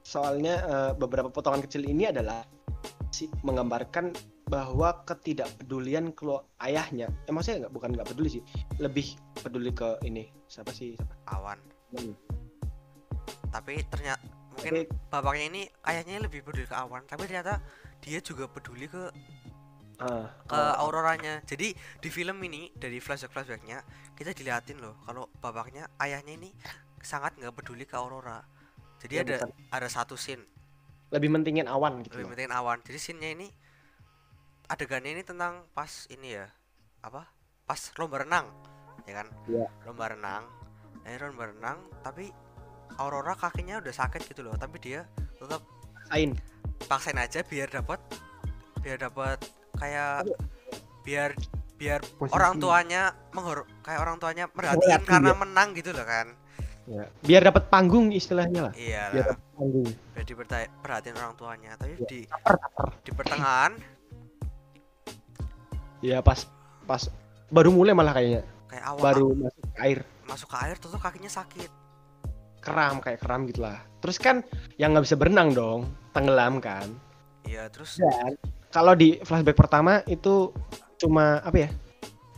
[0.05, 2.47] soalnya eh, beberapa potongan kecil ini adalah
[3.11, 4.15] si menggambarkan
[4.49, 7.09] bahwa ketidakpedulian kalau ayahnya.
[7.27, 8.43] Eh maksudnya nggak bukan nggak peduli sih.
[8.79, 11.15] Lebih peduli ke ini siapa sih siapa?
[11.33, 11.59] Awan.
[11.95, 12.11] Hmm.
[13.55, 14.19] tapi ternyata
[14.51, 17.07] mungkin Tapi- bapaknya ini ayahnya lebih peduli ke awan.
[17.07, 17.63] Tapi ternyata
[18.03, 19.15] dia juga peduli ke
[20.01, 21.43] ah, ke oh, auroranya.
[21.47, 23.83] Jadi di film ini dari flashback flashbacknya
[24.15, 26.51] kita diliatin loh kalau bapaknya ayahnya ini
[27.05, 28.41] sangat nggak peduli ke aurora.
[28.41, 28.45] Ya,
[29.05, 29.51] jadi ada bukan.
[29.69, 30.43] ada satu scene.
[31.13, 32.31] Lebih mentingin awan gitu lebih loh.
[32.33, 32.79] pentingin awan.
[32.81, 33.49] Jadi scene-nya ini
[34.73, 36.49] adegannya ini tentang pas ini ya
[37.05, 37.29] apa?
[37.69, 38.49] Pas lomba renang
[39.05, 39.29] ya kan?
[39.45, 39.67] Iya.
[39.85, 40.45] lomba renang
[41.05, 42.33] eh lomba renang tapi
[42.97, 45.05] aurora kakinya udah sakit gitu loh tapi dia
[45.37, 45.61] tetap
[46.13, 46.37] Ain
[46.85, 48.01] paksain aja biar dapat
[48.81, 49.41] biar dapat
[49.75, 50.29] kayak
[51.03, 51.31] biar
[51.75, 52.33] biar Posisi.
[52.33, 55.37] orang tuanya menghor kayak orang tuanya merhatikan Merhati, karena ya.
[55.37, 56.29] menang gitu loh kan.
[56.85, 57.09] Ya.
[57.21, 58.73] biar dapat panggung istilahnya lah.
[58.75, 59.89] Iya biar dapat panggung.
[59.89, 61.71] Biar diperta- perhatiin orang tuanya.
[61.75, 62.05] Tapi Iya.
[62.05, 62.87] di Taper, taper.
[63.01, 63.73] di pertengahan
[66.01, 66.45] ya pas
[66.85, 67.09] pas
[67.49, 68.43] baru mulai malah kayaknya.
[68.69, 69.99] Kayak awal baru masuk ke air.
[70.25, 71.71] masuk ke air tuh kakinya sakit.
[72.61, 74.45] Keram kayak keram gitulah terus kan
[74.77, 75.81] yang nggak bisa berenang dong
[76.13, 76.89] tenggelam kan.
[77.45, 78.37] Iya terus dan
[78.75, 80.51] kalau di flashback pertama itu
[80.99, 81.69] cuma apa ya?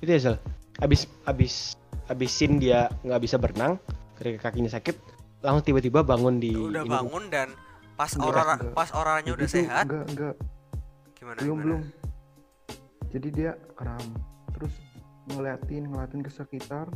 [0.04, 0.36] Itu ya Zal.
[0.84, 1.80] Abis abis
[2.12, 3.80] abisin dia nggak bisa berenang
[4.20, 4.94] ketika kakinya sakit
[5.40, 6.92] langsung tiba-tiba bangun di udah ini.
[6.92, 7.48] bangun dan
[7.96, 8.72] pas aurora enggak.
[8.76, 9.84] pas auroranya udah Itu sehat?
[9.88, 10.34] enggak enggak.
[11.16, 11.64] Gimana belum gimana?
[11.64, 11.82] belum.
[13.16, 14.04] Jadi dia kram
[14.52, 14.74] terus
[15.32, 16.86] ngeliatin ngeliatin ke sekitar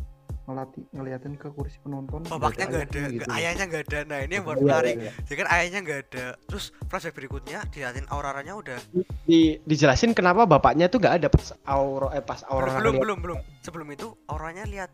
[0.44, 2.24] ngelati ngeliatin ke kursi penonton.
[2.26, 3.30] Bapaknya nggak ada ayahnya nggak- gitu.
[3.30, 3.98] ayahnya nggak ada.
[4.04, 4.94] Nah ini yang buat Iya, menarik.
[4.94, 5.12] iya, iya.
[5.22, 6.26] jadi kan ayahnya nggak ada.
[6.44, 8.78] Terus flashback berikutnya diliatin auroranya udah.
[9.22, 13.18] Di, dijelasin kenapa bapaknya tuh nggak ada pas auro eh pas aurora belum ngeliat- belum
[13.20, 13.38] belum.
[13.60, 14.90] Sebelum itu auranya lihat.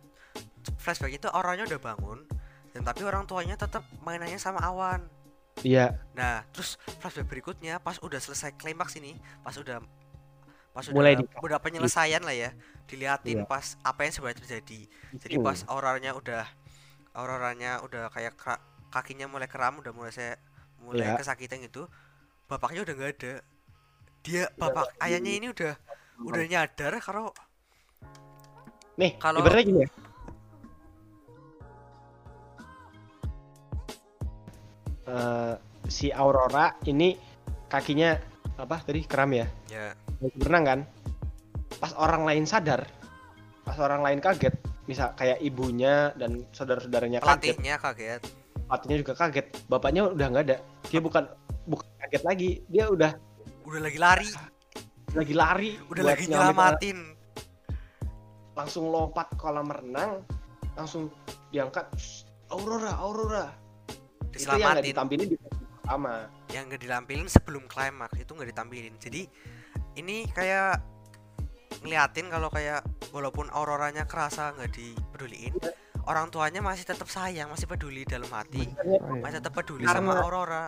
[0.76, 2.18] Flashback itu auranya udah bangun
[2.70, 5.06] dan tapi orang tuanya tetap mainannya sama awan.
[5.62, 5.96] Iya.
[6.12, 9.80] Nah terus flashback berikutnya pas udah selesai klimaks ini pas udah
[10.76, 12.52] pas udah Mulai di- udah penyelesaian lah ya
[12.84, 13.48] diliatin Iya.
[13.48, 14.80] pas apa yang sebenarnya terjadi.
[15.16, 15.46] Jadi Hmm.
[15.48, 16.44] pas auroranya udah
[17.16, 18.60] auroranya udah kayak kera-
[18.92, 20.36] kakinya mulai keram udah mulai saya
[20.78, 21.16] mulai Iya.
[21.16, 21.88] kesakitan gitu
[22.44, 23.34] bapaknya udah nggak ada.
[24.20, 25.72] Dia bapak ayahnya ini udah
[26.20, 27.32] udah nyadar kalau
[28.96, 29.90] nih kalau- ibaratnya gini ya.
[35.06, 35.54] Eh,
[35.86, 37.14] si Aurora ini
[37.70, 38.18] kakinya
[38.58, 39.46] apa tadi keram ya?
[39.70, 39.94] Ya.
[39.94, 40.80] Mau berenang kan?
[41.76, 42.88] Pas orang lain sadar
[43.66, 44.54] pas orang lain kaget
[44.86, 47.58] misal kayak ibunya dan saudara-saudaranya kaget.
[47.58, 48.22] Pelatihnya kaget.
[48.70, 49.46] Pelatihnya juga kaget.
[49.66, 50.56] Bapaknya udah nggak ada.
[50.86, 51.26] Dia bukan
[51.66, 52.50] bukan kaget lagi.
[52.70, 53.18] Dia udah
[53.66, 54.28] udah lagi lari.
[55.10, 56.98] Lagi lari udah lagi nyelamatin.
[58.54, 60.22] Langsung lompat kolam renang
[60.78, 61.10] langsung
[61.50, 62.22] diangkat "Shh,
[62.54, 63.50] Aurora Aurora.
[64.30, 66.30] Itu yang nggak ditampilin di pertama.
[66.54, 68.94] Yang nggak ditampilin sebelum klimaks itu nggak ditampilin.
[69.02, 69.26] Jadi
[69.96, 70.80] ini kayak
[71.82, 75.54] ngeliatin kalau kayak walaupun auroranya kerasa nggak dipeduliin
[76.06, 78.62] orang tuanya masih tetap sayang masih peduli dalam hati.
[78.86, 79.22] Oh, iya.
[79.26, 80.64] masih tetap peduli Karena- sama aurora.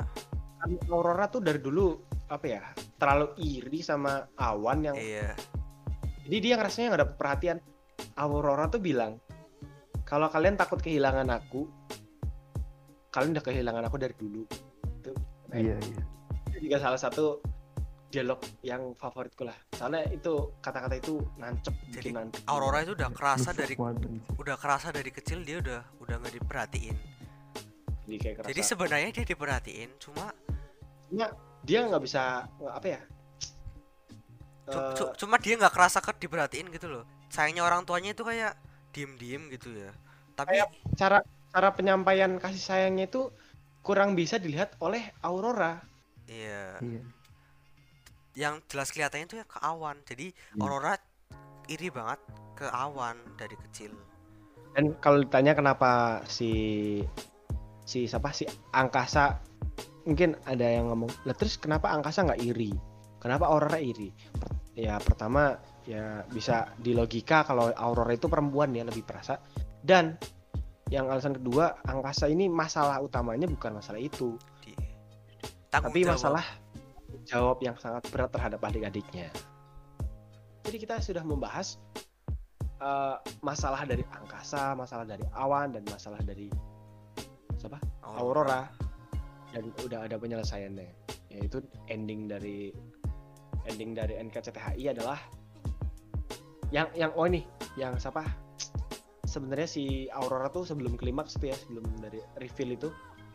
[0.90, 1.94] Aurora tuh dari dulu
[2.28, 2.62] apa ya
[2.98, 5.32] terlalu iri sama awan yang iya.
[6.26, 7.58] Jadi dia ngerasanya nggak dapet perhatian.
[8.18, 9.22] Aurora tuh bilang
[10.02, 11.70] kalau kalian takut kehilangan aku
[13.14, 14.42] kalian udah kehilangan aku dari dulu.
[14.98, 15.14] Itu
[15.54, 16.02] iya iya.
[16.58, 17.38] Juga salah satu
[18.08, 19.56] dialog yang favoritku lah.
[19.76, 22.40] Soalnya itu kata-kata itu nancep Jadi, nancep.
[22.48, 23.76] Aurora itu udah kerasa dari
[24.36, 26.96] udah kerasa dari kecil dia udah udah nggak diperhatiin.
[28.08, 28.48] Jadi kayak kerasa.
[28.48, 30.24] Jadi sebenarnya dia diperhatiin cuma
[31.64, 33.00] dia nggak bisa apa ya?
[34.68, 37.04] Cu- cuma dia nggak kerasa ke diperhatiin gitu loh.
[37.28, 38.56] Sayangnya orang tuanya itu kayak
[38.96, 39.92] diem diem gitu ya.
[40.32, 41.18] Tapi Kayak- cara
[41.52, 43.28] cara penyampaian kasih sayangnya itu
[43.84, 45.84] kurang bisa dilihat oleh Aurora.
[46.28, 46.80] Iya.
[46.80, 47.17] Iya
[48.38, 49.98] yang jelas kelihatannya itu ya ke awan.
[50.06, 50.62] Jadi Hmm.
[50.62, 50.94] aurora
[51.66, 52.22] iri banget
[52.54, 53.90] ke awan dari kecil.
[54.78, 57.02] Dan kalau ditanya kenapa si
[57.82, 58.30] si siapa?
[58.30, 59.42] Si angkasa
[60.06, 62.70] mungkin ada yang ngomong lah terus kenapa angkasa nggak iri?
[63.18, 64.14] Kenapa aurora iri?
[64.14, 69.42] Per- ya pertama ya bisa di logika kalau aurora itu perempuan ya lebih perasa.
[69.82, 70.14] Dan
[70.88, 74.38] yang alasan kedua angkasa ini masalah utamanya bukan masalah itu.
[75.68, 76.14] Tanggung tapi jawab.
[76.16, 76.44] masalah
[77.28, 79.28] jawab yang sangat berat terhadap adik-adiknya.
[80.64, 81.76] Jadi kita sudah membahas
[82.80, 86.48] eh, masalah dari angkasa, masalah dari awan dan masalah dari
[87.60, 87.76] siapa?
[88.16, 88.64] Aurora
[89.52, 90.88] dan udah ada penyelesaiannya.
[91.28, 91.60] Yaitu
[91.92, 92.72] ending dari
[93.68, 95.20] ending dari NKCTHI adalah
[96.72, 97.44] yang yang oh ini
[97.76, 98.24] yang siapa?
[99.28, 102.88] Sebenarnya si Aurora tuh sebelum klimaks tuh ya, sebelum dari reveal itu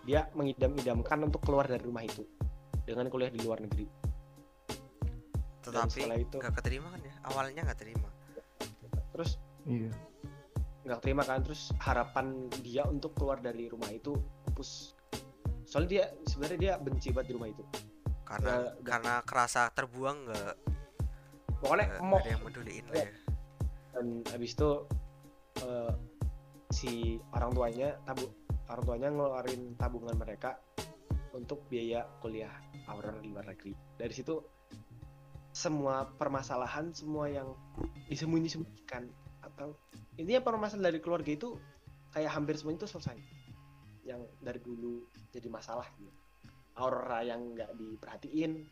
[0.10, 2.26] dia mengidam-idamkan untuk keluar dari rumah itu
[2.84, 3.88] dengan kuliah di luar negeri.
[5.64, 8.10] Tetapi setelah itu nggak keterima kan ya awalnya nggak terima
[9.14, 9.94] terus Iya.
[10.84, 14.12] nggak terima kan terus harapan dia untuk keluar dari rumah itu
[14.44, 14.92] pupus.
[15.64, 17.64] Soalnya dia sebenarnya dia benci banget di rumah itu.
[18.24, 20.54] karena Nggak- nggak- karena kerasa terbuang nggak
[21.60, 23.10] Pokoknya nggak mau ada yang peduliin lah ya
[23.94, 24.70] dan habis itu
[25.62, 25.94] eh,
[26.68, 26.92] si
[27.30, 28.26] orang tuanya tabu
[28.66, 30.58] orang tuanya ngeluarin tabungan mereka
[31.34, 32.54] untuk biaya kuliah
[33.22, 33.74] di luar negeri.
[33.98, 34.38] Dari situ
[35.54, 37.54] semua permasalahan semua yang
[38.10, 39.06] disembunyi-sembunyikan
[39.46, 39.78] atau
[40.18, 41.58] intinya permasalahan dari keluarga itu
[42.14, 43.18] kayak hampir semuanya itu selesai.
[44.06, 46.14] Yang dari dulu jadi masalah gitu.
[46.78, 48.66] Aurora yang nggak diperhatiin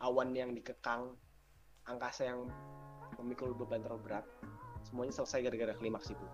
[0.00, 1.12] awan yang dikekang
[1.88, 2.48] angkasa yang
[3.20, 4.24] memikul beban terlalu berat
[4.84, 6.26] semuanya selesai gara-gara klimaks itu.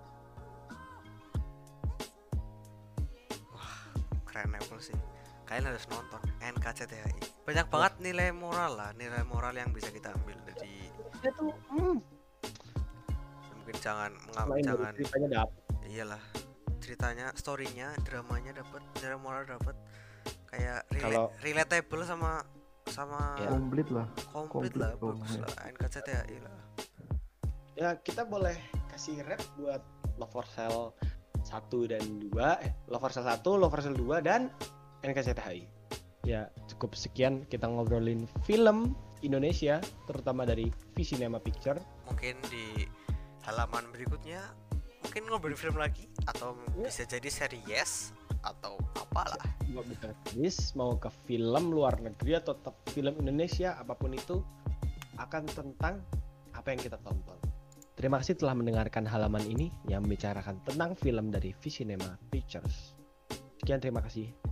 [4.27, 5.14] Keren Apple sih
[5.55, 7.15] kalian harus nonton NKCTHI
[7.47, 10.91] banyak banget nilai moral lah nilai moral yang bisa kita ambil dari
[11.23, 11.95] dia tuh hmm,
[13.55, 15.55] mungkin jangan menga- selain dari jangan ceritanya dapet
[15.87, 16.23] iyalah
[16.83, 19.77] ceritanya storynya dramanya dapat nilai moral dapat
[20.51, 22.43] kayak rela- Kalau- relatable sama
[22.85, 23.49] sama Ya.
[23.49, 24.07] Komplit lah.
[24.29, 25.41] komplit komplit lah bagus ya.
[25.41, 26.57] lah NKCTHI lah
[27.75, 28.59] ya kita boleh
[28.91, 29.79] kasih rep buat
[30.19, 30.99] Love for Sale
[31.41, 31.47] 1
[31.87, 34.51] dan 2 eh Love for Sale 1, Love for Sale 2 dan
[35.05, 35.85] NKCTHI
[36.25, 41.81] ya cukup sekian kita ngobrolin film Indonesia terutama dari Visinema Picture.
[42.09, 42.89] Mungkin di
[43.45, 44.41] halaman berikutnya
[45.05, 46.89] mungkin ngobrol film lagi atau Ya.
[46.89, 49.41] bisa jadi series atau apalah.
[49.73, 54.41] Mau bisa series mau ke film luar negeri atau tetap film Indonesia apa pun itu
[55.21, 56.01] akan tentang
[56.57, 57.37] apa yang kita tonton.
[57.95, 62.99] Terima kasih telah mendengarkan halaman ini yang membicarakan tentang film dari Visinema Pictures.
[63.63, 64.44] Sekian terima kasih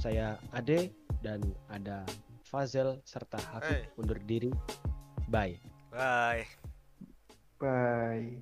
[0.00, 0.88] saya Ade
[1.20, 2.08] dan ada
[2.42, 3.92] Fazel serta Hafid Hey.
[4.00, 4.50] undur diri
[5.28, 5.60] bye
[5.92, 6.42] bye
[7.60, 8.40] Bye.